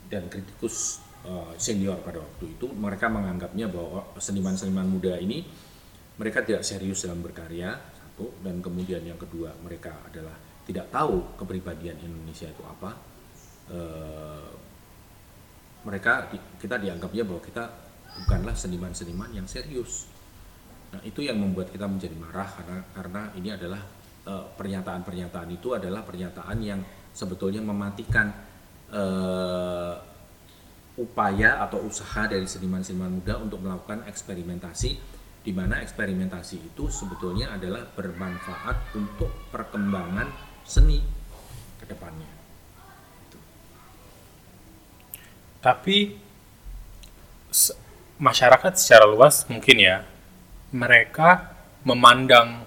dan 0.07 0.30
kritikus 0.30 1.01
eh, 1.27 1.53
senior 1.59 1.99
pada 2.03 2.18
waktu 2.23 2.59
itu 2.59 2.66
mereka 2.73 3.07
menganggapnya 3.11 3.70
bahwa 3.70 4.14
seniman-seniman 4.18 4.87
muda 4.87 5.18
ini 5.18 5.43
mereka 6.18 6.45
tidak 6.45 6.62
serius 6.62 7.03
dalam 7.03 7.25
berkarya 7.25 7.75
satu. 8.12 8.29
Dan 8.45 8.61
kemudian 8.61 9.01
yang 9.03 9.18
kedua 9.18 9.57
mereka 9.64 9.97
adalah 10.07 10.37
tidak 10.62 10.93
tahu 10.93 11.35
kepribadian 11.41 11.99
Indonesia 11.99 12.47
itu 12.47 12.62
apa. 12.62 12.91
Eh, 13.73 14.51
mereka 15.83 16.31
kita 16.62 16.79
dianggapnya 16.79 17.27
bahwa 17.27 17.43
kita 17.43 17.64
bukanlah 18.23 18.55
seniman-seniman 18.55 19.35
yang 19.35 19.49
serius. 19.51 20.07
Nah, 20.93 21.01
itu 21.03 21.25
yang 21.25 21.41
membuat 21.41 21.73
kita 21.73 21.89
menjadi 21.89 22.14
marah 22.14 22.47
karena 22.53 22.79
karena 22.93 23.23
ini 23.35 23.49
adalah 23.51 23.83
eh, 24.29 24.45
pernyataan-pernyataan 24.55 25.49
itu 25.51 25.75
adalah 25.75 26.05
pernyataan 26.07 26.59
yang 26.62 26.81
sebetulnya 27.12 27.61
mematikan 27.61 28.53
upaya 30.97 31.61
atau 31.64 31.80
usaha 31.88 32.28
dari 32.28 32.45
seniman-seniman 32.45 33.22
muda 33.22 33.40
untuk 33.40 33.64
melakukan 33.64 34.05
eksperimentasi 34.05 35.01
di 35.43 35.51
mana 35.51 35.82
eksperimentasi 35.82 36.70
itu 36.72 36.86
sebetulnya 36.86 37.51
adalah 37.57 37.82
bermanfaat 37.97 38.95
untuk 38.95 39.32
perkembangan 39.51 40.30
seni 40.62 41.03
ke 41.82 41.84
depannya. 41.90 42.30
Tapi 45.62 46.18
se- 47.51 47.74
masyarakat 48.22 48.78
secara 48.78 49.07
luas 49.07 49.47
mungkin 49.51 49.78
ya 49.82 50.07
mereka 50.70 51.51
memandang 51.82 52.62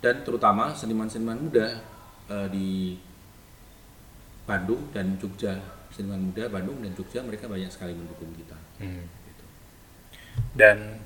dan 0.00 0.24
terutama 0.24 0.72
seniman-seniman 0.76 1.38
muda 1.40 1.68
eh, 2.28 2.48
di 2.52 2.96
Bandung 4.44 4.88
dan 4.92 5.16
Jogja. 5.16 5.56
Seniman 5.92 6.32
muda 6.32 6.48
Bandung 6.48 6.80
dan 6.80 6.92
Jogja 6.96 7.20
mereka 7.24 7.48
banyak 7.48 7.68
sekali 7.72 7.96
mendukung 7.96 8.32
kita. 8.36 8.56
Hmm. 8.80 9.04
Gitu. 9.04 9.44
dan 10.56 10.99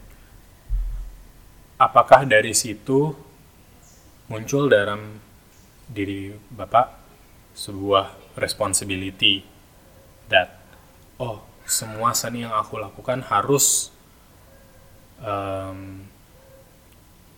apakah 1.79 2.27
dari 2.27 2.55
situ 2.55 3.15
muncul 4.31 4.71
dalam 4.71 5.21
diri 5.91 6.33
bapak 6.33 6.97
sebuah 7.55 8.37
responsibility 8.41 9.45
that 10.33 10.59
oh 11.21 11.45
semua 11.65 12.13
seni 12.13 12.45
yang 12.45 12.53
aku 12.53 12.77
lakukan 12.81 13.25
harus 13.25 13.93
em, 15.21 16.09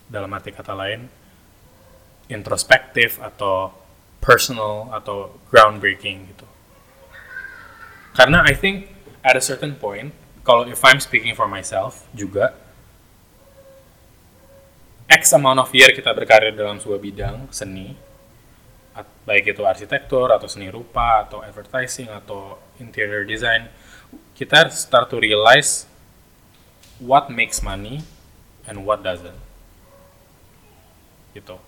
dalam 0.06 0.30
arti 0.34 0.50
kata 0.54 0.74
lain 0.74 1.10
introspektif 2.26 3.22
atau 3.22 3.70
personal 4.18 4.90
atau 4.90 5.38
groundbreaking 5.50 6.26
gitu. 6.34 6.46
Karena 8.18 8.42
I 8.42 8.54
think 8.58 8.90
at 9.22 9.38
a 9.38 9.42
certain 9.42 9.78
point 9.78 10.10
kalau 10.42 10.66
if 10.66 10.82
I'm 10.82 10.98
speaking 10.98 11.34
for 11.38 11.46
myself 11.46 12.06
juga 12.14 12.65
X 15.06 15.32
amount 15.34 15.62
of 15.62 15.70
year 15.70 15.94
kita 15.94 16.10
berkarir 16.10 16.52
dalam 16.54 16.82
sebuah 16.82 16.98
bidang 16.98 17.36
seni 17.54 17.94
baik 19.26 19.52
itu 19.52 19.62
arsitektur 19.66 20.30
atau 20.30 20.46
seni 20.46 20.70
rupa 20.70 21.26
atau 21.26 21.42
advertising 21.42 22.06
atau 22.08 22.56
interior 22.78 23.26
design 23.26 23.66
kita 24.38 24.70
start 24.70 25.10
to 25.10 25.18
realize 25.18 25.84
what 27.02 27.26
makes 27.28 27.60
money 27.60 28.06
and 28.70 28.86
what 28.86 29.02
doesn't 29.02 29.36
gitu 31.34 31.58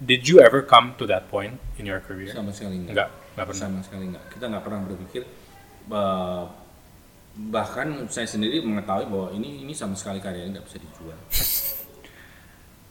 did 0.00 0.28
you 0.28 0.40
ever 0.40 0.60
come 0.60 0.92
to 1.00 1.04
that 1.08 1.28
point 1.32 1.56
in 1.80 1.88
your 1.88 2.00
career 2.04 2.28
Sama 2.32 2.52
sekali 2.52 2.76
enggak. 2.76 2.92
Enggak, 2.92 3.08
enggak 3.32 3.46
pernah. 3.48 3.64
Sama 3.64 3.80
sekali 3.80 4.04
enggak. 4.12 4.24
Kita 4.28 4.44
enggak 4.52 4.64
pernah 4.68 4.80
berpikir 4.84 5.22
bah- 5.88 6.48
bahkan 7.32 7.88
saya 8.12 8.28
sendiri 8.28 8.60
mengetahui 8.60 9.08
bahwa 9.08 9.32
ini 9.32 9.64
ini 9.64 9.72
sama 9.72 9.96
sekali 9.96 10.20
karyanya 10.20 10.60
enggak 10.60 10.66
bisa 10.68 10.76
dijual. 10.76 11.16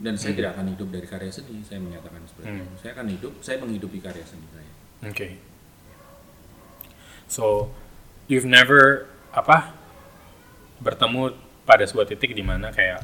Dan 0.02 0.18
saya 0.18 0.34
tidak 0.34 0.58
akan 0.58 0.74
hidup 0.74 0.90
dari 0.90 1.06
karya 1.06 1.30
seni, 1.30 1.62
saya 1.62 1.78
menyatakan 1.78 2.26
seperti 2.26 2.50
Hmm. 2.50 2.66
itu. 2.66 2.74
Saya 2.82 2.92
akan 2.98 3.08
hidup, 3.14 3.34
saya 3.46 3.58
menghidupi 3.62 3.98
karya 4.02 4.26
seni 4.26 4.46
saya. 4.50 4.72
Okay. 5.06 5.38
So, 7.30 7.70
you've 8.28 8.50
never 8.50 9.08
apa 9.32 9.72
bertemu 10.82 11.38
pada 11.64 11.86
sebuah 11.88 12.10
titik 12.10 12.36
di 12.36 12.44
mana 12.44 12.74
kayak 12.74 13.00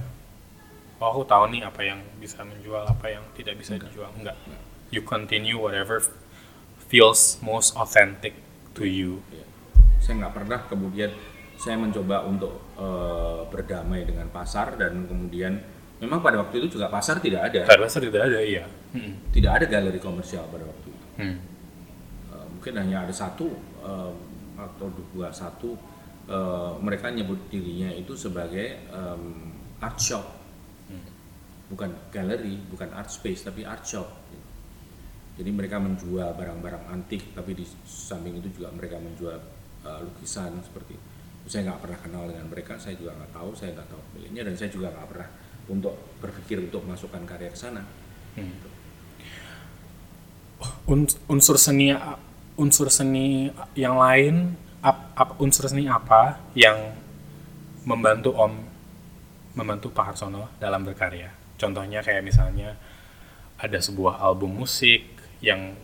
oh 0.98 1.08
aku 1.14 1.24
tahu 1.30 1.54
nih 1.54 1.62
apa 1.64 1.82
yang 1.86 2.02
bisa 2.18 2.42
menjual, 2.44 2.84
apa 2.84 3.14
yang 3.14 3.24
tidak 3.38 3.56
bisa 3.62 3.78
dijual. 3.78 4.10
Enggak. 4.18 4.36
You 4.90 5.06
continue 5.06 5.56
whatever 5.56 6.02
feels 6.90 7.38
most 7.40 7.78
authentic 7.78 8.34
to 8.74 8.84
you. 8.84 9.22
Ya. 9.30 9.46
Saya 10.02 10.26
nggak 10.26 10.34
pernah 10.34 10.60
kemudian 10.66 11.14
saya 11.58 11.78
mencoba 11.78 12.26
untuk 12.26 12.58
eh, 12.76 13.42
berdamai 13.54 14.04
dengan 14.04 14.28
pasar 14.34 14.76
dan 14.76 15.06
kemudian 15.06 15.62
memang 15.98 16.20
pada 16.22 16.42
waktu 16.42 16.62
itu 16.62 16.78
juga 16.78 16.88
pasar 16.92 17.18
tidak 17.18 17.52
ada, 17.54 17.66
Pada 17.66 17.86
dasar 17.86 18.02
tidak 18.04 18.22
ada, 18.30 18.40
iya. 18.42 18.66
Hmm. 18.94 19.18
tidak 19.34 19.52
ada 19.62 19.66
galeri 19.66 20.00
komersial 20.02 20.46
pada 20.50 20.66
waktu 20.66 20.88
itu. 20.94 21.06
Hmm. 21.18 21.38
Uh, 22.34 22.48
mungkin 22.54 22.74
hanya 22.78 23.08
ada 23.08 23.14
satu 23.14 23.50
um, 23.82 24.16
atau 24.58 24.90
dua 25.14 25.30
satu 25.30 25.78
uh, 26.30 26.78
mereka 26.82 27.14
nyebut 27.14 27.38
dirinya 27.50 27.94
itu 27.94 28.18
sebagai 28.18 28.90
um, 28.90 29.54
art 29.78 29.98
shop 30.02 30.38
bukan 31.68 31.92
galeri 32.12 32.56
bukan 32.72 32.88
art 32.96 33.12
space 33.12 33.44
tapi 33.44 33.68
art 33.68 33.84
shop 33.84 34.08
jadi 35.38 35.52
mereka 35.54 35.78
menjual 35.78 36.34
barang-barang 36.34 36.90
antik 36.90 37.36
tapi 37.36 37.54
di 37.54 37.66
samping 37.86 38.40
itu 38.40 38.50
juga 38.58 38.72
mereka 38.74 38.98
menjual 38.98 39.38
uh, 39.84 40.00
lukisan 40.02 40.56
seperti 40.64 40.96
itu 40.96 41.08
saya 41.48 41.72
nggak 41.72 41.80
pernah 41.84 42.00
kenal 42.00 42.24
dengan 42.28 42.48
mereka 42.48 42.80
saya 42.80 42.96
juga 42.96 43.16
nggak 43.20 43.32
tahu 43.36 43.52
saya 43.56 43.76
nggak 43.76 43.88
tahu 43.88 44.02
pemiliknya 44.12 44.42
dan 44.48 44.54
saya 44.56 44.70
juga 44.72 44.88
nggak 44.96 45.08
pernah 45.12 45.30
untuk 45.68 45.96
berpikir 46.24 46.64
untuk 46.64 46.84
masukkan 46.88 47.22
karya 47.28 47.52
ke 47.52 47.60
sana. 47.60 47.84
Uns- 50.88 51.20
unsur 51.30 51.60
seni 51.60 51.94
unsur 52.58 52.90
seni 52.90 53.54
yang 53.78 54.00
lain 54.02 54.58
ap, 54.82 55.14
ap- 55.14 55.38
unsur 55.38 55.70
seni 55.70 55.86
apa 55.86 56.42
yang 56.58 56.98
membantu 57.86 58.34
Om 58.34 58.54
membantu 59.54 59.94
Pak 59.94 60.14
Harsono 60.14 60.50
dalam 60.58 60.82
berkarya? 60.86 61.30
Contohnya 61.58 62.02
kayak 62.02 62.26
misalnya 62.26 62.78
ada 63.58 63.78
sebuah 63.82 64.22
album 64.22 64.62
musik 64.62 65.06
yang 65.42 65.78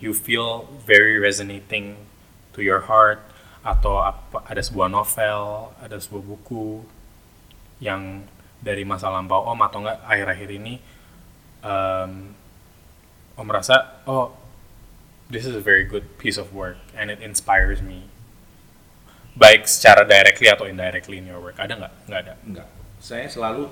you 0.00 0.12
feel 0.12 0.68
very 0.84 1.16
resonating 1.16 1.96
to 2.52 2.64
your 2.64 2.84
heart 2.88 3.20
atau 3.64 4.00
apa 4.00 4.44
ada 4.48 4.62
sebuah 4.62 4.88
novel 4.88 5.72
ada 5.82 5.98
sebuah 6.00 6.22
buku 6.24 6.86
yang 7.82 8.24
dari 8.58 8.82
masa 8.82 9.08
lampau 9.08 9.46
om 9.46 9.58
atau 9.62 9.82
enggak 9.82 9.98
akhir-akhir 10.02 10.50
ini 10.50 10.74
em, 11.62 12.12
om 13.38 13.44
merasa 13.46 14.02
oh 14.04 14.34
this 15.30 15.46
is 15.46 15.54
a 15.54 15.62
very 15.62 15.86
good 15.86 16.04
piece 16.18 16.36
of 16.36 16.50
work 16.50 16.76
and 16.98 17.08
it 17.08 17.22
inspires 17.22 17.78
me 17.78 18.08
baik 19.38 19.70
secara 19.70 20.02
directly 20.02 20.50
atau 20.50 20.66
indirectly 20.66 21.22
in 21.22 21.30
your 21.30 21.38
work 21.38 21.54
ada 21.56 21.78
nggak 21.78 21.92
nggak 22.10 22.20
ada 22.26 22.34
Enggak. 22.42 22.68
Saya 22.98 23.30
selalu 23.30 23.70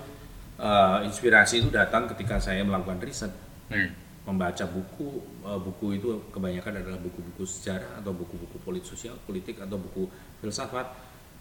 eh, 0.57 0.99
inspirasi 1.03 1.67
itu 1.67 1.69
datang 1.69 2.07
ketika 2.15 2.39
saya 2.39 2.63
melakukan 2.63 3.03
riset, 3.03 3.35
Hmm. 3.67 3.91
membaca 4.23 4.63
buku. 4.71 5.19
Eh, 5.43 5.59
buku 5.59 5.99
itu 5.99 6.23
kebanyakan 6.31 6.79
adalah 6.79 7.03
buku-buku 7.03 7.43
sejarah 7.43 7.99
atau 7.99 8.15
buku-buku 8.15 8.55
politik 8.63 8.87
sosial, 8.87 9.19
politik 9.27 9.59
atau 9.59 9.75
buku 9.75 10.07
filsafat. 10.39 10.87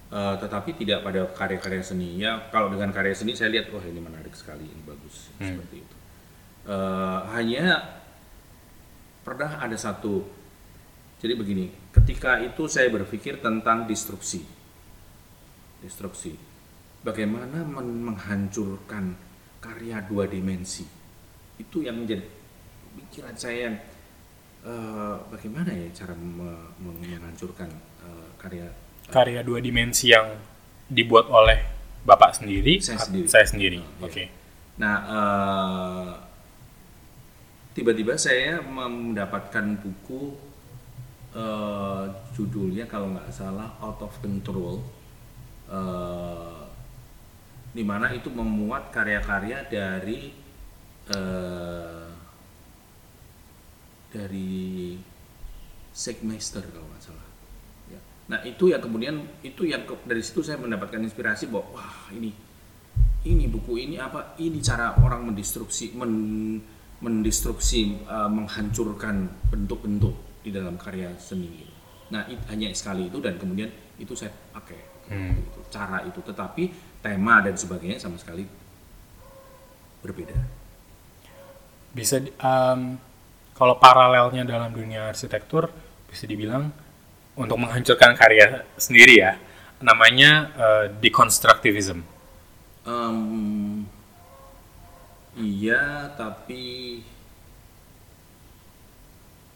Eh, 0.06 0.36
tetapi 0.38 0.78
tidak 0.78 1.02
pada 1.02 1.26
karya-karya 1.34 1.82
seni. 1.82 2.22
Ya, 2.22 2.38
kalau 2.54 2.70
dengan 2.70 2.94
karya 2.94 3.18
seni 3.18 3.34
saya 3.34 3.50
lihat, 3.50 3.74
wah 3.74 3.82
ini 3.82 3.98
menarik 3.98 4.32
sekali, 4.38 4.64
ini 4.70 4.82
bagus, 4.86 5.34
seperti 5.42 5.82
itu. 5.82 5.96
Eh, 6.70 7.20
hanya 7.34 7.82
pernah 9.26 9.58
ada 9.60 9.76
satu. 9.76 10.22
Jadi 11.18 11.34
begini, 11.34 11.66
ketika 11.90 12.38
itu 12.38 12.70
saya 12.70 12.94
berpikir 12.94 13.42
tentang 13.42 13.90
destruksi 13.90 14.46
destruksi. 15.86 16.34
Bagaimana 17.06 17.62
men- 17.62 18.02
menghancurkan 18.02 19.14
karya 19.62 20.02
dua 20.10 20.26
dimensi. 20.26 20.82
Itu 21.62 21.86
yang 21.86 22.02
menjadi 22.02 22.26
pikiran 22.98 23.36
saya 23.38 23.70
yang 23.70 23.76
eh, 24.66 25.16
bagaimana 25.30 25.70
ya 25.70 25.86
cara 25.94 26.18
me- 26.18 26.74
me- 26.82 26.98
menghancurkan 27.06 27.70
eh, 28.02 28.30
karya 28.42 28.66
karya 29.08 29.42
dua 29.42 29.62
dimensi 29.62 30.10
yang 30.10 30.34
dibuat 30.86 31.30
oleh 31.30 31.62
bapak 32.06 32.38
sendiri 32.38 32.78
Saya 32.82 33.02
sendiri. 33.02 33.26
saya 33.26 33.46
sendiri 33.46 33.80
Oh, 33.82 33.90
iya. 34.02 34.06
oke 34.06 34.24
Nah, 34.76 34.98
eh, 35.08 36.10
tiba-tiba 37.72 38.20
saya 38.20 38.60
mendapatkan 38.60 39.80
buku 39.80 40.36
eh, 41.32 42.04
judulnya 42.36 42.84
kalau 42.84 43.12
nggak 43.12 43.32
salah 43.32 43.72
Out 43.80 44.04
of 44.04 44.14
Control, 44.20 44.84
eh, 45.72 46.60
di 47.72 47.84
mana 47.84 48.12
itu 48.12 48.28
memuat 48.28 48.92
karya-karya 48.92 49.64
dari 49.68 50.32
eh, 51.08 52.06
dari 54.12 54.96
Segmeister 55.92 56.64
kalau 56.68 56.88
nggak 56.88 57.04
salah. 57.04 57.25
Nah 58.26 58.42
itu 58.42 58.74
yang 58.74 58.82
kemudian 58.82 59.22
itu 59.46 59.70
yang 59.70 59.86
ke- 59.86 60.02
dari 60.06 60.22
situ 60.26 60.42
saya 60.42 60.58
mendapatkan 60.58 60.98
inspirasi 60.98 61.46
bahwa 61.50 61.78
wah 61.78 62.10
ini 62.10 62.34
ini 63.26 63.46
buku 63.50 63.78
ini 63.82 63.98
apa? 63.98 64.38
Ini 64.38 64.58
cara 64.62 64.98
orang 65.02 65.30
mendistruksi 65.34 65.94
men, 65.98 66.14
mendistruksi 67.02 68.06
eh, 68.06 68.30
menghancurkan 68.30 69.30
bentuk-bentuk 69.50 70.42
di 70.46 70.50
dalam 70.54 70.78
karya 70.78 71.10
seni 71.18 71.74
nah 72.06 72.22
it- 72.30 72.46
hanya 72.54 72.70
sekali 72.78 73.10
itu 73.10 73.18
dan 73.18 73.34
kemudian 73.42 73.70
itu 73.98 74.14
saya 74.14 74.30
pakai. 74.54 74.78
Hmm. 75.10 75.34
Itu, 75.42 75.60
cara 75.74 76.06
itu. 76.06 76.22
Tetapi 76.22 76.64
tema 77.02 77.42
dan 77.42 77.58
sebagainya 77.58 77.98
sama 77.98 78.18
sekali 78.22 78.46
berbeda. 80.06 80.38
Bisa 81.96 82.22
em, 82.22 82.82
kalau 83.58 83.80
paralelnya 83.82 84.46
dalam 84.46 84.70
dunia 84.70 85.10
arsitektur 85.10 85.72
bisa 86.06 86.30
dibilang 86.30 86.70
untuk 87.36 87.58
menghancurkan 87.58 88.16
karya 88.16 88.64
sendiri 88.76 89.20
ya 89.20 89.36
namanya 89.80 90.32
eh, 90.56 90.86
deconstructivism 90.98 92.00
Em, 92.86 93.82
iya 95.36 96.06
tapi 96.14 97.02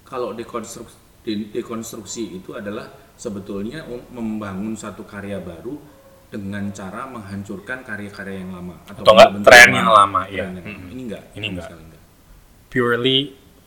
kalau 0.03 0.34
dekonstruksi 0.34 0.97
de- 1.21 1.49
dekonstruksi 1.53 2.41
itu 2.41 2.57
adalah 2.57 2.89
sebetulnya 3.13 3.86
um- 3.86 4.07
membangun 4.09 4.73
satu 4.73 5.05
karya 5.05 5.38
baru 5.38 5.77
dengan 6.30 6.69
cara 6.69 7.05
menghancurkan 7.05 7.82
karya-karya 7.82 8.41
yang 8.41 8.53
lama 8.53 8.77
Atau 8.86 9.01
enggak, 9.01 9.34
bentuk-bentuk 9.34 9.45
tren 9.49 9.69
yang 9.73 9.89
lama, 9.89 10.21
Tren 10.23 10.30
iya. 10.30 10.41
yang 10.41 10.53
lama. 10.53 10.65
Mm-mm. 10.69 10.89
ini 10.89 11.01
enggak 11.05 11.23
Ini 11.34 11.45
enggak. 11.47 11.69
enggak. 11.71 12.01
purely 12.69 13.19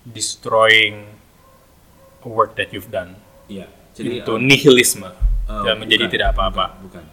destroying 0.04 1.10
a 2.22 2.28
work 2.28 2.54
that 2.54 2.70
you've 2.70 2.90
done 2.90 3.18
iya 3.46 3.66
jadi 3.92 4.20
itu 4.20 4.32
em, 4.34 4.42
nihilisme 4.42 5.08
Eh, 5.42 5.62
dan 5.66 5.74
menjadi 5.76 6.06
bukan, 6.06 6.14
tidak 6.14 6.28
apa-apa 6.32 6.64
Bukan, 6.80 7.02
bukan, 7.02 7.04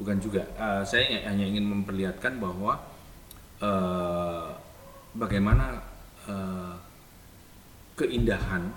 bukan 0.00 0.16
juga. 0.18 0.42
Eh, 0.56 0.82
saya 0.82 1.04
hanya 1.24 1.44
ingin 1.44 1.62
memperlihatkan 1.64 2.40
bahwa 2.40 2.80
eh, 3.60 4.46
bagaimana 5.14 5.84
eh, 6.24 6.74
keindahan 7.94 8.72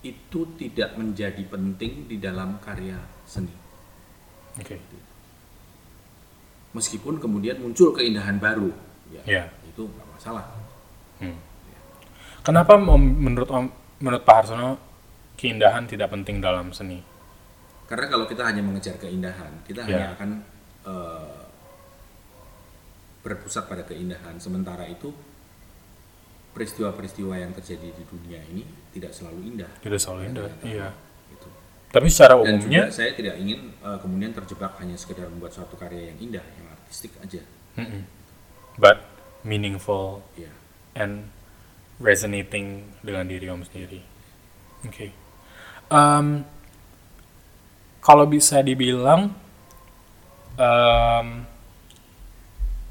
itu 0.00 0.40
tidak 0.54 0.94
menjadi 0.94 1.42
penting 1.42 2.06
di 2.06 2.22
dalam 2.22 2.62
karya 2.62 2.94
seni. 3.26 3.50
oke 4.54 4.76
Meskipun 6.70 7.18
kemudian 7.18 7.58
muncul 7.58 7.90
keindahan 7.90 8.38
baru, 8.38 8.70
ya, 9.10 9.22
Iya. 9.24 9.44
itu 9.66 9.82
nggak 9.82 10.08
masalah. 10.14 10.44
kenapa 12.38 12.78
om- 12.78 13.18
menurut 13.18 13.50
om 13.50 13.66
menurut 13.98 14.22
Pak 14.22 14.46
Harsono 14.46 14.78
keindahan 15.38 15.86
tidak 15.86 16.10
penting 16.10 16.42
dalam 16.42 16.68
seni 16.70 16.98
Karena 17.86 18.04
kalau 18.04 18.26
kita 18.26 18.44
hanya 18.44 18.60
mengejar 18.60 18.98
keindahan, 18.98 19.64
kita 19.64 19.80
Ya. 19.80 19.88
hanya 19.88 20.06
akan 20.12 20.30
eh, 20.84 21.40
berpusat 23.18 23.64
pada 23.64 23.80
keindahan. 23.82 24.36
Sementara 24.36 24.84
itu 24.84 25.08
peristiwa-peristiwa 26.52 27.34
yang 27.34 27.52
terjadi 27.52 27.88
di 27.88 28.04
dunia 28.04 28.40
ini 28.44 28.60
tidak 28.90 29.12
selalu 29.12 29.40
indah. 29.46 29.70
tidak 29.78 29.96
selalu 29.96 30.20
indah 30.26 30.48
Ternyata. 30.50 30.64
iya 30.66 30.88
Gitu. 31.28 31.48
tapi 31.88 32.08
secara 32.08 32.34
Dan 32.40 32.56
umumnya 32.58 32.82
juga 32.84 32.92
saya 32.94 33.10
tidak 33.14 33.36
ingin 33.36 33.60
eh, 33.78 33.98
kemudian 34.00 34.32
terjebak 34.32 34.72
hanya 34.76 34.96
sekedar 34.96 35.28
membuat 35.28 35.52
suatu 35.52 35.76
karya 35.76 36.10
yang 36.10 36.18
indah, 36.20 36.44
yang 36.56 36.66
artistik 36.68 37.12
aja. 37.18 37.40
Mm-mm. 37.78 38.02
but 38.76 39.06
meaningful 39.40 40.20
Ya. 40.34 40.50
and 40.92 41.30
resonating 41.98 42.84
dengan 43.00 43.24
diri 43.24 43.46
om 43.46 43.62
sendiri. 43.62 44.02
Oke. 44.84 45.10
Em, 45.88 46.44
kalau 48.04 48.24
bisa 48.28 48.60
dibilang 48.60 49.32
em, 50.60 51.26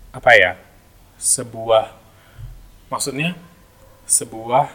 apa 0.09 0.31
ya 0.33 0.57
sebuah 1.21 1.93
maksudnya 2.89 3.37
sebuah 4.09 4.73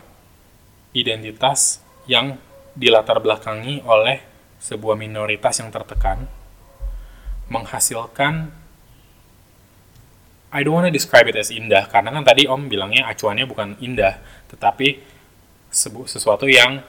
identitas 0.94 1.82
yang 2.06 2.38
dilatar 2.78 3.18
belakangi 3.18 3.82
oleh 3.82 4.22
sebuah 4.62 4.94
minoritas 4.94 5.58
yang 5.58 5.74
tertekan 5.74 6.30
menghasilkan 7.50 8.54
I 10.52 10.60
don't 10.60 10.78
want 10.78 10.86
to 10.86 10.94
describe 10.94 11.26
it 11.26 11.34
as 11.34 11.48
indah 11.48 11.88
karena 11.88 12.12
kan 12.12 12.22
tadi 12.22 12.44
Om 12.46 12.68
bilangnya 12.68 13.08
acuannya 13.08 13.48
bukan 13.48 13.80
indah 13.80 14.20
tetapi 14.52 15.00
sesuatu 15.72 16.44
yang 16.44 16.84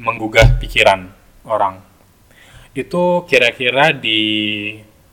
menggugah 0.00 0.56
pikiran 0.56 1.12
orang. 1.44 1.84
Itu 2.72 3.28
kira-kira 3.28 3.92
di 3.92 4.20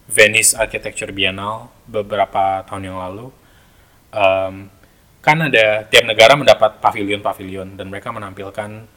Venice 0.08 0.56
Architecture 0.56 1.12
Biennale 1.12 1.68
beberapa 1.84 2.64
tahun 2.64 2.88
yang 2.88 2.98
lalu 2.98 3.28
em, 4.16 4.72
kan 5.20 5.38
ada 5.44 5.84
tiap 5.92 6.08
negara 6.08 6.40
mendapat 6.40 6.80
pavilion-pavilion 6.80 7.76
dan 7.76 7.92
mereka 7.92 8.16
menampilkan 8.16 8.88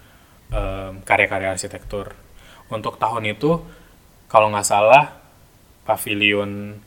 em, 0.54 0.92
karya-karya 1.02 1.58
arsitektur. 1.58 2.14
Untuk 2.70 3.02
tahun 3.02 3.34
itu 3.34 3.58
kalau 4.30 4.54
nggak 4.54 4.66
salah 4.66 5.18
pavilion 5.82 6.78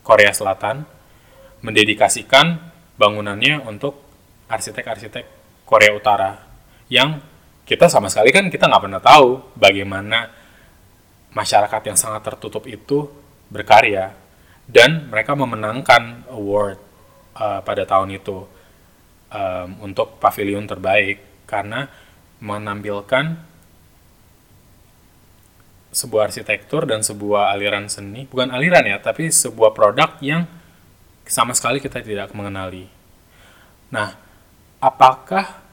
Korea 0.00 0.32
Selatan 0.32 0.88
mendedikasikan 1.60 2.72
bangunannya 2.96 3.60
untuk 3.68 4.00
arsitek-arsitek 4.48 5.24
Korea 5.68 5.92
Utara 5.92 6.40
yang 6.88 7.20
kita 7.66 7.90
sama 7.90 8.06
sekali 8.06 8.30
kan 8.30 8.46
kita 8.46 8.70
nggak 8.70 8.82
pernah 8.86 9.02
tahu 9.02 9.58
bagaimana 9.58 10.30
masyarakat 11.34 11.82
yang 11.82 11.98
sangat 11.98 12.22
tertutup 12.22 12.64
itu 12.70 13.10
berkarya 13.50 14.14
dan 14.70 15.10
mereka 15.10 15.34
memenangkan 15.34 16.30
award 16.30 16.78
uh, 17.34 17.60
pada 17.66 17.82
tahun 17.82 18.14
itu 18.14 18.46
um, 19.34 19.68
untuk 19.82 20.22
pavilion 20.22 20.64
terbaik 20.64 21.46
karena 21.50 21.90
menampilkan 22.38 23.42
sebuah 25.90 26.28
arsitektur 26.30 26.86
dan 26.86 27.00
sebuah 27.02 27.50
aliran 27.56 27.90
seni 27.90 28.28
bukan 28.28 28.52
aliran 28.52 28.84
ya 28.86 29.02
tapi 29.02 29.32
sebuah 29.32 29.74
produk 29.74 30.14
yang 30.22 30.46
sama 31.26 31.52
sekali 31.58 31.82
kita 31.82 31.98
tidak 32.00 32.30
mengenali. 32.30 32.86
Nah, 33.90 34.14
apakah 34.78 35.65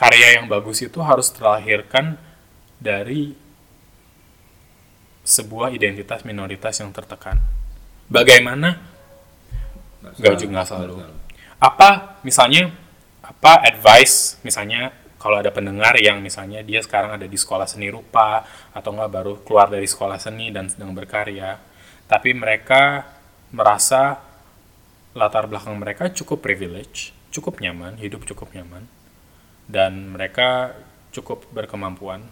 karya 0.00 0.40
yang 0.40 0.48
bagus 0.48 0.80
itu 0.80 0.96
harus 1.04 1.28
terlahirkan 1.28 2.16
dari 2.80 3.36
sebuah 5.20 5.76
identitas 5.76 6.24
minoritas 6.24 6.80
yang 6.80 6.88
tertekan? 6.96 7.36
Bagaimana 8.08 8.80
Nggak 10.00 10.34
juga 10.40 10.52
nggak 10.56 10.66
selalu. 10.66 10.94
apa 11.60 12.16
misalnya 12.24 12.72
apa 13.20 13.60
advice 13.68 14.40
misalnya 14.40 14.96
kalau 15.20 15.36
ada 15.36 15.52
pendengar 15.52 15.92
yang 16.00 16.24
misalnya 16.24 16.64
dia 16.64 16.80
sekarang 16.80 17.20
ada 17.20 17.28
di 17.28 17.36
sekolah 17.36 17.68
seni 17.68 17.92
rupa 17.92 18.48
atau 18.72 18.96
enggak 18.96 19.12
baru 19.12 19.32
keluar 19.44 19.68
dari 19.68 19.84
sekolah 19.84 20.16
seni 20.16 20.48
dan 20.48 20.72
sedang 20.72 20.96
berkarya 20.96 21.60
tapi 22.08 22.32
mereka 22.32 23.04
merasa 23.52 24.24
latar 25.12 25.44
belakang 25.52 25.76
mereka 25.76 26.08
cukup 26.08 26.40
privilege 26.40 27.12
cukup 27.28 27.60
nyaman 27.60 28.00
hidup 28.00 28.24
cukup 28.24 28.56
nyaman 28.56 28.88
dan 29.70 30.10
mereka 30.10 30.74
cukup 31.14 31.46
berkemampuan. 31.54 32.26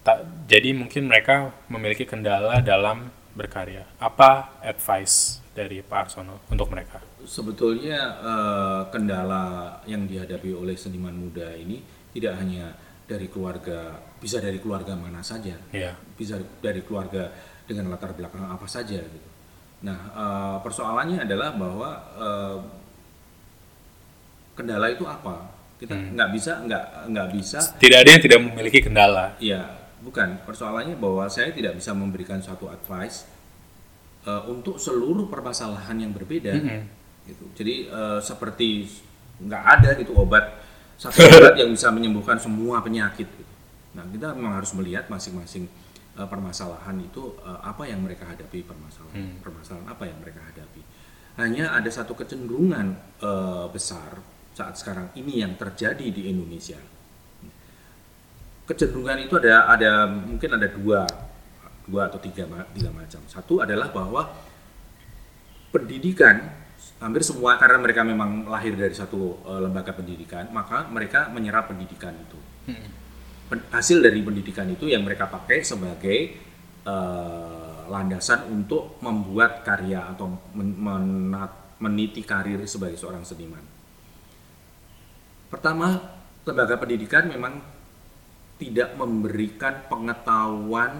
Tak 0.00 0.48
jadi 0.48 0.72
mungkin 0.72 1.12
mereka 1.12 1.52
memiliki 1.68 2.08
kendala 2.08 2.64
dalam 2.64 3.12
berkarya. 3.36 3.84
Apa 4.00 4.56
advice 4.64 5.44
dari 5.52 5.84
Pak 5.84 5.98
Arsono 6.08 6.40
untuk 6.48 6.72
mereka? 6.72 7.04
Sebetulnya 7.20 8.00
eh, 8.24 8.80
kendala 8.88 9.76
yang 9.84 10.08
dihadapi 10.08 10.56
oleh 10.56 10.72
seniman 10.80 11.12
muda 11.12 11.52
ini 11.52 11.84
tidak 12.16 12.40
hanya 12.40 12.72
dari 13.04 13.28
keluarga 13.28 14.00
bisa 14.16 14.40
dari 14.40 14.56
keluarga 14.56 14.96
mana 14.96 15.20
saja. 15.20 15.52
Ya 15.68 15.92
bisa 16.16 16.40
dari 16.64 16.80
keluarga 16.80 17.28
dengan 17.68 17.92
latar 17.92 18.16
belakang 18.16 18.48
apa 18.48 18.64
saja 18.64 19.04
gitu. 19.04 19.28
Nah 19.84 19.98
eh, 20.16 20.56
persoalannya 20.64 21.28
adalah 21.28 21.52
bahwa 21.52 21.90
eh, 22.16 22.56
kendala 24.56 24.88
itu 24.88 25.04
apa 25.04 25.59
kita 25.80 25.96
nggak 25.96 26.28
bisa 26.36 26.60
nggak 26.60 26.84
nggak 27.08 27.28
bisa 27.32 27.58
tidak 27.80 28.04
ada 28.04 28.10
yang 28.12 28.22
tidak 28.22 28.38
memiliki 28.44 28.78
kendala 28.84 29.32
ya 29.40 29.80
bukan 30.00 30.40
persoalannya 30.48 30.96
bahwa 30.96 31.28
saya 31.28 31.52
tidak 31.52 31.76
bisa 31.76 31.92
memberikan 31.92 32.40
suatu 32.40 32.72
advice 32.72 33.28
eh, 34.24 34.42
untuk 34.48 34.80
seluruh 34.80 35.28
permasalahan 35.28 35.96
yang 36.00 36.12
berbeda 36.12 36.56
Mm-mm. 36.56 36.80
gitu. 37.28 37.44
Jadi 37.54 37.74
eh, 37.88 38.20
seperti 38.20 38.88
nggak 39.40 39.64
ada 39.78 39.90
gitu 39.96 40.12
obat 40.16 40.60
satu 41.00 41.20
obat 41.24 41.56
yang 41.60 41.72
bisa 41.72 41.92
menyembuhkan 41.92 42.40
semua 42.40 42.80
penyakit. 42.80 43.28
Gitu. 43.28 43.52
Nah 43.96 44.04
kita 44.08 44.36
memang 44.36 44.60
harus 44.60 44.72
melihat 44.72 45.06
masing-masing 45.12 45.68
eh, 46.16 46.28
permasalahan 46.28 46.96
itu 47.00 47.36
eh, 47.44 47.60
apa 47.60 47.84
yang 47.84 48.00
mereka 48.00 48.24
hadapi 48.24 48.64
permasalahan 48.64 49.36
permasalahan 49.44 49.86
apa 49.88 50.04
yang 50.08 50.18
mereka 50.20 50.40
hadapi. 50.48 50.82
Hanya 51.38 51.72
ada 51.76 51.88
satu 51.92 52.16
kecenderungan 52.16 52.96
eh, 53.20 53.66
besar 53.68 54.39
saat 54.60 54.76
sekarang 54.76 55.08
ini 55.16 55.40
yang 55.40 55.56
terjadi 55.56 56.04
di 56.12 56.28
Indonesia. 56.28 56.76
Kecenderungan 58.68 59.24
itu 59.24 59.34
ada 59.40 59.66
ada 59.72 59.90
mungkin 60.06 60.50
ada 60.60 60.68
dua 60.68 61.08
dua 61.88 62.12
atau 62.12 62.20
tiga 62.20 62.44
tiga 62.76 62.90
macam. 62.92 63.24
Satu 63.24 63.64
adalah 63.64 63.88
bahwa 63.88 64.28
pendidikan 65.72 66.60
hampir 67.00 67.24
semua 67.24 67.56
karena 67.56 67.80
mereka 67.80 68.04
memang 68.04 68.44
lahir 68.44 68.76
dari 68.76 68.92
satu 68.92 69.40
eh, 69.48 69.60
lembaga 69.64 69.96
pendidikan 69.96 70.52
maka 70.52 70.84
mereka 70.92 71.32
menyerap 71.32 71.72
pendidikan 71.72 72.12
itu 72.12 72.38
Pen- 73.50 73.66
hasil 73.72 74.04
dari 74.04 74.20
pendidikan 74.20 74.68
itu 74.68 74.86
yang 74.86 75.02
mereka 75.02 75.26
pakai 75.26 75.64
sebagai 75.64 76.18
eh, 76.84 77.78
landasan 77.88 78.52
untuk 78.52 79.00
membuat 79.00 79.64
karya 79.64 80.12
atau 80.12 80.28
men- 80.52 80.76
menat- 80.76 81.80
meniti 81.80 82.20
karir 82.20 82.60
sebagai 82.68 83.00
seorang 83.00 83.24
seniman 83.24 83.64
pertama 85.50 85.98
lembaga 86.46 86.78
pendidikan 86.80 87.28
memang 87.28 87.60
tidak 88.60 88.92
memberikan 88.94 89.88
pengetahuan 89.88 90.92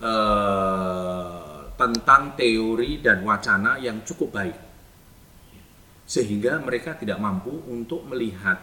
eh, 0.00 1.48
tentang 1.78 2.34
teori 2.36 3.00
dan 3.00 3.24
wacana 3.24 3.80
yang 3.80 4.04
cukup 4.04 4.34
baik. 4.34 4.58
Sehingga 6.08 6.60
mereka 6.60 6.96
tidak 6.96 7.20
mampu 7.20 7.52
untuk 7.68 8.04
melihat 8.08 8.56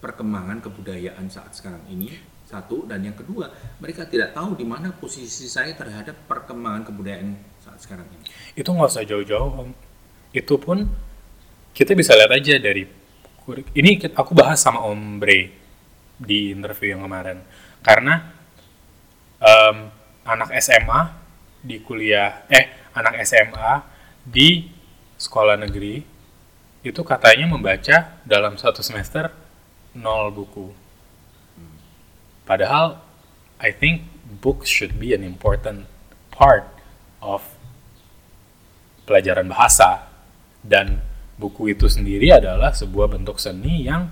perkembangan 0.00 0.60
kebudayaan 0.60 1.28
saat 1.28 1.56
sekarang 1.56 1.84
ini 1.88 2.12
satu. 2.44 2.84
Dan 2.84 3.08
yang 3.08 3.16
kedua 3.16 3.48
mereka 3.80 4.04
tidak 4.04 4.36
tahu 4.36 4.56
di 4.56 4.68
mana 4.68 4.92
posisi 4.92 5.48
saya 5.48 5.72
terhadap 5.72 6.28
perkembangan 6.28 6.84
kebudayaan 6.88 7.32
saat 7.64 7.80
sekarang 7.80 8.08
ini. 8.12 8.24
Itu 8.56 8.72
nggak 8.76 8.90
usah 8.92 9.04
jauh-jauh 9.08 9.50
om. 9.64 9.70
Itu 10.34 10.60
pun 10.60 10.84
kita 11.72 11.96
bisa 11.96 12.12
lihat 12.16 12.32
aja 12.32 12.56
dari 12.60 13.03
ini 13.76 14.00
aku 14.16 14.32
bahas 14.32 14.64
sama 14.64 14.80
om 14.80 15.20
Bre 15.20 15.52
di 16.16 16.54
interview 16.54 16.96
yang 16.96 17.04
kemarin. 17.04 17.44
Karena 17.84 18.32
em, 19.40 19.92
anak 20.24 20.56
SMA 20.64 21.00
di 21.60 21.80
kuliah 21.84 22.48
eh 22.48 22.92
anak 22.96 23.20
SMA 23.28 23.84
di 24.24 24.68
sekolah 25.20 25.60
negeri 25.60 26.00
itu 26.84 27.00
katanya 27.00 27.48
membaca 27.48 28.20
dalam 28.24 28.56
satu 28.56 28.80
semester 28.80 29.32
nol 29.96 30.32
buku. 30.32 30.72
Padahal 32.44 33.00
I 33.60 33.72
think 33.72 34.04
books 34.44 34.68
should 34.68 35.00
be 35.00 35.16
an 35.16 35.24
important 35.24 35.88
part 36.32 36.68
of 37.24 37.44
pelajaran 39.08 39.48
bahasa 39.48 40.08
dan 40.64 41.04
buku 41.34 41.74
itu 41.74 41.90
sendiri 41.90 42.30
adalah 42.30 42.70
sebuah 42.70 43.10
bentuk 43.10 43.42
seni 43.42 43.86
yang 43.86 44.10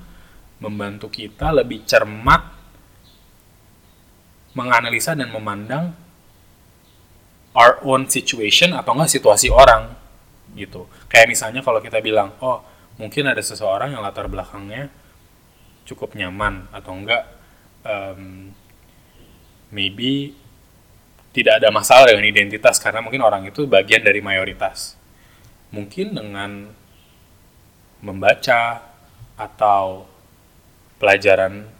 membantu 0.58 1.10
kita 1.10 1.50
lebih 1.54 1.82
cermat 1.86 2.42
menganalisa 4.52 5.16
dan 5.16 5.32
memandang 5.32 5.94
our 7.56 7.80
own 7.86 8.06
situation 8.06 8.76
atau 8.76 8.92
enggak 8.94 9.10
situasi 9.16 9.48
orang 9.48 9.92
gitu 10.52 10.84
kayak 11.08 11.32
misalnya 11.32 11.64
kalau 11.64 11.80
kita 11.80 12.04
bilang 12.04 12.36
oh 12.44 12.60
mungkin 13.00 13.24
ada 13.32 13.40
seseorang 13.40 13.96
yang 13.96 14.04
latar 14.04 14.28
belakangnya 14.28 14.92
cukup 15.88 16.12
nyaman 16.14 16.68
atau 16.70 16.92
enggak 16.92 17.24
em, 17.82 18.52
maybe 19.72 20.36
tidak 21.32 21.64
ada 21.64 21.72
masalah 21.72 22.12
dengan 22.12 22.28
identitas 22.28 22.76
karena 22.76 23.00
mungkin 23.00 23.24
orang 23.24 23.48
itu 23.48 23.64
bagian 23.64 24.04
dari 24.04 24.20
mayoritas. 24.20 25.00
Mungkin 25.72 26.12
dengan 26.12 26.68
membaca 28.02 28.82
atau 29.38 30.04
pelajaran 30.98 31.70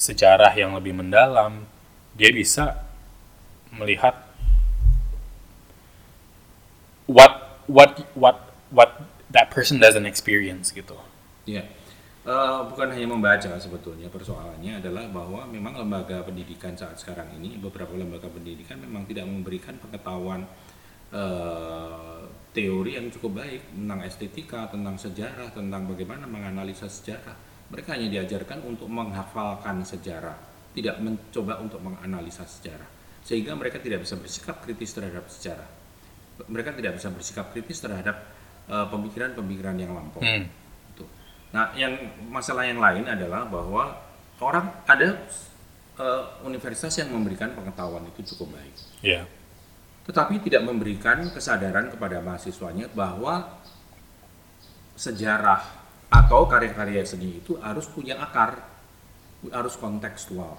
sejarah 0.00 0.50
yang 0.56 0.72
lebih 0.74 0.96
mendalam, 0.96 1.68
dia 2.16 2.32
bisa 2.32 2.80
melihat 3.70 4.16
what 7.06 7.60
what 7.70 8.02
what 8.16 8.36
what 8.72 9.04
that 9.30 9.52
person 9.52 9.78
doesn't 9.78 10.08
experience 10.08 10.72
gitu. 10.74 10.96
Ya, 11.44 11.68
Eh, 12.20 12.60
bukan 12.68 12.92
hanya 12.92 13.08
membaca 13.08 13.56
sebetulnya 13.56 14.12
persoalannya 14.12 14.76
adalah 14.76 15.08
bahwa 15.08 15.48
memang 15.48 15.72
lembaga 15.80 16.20
pendidikan 16.20 16.76
saat 16.76 17.00
sekarang 17.00 17.32
ini 17.40 17.56
beberapa 17.56 17.96
lembaga 17.96 18.28
pendidikan 18.28 18.76
memang 18.76 19.08
tidak 19.08 19.24
memberikan 19.24 19.80
pengetahuan 19.80 20.44
eh, 21.10 22.20
teori 22.50 22.98
yang 22.98 23.06
cukup 23.14 23.42
baik 23.42 23.62
tentang 23.74 24.00
estetika, 24.02 24.60
tentang 24.70 24.98
sejarah, 24.98 25.54
tentang 25.54 25.86
bagaimana 25.86 26.26
menganalisa 26.26 26.90
sejarah. 26.90 27.34
Mereka 27.70 27.94
hanya 27.94 28.10
diajarkan 28.10 28.66
untuk 28.66 28.90
menghafalkan 28.90 29.86
sejarah, 29.86 30.34
tidak 30.74 30.98
mencoba 30.98 31.62
untuk 31.62 31.78
menganalisa 31.78 32.42
sejarah, 32.42 32.86
sehingga 33.22 33.54
mereka 33.54 33.78
tidak 33.78 34.02
bisa 34.02 34.18
bersikap 34.18 34.58
kritis 34.66 34.90
terhadap 34.90 35.30
sejarah. 35.30 35.68
Mereka 36.50 36.74
tidak 36.74 36.98
bisa 36.98 37.08
bersikap 37.14 37.54
kritis 37.54 37.78
terhadap 37.78 38.16
eh, 38.66 38.86
pemikiran-pemikiran 38.90 39.76
yang 39.78 39.94
lampau. 39.94 40.18
Hmm. 40.18 40.50
Gitu. 40.90 41.04
Nah, 41.54 41.70
yang 41.78 41.94
masalah 42.26 42.66
yang 42.66 42.82
lain 42.82 43.06
adalah 43.06 43.46
bahwa 43.46 43.94
orang 44.42 44.66
ada 44.90 45.14
eh, 46.02 46.24
universitas 46.42 46.90
yang 46.98 47.14
memberikan 47.14 47.54
pengetahuan 47.54 48.02
itu 48.10 48.34
cukup 48.34 48.58
baik, 48.58 48.74
Ya. 49.06 49.22
Tetapi 50.10 50.42
tidak 50.42 50.66
memberikan 50.66 51.22
kesadaran 51.30 51.86
kepada 51.86 52.18
mahasiswanya 52.18 52.90
bahwa 52.90 53.62
sejarah 54.98 55.62
atau 56.10 56.50
karya-karya 56.50 57.06
seni 57.06 57.38
itu 57.38 57.54
harus 57.62 57.86
punya 57.86 58.18
akar, 58.18 58.58
harus 59.54 59.78
kontekstual. 59.78 60.58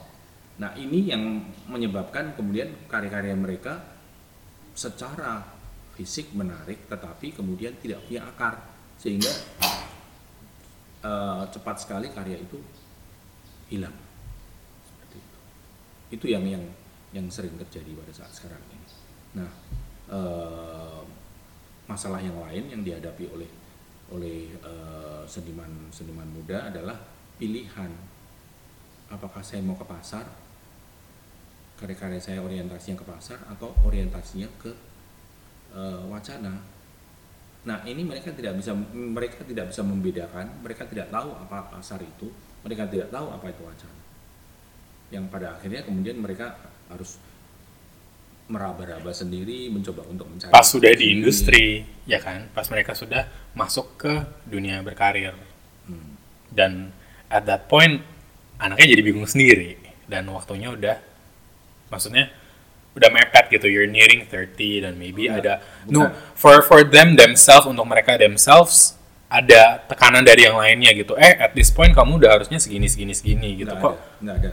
Nah, 0.55 0.71
ini 0.79 1.11
yang 1.11 1.51
menyebabkan 1.67 2.31
kemudian 2.31 2.71
karya-karya 2.87 3.35
mereka 3.35 3.83
secara 4.71 5.43
fisik 5.99 6.31
menarik, 6.31 6.87
tetapi 6.87 7.35
kemudian 7.35 7.75
tidak 7.83 7.99
punya 8.07 8.23
akar, 8.23 8.55
sehingga 8.95 9.35
eh, 11.03 11.43
cepat 11.51 11.75
sekali 11.75 12.07
karya 12.07 12.39
itu 12.39 12.55
hilang. 13.67 13.99
Itu. 15.11 15.19
Itu 16.15 16.25
yang 16.31 16.47
yang 16.47 16.63
yang 17.11 17.27
sering 17.27 17.59
terjadi 17.59 17.91
pada 17.99 18.15
saat 18.15 18.31
sekarang 18.31 18.63
ini. 18.71 18.80
Nah, 19.37 19.51
eh, 20.11 21.01
masalah 21.87 22.19
yang 22.19 22.35
lain 22.39 22.67
yang 22.67 22.81
dihadapi 22.83 23.27
oleh 23.31 23.49
oleh 24.11 24.51
eh, 24.51 25.23
seniman 25.27 25.87
seniman 25.91 26.27
muda 26.27 26.67
adalah 26.67 26.99
pilihan. 27.39 27.91
Apakah 29.11 29.43
saya 29.43 29.59
mau 29.63 29.75
ke 29.75 29.83
pasar, 29.83 30.23
karya-karya 31.79 32.19
saya 32.19 32.39
orientasinya 32.39 32.95
ke 32.99 33.05
pasar 33.07 33.39
atau 33.47 33.71
orientasinya 33.87 34.47
ke 34.59 34.71
eh, 35.75 36.03
wacana. 36.11 36.59
Nah 37.61 37.77
ini 37.85 38.03
mereka 38.03 38.33
tidak 38.35 38.57
bisa 38.59 38.75
mereka 38.91 39.47
tidak 39.47 39.71
bisa 39.71 39.81
membedakan, 39.85 40.59
mereka 40.59 40.83
tidak 40.91 41.07
tahu 41.07 41.31
apa 41.35 41.71
pasar 41.71 42.03
itu, 42.03 42.27
mereka 42.67 42.89
tidak 42.91 43.07
tahu 43.13 43.31
apa 43.31 43.47
itu 43.47 43.61
wacana. 43.63 44.01
Yang 45.11 45.25
pada 45.27 45.47
akhirnya 45.59 45.81
kemudian 45.83 46.19
mereka 46.19 46.55
harus 46.91 47.19
meraba-raba 48.51 49.15
sendiri, 49.15 49.71
mencoba 49.71 50.03
untuk 50.11 50.27
mencari. 50.27 50.51
Pas 50.51 50.67
sudah 50.67 50.91
di 50.91 51.15
industri, 51.15 51.87
ya 52.03 52.19
kan? 52.19 52.51
Pas 52.51 52.67
mereka 52.67 52.91
sudah 52.91 53.31
masuk 53.55 53.95
ke 53.95 54.13
dunia 54.43 54.83
berkarir. 54.83 55.31
Hmm. 55.87 56.19
Dan 56.51 56.91
at 57.31 57.47
that 57.47 57.71
point, 57.71 58.03
anaknya 58.59 58.91
jadi 58.91 59.01
bingung 59.07 59.25
sendiri. 59.25 59.79
Dan 60.03 60.27
waktunya 60.35 60.67
udah, 60.67 60.99
maksudnya 61.87 62.27
udah 62.91 63.07
mepet 63.07 63.47
gitu. 63.55 63.71
You're 63.71 63.87
nearing 63.87 64.27
30 64.27 64.83
dan 64.83 64.99
maybe 64.99 65.31
Bukan, 65.31 65.39
ada... 65.39 65.53
bukan. 65.87 65.95
No, 65.95 66.11
for, 66.35 66.59
for 66.67 66.83
them 66.83 67.15
themselves, 67.15 67.63
untuk 67.63 67.87
mereka 67.87 68.19
themselves, 68.19 68.99
ada 69.31 69.79
tekanan 69.87 70.27
dari 70.27 70.43
yang 70.43 70.59
lainnya 70.59 70.91
gitu. 70.91 71.15
Eh, 71.15 71.39
at 71.39 71.55
this 71.55 71.71
point 71.71 71.95
kamu 71.95 72.19
udah 72.19 72.35
harusnya 72.35 72.59
segini, 72.59 72.91
segini, 72.91 73.15
segini 73.15 73.63
gitu. 73.63 73.71
nggak 73.71 73.79
Kok 73.79 73.95
ada, 73.95 74.19
nggak 74.19 74.35
ada. 74.43 74.51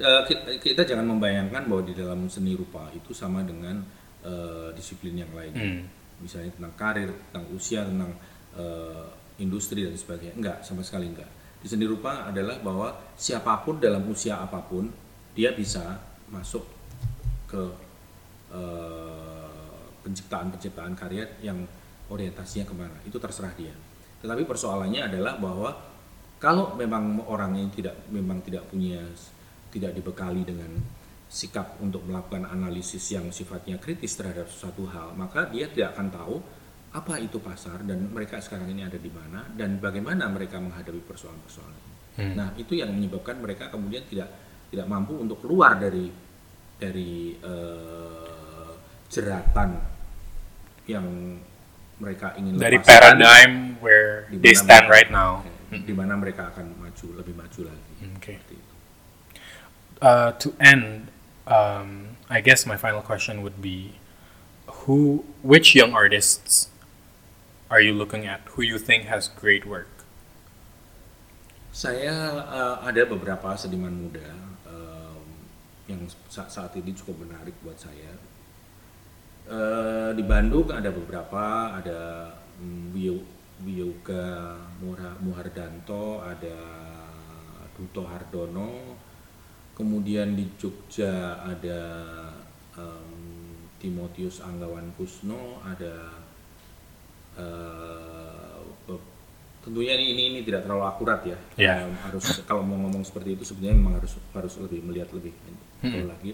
Eh, 0.00 0.22
kita, 0.24 0.56
kita 0.56 0.82
jangan 0.88 1.04
membayangkan 1.12 1.68
bahwa 1.68 1.84
di 1.84 1.92
dalam 1.92 2.24
seni 2.32 2.56
rupa 2.56 2.88
itu 2.96 3.12
sama 3.12 3.44
dengan 3.44 3.84
eh, 4.24 4.72
disiplin 4.72 5.12
yang 5.12 5.28
lain. 5.36 5.52
Hmm. 5.52 5.80
Misalnya 6.24 6.56
tentang 6.56 6.72
karir, 6.72 7.12
tentang 7.28 7.44
usia, 7.52 7.84
tentang 7.84 8.16
eh, 8.56 9.06
industri 9.44 9.84
dan 9.84 9.92
sebagainya. 9.92 10.34
Enggak, 10.40 10.58
sama 10.64 10.80
sekali 10.80 11.12
enggak. 11.12 11.28
Di 11.60 11.68
seni 11.68 11.84
rupa 11.84 12.32
adalah 12.32 12.56
bahwa 12.64 12.96
siapa 13.20 13.60
pun 13.60 13.76
dalam 13.76 14.00
usia 14.08 14.40
apa 14.40 14.64
pun 14.64 14.88
dia 15.36 15.52
bisa 15.52 16.00
masuk 16.32 16.64
ke 17.44 17.62
eh, 18.56 19.84
penciptaan-penciptaan 20.00 20.96
karya 20.96 21.28
yang 21.44 21.60
orientasinya 22.08 22.64
ke 22.64 22.72
mana. 22.72 22.96
Itu 23.04 23.20
terserah 23.20 23.52
dia. 23.52 23.76
Tetapi 24.24 24.48
persoalannya 24.48 25.12
adalah 25.12 25.36
bahwa 25.36 25.76
kalau 26.40 26.72
memang 26.72 27.20
orang 27.28 27.52
yang 27.52 27.68
tidak 27.68 28.00
memang 28.08 28.40
tidak 28.40 28.64
punya 28.72 29.04
tidak 29.70 29.94
dibekali 29.94 30.42
dengan 30.42 30.70
sikap 31.30 31.78
untuk 31.78 32.02
melakukan 32.10 32.42
analisis 32.50 33.14
yang 33.14 33.30
sifatnya 33.30 33.78
kritis 33.78 34.18
terhadap 34.18 34.50
suatu 34.50 34.82
hal, 34.90 35.14
maka 35.14 35.46
dia 35.46 35.70
tidak 35.70 35.94
akan 35.94 36.10
tahu 36.10 36.36
apa 36.90 37.22
itu 37.22 37.38
pasar 37.38 37.86
dan 37.86 38.10
mereka 38.10 38.42
sekarang 38.42 38.66
ini 38.74 38.82
ada 38.82 38.98
di 38.98 39.06
mana 39.14 39.46
dan 39.54 39.78
bagaimana 39.78 40.26
mereka 40.26 40.58
menghadapi 40.58 40.98
persoalan-persoalan. 41.06 41.80
Hmm. 42.18 42.34
Nah, 42.34 42.50
itu 42.58 42.74
yang 42.74 42.90
menyebabkan 42.90 43.38
mereka 43.38 43.70
kemudian 43.70 44.02
tidak 44.10 44.26
tidak 44.74 44.90
mampu 44.90 45.14
untuk 45.14 45.38
keluar 45.38 45.78
dari 45.78 46.10
dari 46.74 47.38
eh, 47.38 48.72
jeratan 49.06 49.78
yang 50.90 51.06
mereka 52.02 52.34
ingin 52.34 52.58
dari 52.58 52.74
lepaskan, 52.74 52.90
paradigm 52.90 53.52
where 53.78 54.26
they 54.34 54.50
stand 54.50 54.90
mereka- 54.90 54.90
right 54.90 55.10
now. 55.14 55.46
di 55.70 55.94
mana 55.94 56.18
mereka 56.18 56.50
akan 56.50 56.74
maju 56.82 57.06
lebih 57.22 57.34
maju 57.38 57.70
lagi. 57.70 57.92
Okay. 58.18 58.42
Uh, 60.00 60.32
to 60.32 60.54
end, 60.60 61.08
um, 61.46 62.16
I 62.30 62.40
guess 62.40 62.64
my 62.64 62.76
final 62.76 63.02
question 63.02 63.42
would 63.42 63.60
be, 63.60 63.96
who, 64.66 65.24
which 65.42 65.74
young 65.74 65.92
artists 65.92 66.70
are 67.70 67.80
you 67.80 67.92
looking 67.92 68.26
at? 68.26 68.40
Who 68.56 68.62
you 68.62 68.78
think 68.78 69.04
has 69.04 69.28
great 69.28 69.66
work? 69.66 69.88
Saya 71.70 72.12
eh, 72.50 72.76
ada 72.82 73.02
beberapa 73.06 73.54
seniman 73.54 73.94
muda 73.94 74.26
em, 74.66 75.22
yang 75.86 76.02
sa- 76.28 76.50
saat 76.50 76.74
ini 76.76 76.90
cukup 76.92 77.24
menarik 77.24 77.54
buat 77.62 77.78
saya. 77.78 78.12
Eh, 79.50 80.10
di 80.18 80.22
Bandung 80.26 80.68
ada 80.70 80.90
beberapa, 80.92 81.76
ada 81.78 82.32
Wio- 82.92 83.26
Wioga 83.64 84.56
Muhardanto, 85.24 86.20
ada 86.24 86.58
Duto 87.76 88.04
Hardono, 88.04 88.99
kemudian 89.74 90.36
di 90.36 90.46
Jogja 90.56 91.40
ada 91.40 91.80
em, 92.76 93.20
Timotius 93.80 94.44
Anggawan 94.44 94.92
Kusno, 94.96 95.64
ada 95.64 96.20
be- 98.86 99.08
tentunya 99.60 99.96
ini, 99.96 100.16
ini 100.16 100.22
ini 100.36 100.40
tidak 100.44 100.64
terlalu 100.64 100.84
akurat 100.84 101.20
ya. 101.24 101.38
Ya. 101.56 101.74
Em, 101.84 101.92
harus 102.04 102.44
kalau 102.44 102.64
mau 102.64 102.76
ngomong 102.88 103.04
seperti 103.04 103.36
itu 103.36 103.44
sebenarnya 103.44 103.76
memang 103.76 103.94
harus 104.00 104.16
harus 104.36 104.54
lebih 104.60 104.80
melihat 104.84 105.08
lebih 105.16 105.32
jauh 105.80 106.08
lagi. 106.08 106.32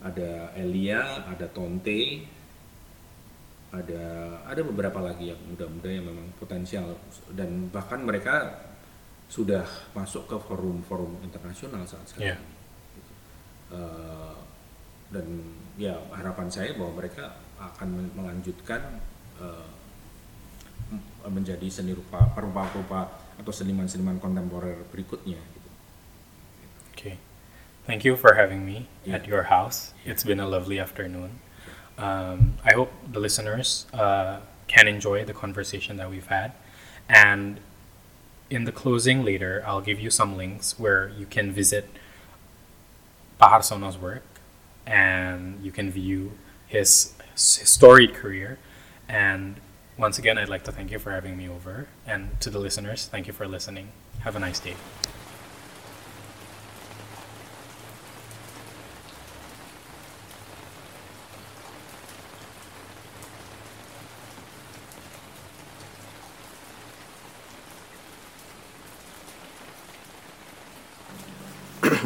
Ada 0.00 0.56
Elia, 0.56 1.28
ada 1.28 1.44
Tonte, 1.52 2.24
ada 3.70 4.04
ada 4.48 4.60
beberapa 4.64 4.98
lagi 5.04 5.30
yang 5.30 5.40
muda-muda 5.44 5.88
yang 5.92 6.08
memang 6.08 6.32
potensial 6.40 6.96
dan 7.36 7.68
bahkan 7.68 8.00
mereka 8.00 8.66
sudah 9.30 9.62
masuk 9.94 10.26
ke 10.26 10.36
forum-forum 10.42 11.22
internasional 11.22 11.84
saat 11.86 12.08
sekarang. 12.08 12.34
Iya. 12.34 12.59
Eh, 13.70 14.34
dan 15.10 15.26
ya 15.78 15.94
harapan 16.14 16.50
saya 16.50 16.74
bahwa 16.74 16.98
mereka 17.02 17.34
akan 17.58 18.10
melanjutkan 18.14 18.98
m- 20.90 21.02
menjadi 21.30 21.66
seni 21.70 21.94
rupa 21.94 22.30
perupa-perupa 22.34 23.10
atau 23.38 23.52
seniman-seniman 23.54 24.18
kontemporer 24.18 24.76
berikutnya. 24.90 25.38
Gitu. 25.38 25.68
Okay. 26.94 27.14
Thank 27.86 28.04
you 28.04 28.14
for 28.14 28.34
having 28.36 28.62
me 28.66 28.86
Yeah. 29.02 29.16
at 29.18 29.26
your 29.26 29.48
house. 29.50 29.96
It's 30.04 30.22
been 30.22 30.38
a 30.38 30.46
lovely 30.46 30.78
afternoon. 30.78 31.40
Um, 31.98 32.60
I 32.62 32.72
hope 32.76 32.92
the 33.06 33.18
listeners 33.20 33.86
uh, 33.92 34.40
can 34.68 34.86
enjoy 34.88 35.24
the 35.24 35.34
conversation 35.34 35.96
that 35.98 36.08
we've 36.10 36.28
had. 36.28 36.52
And 37.08 37.58
in 38.48 38.64
the 38.64 38.72
closing 38.72 39.24
later, 39.24 39.62
I'll 39.66 39.82
give 39.82 39.98
you 39.98 40.10
some 40.10 40.36
links 40.36 40.78
where 40.78 41.10
you 41.18 41.26
can 41.26 41.50
visit 41.50 41.90
Pahar 43.40 43.64
Sono's 43.64 43.96
work 43.96 44.22
and 44.86 45.58
you 45.64 45.72
can 45.72 45.90
view 45.90 46.32
his, 46.66 47.14
his 47.32 47.68
storied 47.68 48.14
career. 48.14 48.58
And 49.08 49.56
once 49.96 50.18
again, 50.18 50.38
I'd 50.38 50.48
like 50.48 50.64
to 50.64 50.72
thank 50.72 50.90
you 50.90 50.98
for 50.98 51.10
having 51.10 51.36
me 51.36 51.48
over. 51.48 51.88
And 52.06 52.40
to 52.40 52.50
the 52.50 52.58
listeners, 52.58 53.06
thank 53.06 53.26
you 53.26 53.32
for 53.32 53.46
listening. 53.46 53.92
Have 54.20 54.36
a 54.36 54.40
nice 54.40 54.60
day. 54.60 54.76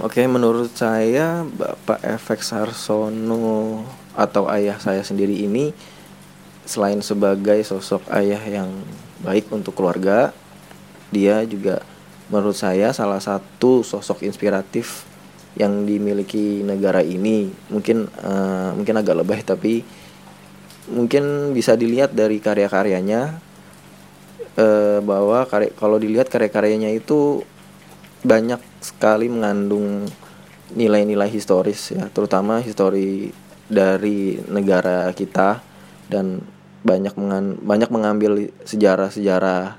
Oke, 0.05 0.21
menurut 0.29 0.69
saya 0.77 1.49
Bapak 1.49 2.05
FX 2.05 2.53
Harsono 2.53 3.81
atau 4.13 4.45
ayah 4.53 4.77
saya 4.77 5.01
sendiri 5.01 5.33
ini 5.33 5.73
selain 6.69 7.01
sebagai 7.01 7.65
sosok 7.65 8.13
ayah 8.13 8.45
yang 8.45 8.69
baik 9.25 9.49
untuk 9.49 9.73
keluarga, 9.73 10.37
dia 11.09 11.41
juga 11.49 11.81
menurut 12.29 12.53
saya 12.53 12.93
salah 12.93 13.17
satu 13.17 13.81
sosok 13.81 14.29
inspiratif 14.29 15.09
yang 15.57 15.89
dimiliki 15.89 16.61
negara 16.61 17.01
ini. 17.01 17.49
Mungkin 17.73 18.05
eh, 18.05 18.71
mungkin 18.77 19.01
agak 19.01 19.25
lebih 19.25 19.41
tapi 19.41 19.89
mungkin 20.93 21.57
bisa 21.57 21.81
dilihat 21.81 22.13
dari 22.13 22.45
karya-karyanya 22.45 23.41
eh, 24.53 25.01
bahwa 25.01 25.49
karya, 25.49 25.73
kalau 25.73 25.97
dilihat 25.97 26.29
karya-karyanya 26.29 26.93
itu 26.93 27.41
banyak 28.25 28.61
sekali 28.81 29.29
mengandung 29.29 30.09
nilai-nilai 30.73 31.29
historis 31.29 31.93
ya, 31.93 32.09
terutama 32.09 32.59
histori 32.65 33.31
dari 33.69 34.41
negara 34.49 35.13
kita 35.13 35.61
dan 36.09 36.41
banyak 36.85 37.15
mengan- 37.17 37.61
banyak 37.61 37.91
mengambil 37.93 38.49
sejarah-sejarah 38.65 39.77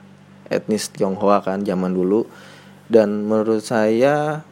etnis 0.50 0.89
Tionghoa 0.93 1.41
kan 1.41 1.66
zaman 1.66 1.93
dulu. 1.93 2.30
Dan 2.86 3.26
menurut 3.26 3.66
saya 3.66 4.46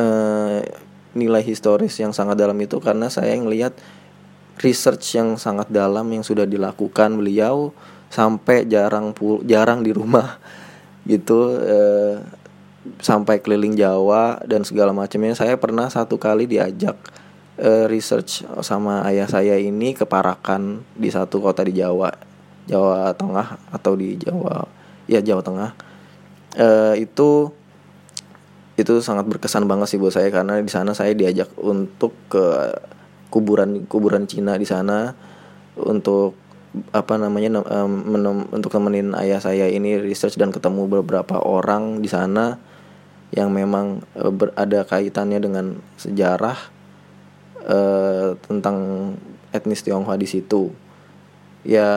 eh, 0.00 0.60
nilai 1.16 1.42
historis 1.44 1.96
yang 2.00 2.12
sangat 2.12 2.36
dalam 2.40 2.56
itu 2.60 2.80
karena 2.80 3.08
saya 3.08 3.32
ngelihat 3.36 3.76
research 4.60 5.16
yang 5.16 5.36
sangat 5.36 5.68
dalam 5.68 6.04
yang 6.12 6.24
sudah 6.24 6.48
dilakukan 6.48 7.16
beliau 7.16 7.72
sampai 8.08 8.64
jarang 8.68 9.12
pul 9.12 9.44
jarang 9.44 9.84
di 9.84 9.92
rumah 9.92 10.40
gitu 11.10 11.60
eh, 11.60 12.20
sampai 13.02 13.42
keliling 13.42 13.74
Jawa 13.74 14.40
dan 14.44 14.62
segala 14.62 14.90
macamnya 14.94 15.34
saya 15.36 15.58
pernah 15.60 15.86
satu 15.90 16.16
kali 16.16 16.48
diajak 16.48 16.96
eh, 17.60 17.84
research 17.88 18.44
sama 18.62 19.04
ayah 19.08 19.28
saya 19.28 19.56
ini 19.60 19.92
ke 19.92 20.04
Parakan 20.04 20.84
di 20.96 21.08
satu 21.08 21.40
kota 21.40 21.64
di 21.64 21.76
Jawa 21.76 22.12
Jawa 22.66 23.14
Tengah 23.14 23.58
atau 23.70 23.92
di 23.94 24.18
Jawa 24.18 24.66
ya 25.06 25.22
Jawa 25.22 25.42
Tengah. 25.42 25.70
Eh, 26.56 27.04
itu 27.06 27.52
itu 28.76 28.92
sangat 29.00 29.24
berkesan 29.24 29.64
banget 29.64 29.96
sih 29.96 29.98
buat 30.00 30.12
saya 30.12 30.28
karena 30.28 30.60
di 30.60 30.68
sana 30.68 30.92
saya 30.92 31.16
diajak 31.16 31.48
untuk 31.56 32.12
ke 32.28 32.76
kuburan 33.32 33.88
kuburan 33.88 34.28
Cina 34.28 34.60
di 34.60 34.68
sana 34.68 35.16
untuk 35.80 36.36
apa 36.92 37.16
namanya 37.16 37.56
nem- 37.56 37.68
em, 37.72 37.92
menem- 38.04 38.48
untuk 38.52 38.68
temenin 38.68 39.16
ayah 39.16 39.40
saya 39.40 39.64
ini 39.72 39.96
research 39.96 40.36
dan 40.36 40.52
ketemu 40.52 41.00
beberapa 41.00 41.40
orang 41.40 42.04
di 42.04 42.08
sana 42.12 42.60
yang 43.34 43.50
memang 43.50 44.04
eh, 44.14 44.30
ber- 44.30 44.54
ada 44.54 44.86
kaitannya 44.86 45.40
dengan 45.42 45.66
sejarah 45.98 46.58
eh, 47.66 48.38
tentang 48.46 48.76
etnis 49.50 49.82
Tionghoa 49.82 50.14
di 50.18 50.28
situ. 50.28 50.70
Ya 51.66 51.90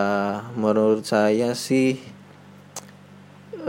menurut 0.57 1.05
saya 1.05 1.53
sih 1.53 2.01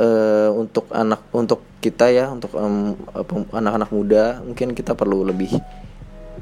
eh, 0.00 0.50
untuk 0.52 0.88
anak 0.94 1.20
untuk 1.34 1.60
kita 1.80 2.12
ya 2.12 2.28
untuk 2.28 2.52
apa, 2.56 3.34
anak-anak 3.56 3.90
muda 3.92 4.24
mungkin 4.44 4.76
kita 4.76 4.92
perlu 4.92 5.24
lebih 5.24 5.56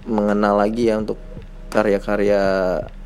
mengenal 0.06 0.58
lagi 0.58 0.90
ya 0.90 0.98
untuk 0.98 1.18
karya-karya 1.68 2.42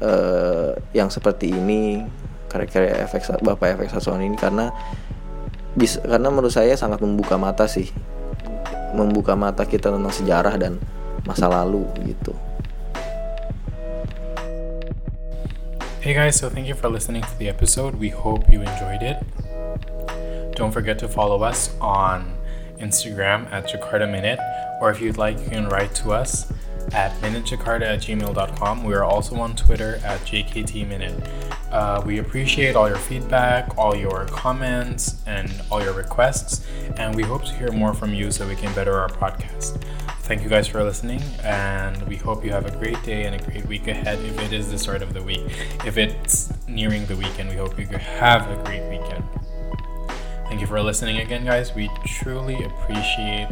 eh, 0.00 0.70
yang 0.96 1.10
seperti 1.12 1.50
ini 1.52 2.04
karya-karya 2.48 3.08
FX 3.08 3.40
Bapak 3.42 3.80
FX 3.80 4.00
Hasan 4.00 4.22
ini 4.22 4.36
karena 4.36 4.70
bisa 5.72 6.04
karena 6.04 6.28
menurut 6.28 6.52
saya 6.52 6.76
sangat 6.76 7.00
membuka 7.00 7.40
mata 7.40 7.64
sih 7.64 7.88
membuka 8.92 9.32
mata 9.32 9.64
kita 9.64 9.88
tentang 9.88 10.12
sejarah 10.12 10.54
dan 10.60 10.76
masa 11.24 11.48
lalu 11.48 11.88
gitu. 12.04 12.36
Hey 16.02 16.18
guys, 16.18 16.34
so 16.34 16.50
thank 16.50 16.66
you 16.66 16.74
for 16.74 16.90
listening 16.90 17.22
to 17.22 17.34
the 17.38 17.46
episode. 17.48 17.94
We 17.94 18.10
hope 18.10 18.50
you 18.50 18.60
enjoyed 18.60 19.06
it. 19.06 19.22
Don't 20.58 20.74
forget 20.74 20.98
to 20.98 21.08
follow 21.08 21.46
us 21.46 21.70
on 21.80 22.36
Instagram 22.82 23.46
at 23.54 23.70
Jakarta 23.70 24.10
Minute, 24.10 24.42
or 24.82 24.90
if 24.90 25.00
you'd 25.00 25.16
like, 25.16 25.38
you 25.38 25.48
can 25.48 25.70
write 25.70 25.94
to 26.02 26.10
us 26.10 26.50
at 26.90 27.14
minutejakarta 27.22 27.86
at 27.86 28.00
gmail.com. 28.02 28.82
We 28.82 28.94
are 28.98 29.06
also 29.06 29.38
on 29.38 29.54
Twitter 29.54 30.02
at 30.02 30.20
JKT 30.26 30.88
Minute. 30.90 31.14
Uh, 31.72 32.02
we 32.04 32.18
appreciate 32.18 32.76
all 32.76 32.86
your 32.86 32.98
feedback, 32.98 33.78
all 33.78 33.96
your 33.96 34.26
comments, 34.26 35.22
and 35.26 35.50
all 35.70 35.82
your 35.82 35.94
requests, 35.94 36.66
and 36.98 37.16
we 37.16 37.22
hope 37.22 37.42
to 37.46 37.52
hear 37.54 37.72
more 37.72 37.94
from 37.94 38.12
you 38.12 38.30
so 38.30 38.46
we 38.46 38.54
can 38.54 38.70
better 38.74 38.92
our 38.98 39.08
podcast. 39.08 39.82
Thank 40.20 40.42
you 40.42 40.50
guys 40.50 40.68
for 40.68 40.84
listening, 40.84 41.22
and 41.42 42.00
we 42.06 42.16
hope 42.16 42.44
you 42.44 42.50
have 42.50 42.66
a 42.66 42.76
great 42.76 43.02
day 43.02 43.24
and 43.24 43.34
a 43.34 43.42
great 43.42 43.64
week 43.64 43.88
ahead 43.88 44.18
if 44.18 44.38
it 44.40 44.52
is 44.52 44.70
the 44.70 44.78
start 44.78 45.00
of 45.00 45.14
the 45.14 45.22
week. 45.22 45.40
If 45.86 45.96
it's 45.96 46.52
nearing 46.68 47.06
the 47.06 47.16
weekend, 47.16 47.48
we 47.48 47.56
hope 47.56 47.78
you 47.78 47.86
have 47.86 48.50
a 48.50 48.62
great 48.64 48.86
weekend. 48.90 49.24
Thank 50.48 50.60
you 50.60 50.66
for 50.66 50.82
listening 50.82 51.20
again, 51.20 51.46
guys. 51.46 51.74
We 51.74 51.90
truly 52.04 52.62
appreciate 52.64 53.48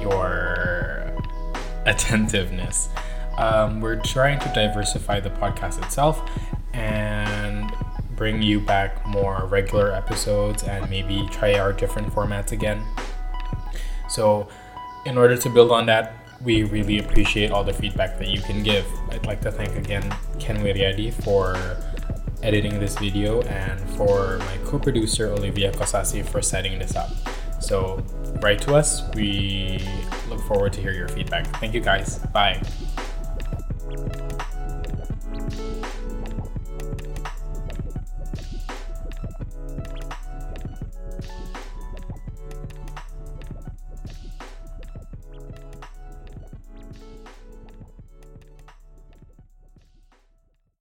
your 0.00 1.12
attentiveness. 1.84 2.88
Um, 3.38 3.80
we're 3.80 4.00
trying 4.00 4.40
to 4.40 4.52
diversify 4.52 5.20
the 5.20 5.30
podcast 5.30 5.80
itself 5.84 6.28
and 6.76 7.72
bring 8.16 8.42
you 8.42 8.60
back 8.60 9.04
more 9.06 9.46
regular 9.46 9.92
episodes 9.92 10.62
and 10.62 10.88
maybe 10.90 11.26
try 11.30 11.54
our 11.54 11.72
different 11.72 12.08
formats 12.12 12.52
again. 12.52 12.84
So, 14.08 14.48
in 15.04 15.18
order 15.18 15.36
to 15.36 15.48
build 15.50 15.70
on 15.70 15.86
that, 15.86 16.14
we 16.42 16.64
really 16.64 16.98
appreciate 16.98 17.50
all 17.50 17.64
the 17.64 17.72
feedback 17.72 18.18
that 18.18 18.28
you 18.28 18.40
can 18.40 18.62
give. 18.62 18.86
I'd 19.10 19.26
like 19.26 19.40
to 19.42 19.50
thank 19.50 19.74
again 19.76 20.14
Ken 20.38 20.58
Wiriadi 20.58 21.12
for 21.12 21.56
editing 22.42 22.78
this 22.78 22.98
video 22.98 23.42
and 23.42 23.80
for 23.96 24.38
my 24.38 24.58
co-producer 24.64 25.28
Olivia 25.28 25.72
Kosasi 25.72 26.24
for 26.24 26.42
setting 26.42 26.78
this 26.78 26.94
up. 26.94 27.10
So 27.60 28.04
write 28.42 28.60
to 28.62 28.74
us. 28.74 29.02
We 29.14 29.80
look 30.28 30.40
forward 30.40 30.72
to 30.74 30.80
hear 30.80 30.92
your 30.92 31.08
feedback. 31.08 31.46
Thank 31.58 31.74
you 31.74 31.80
guys. 31.80 32.18
Bye. 32.32 32.62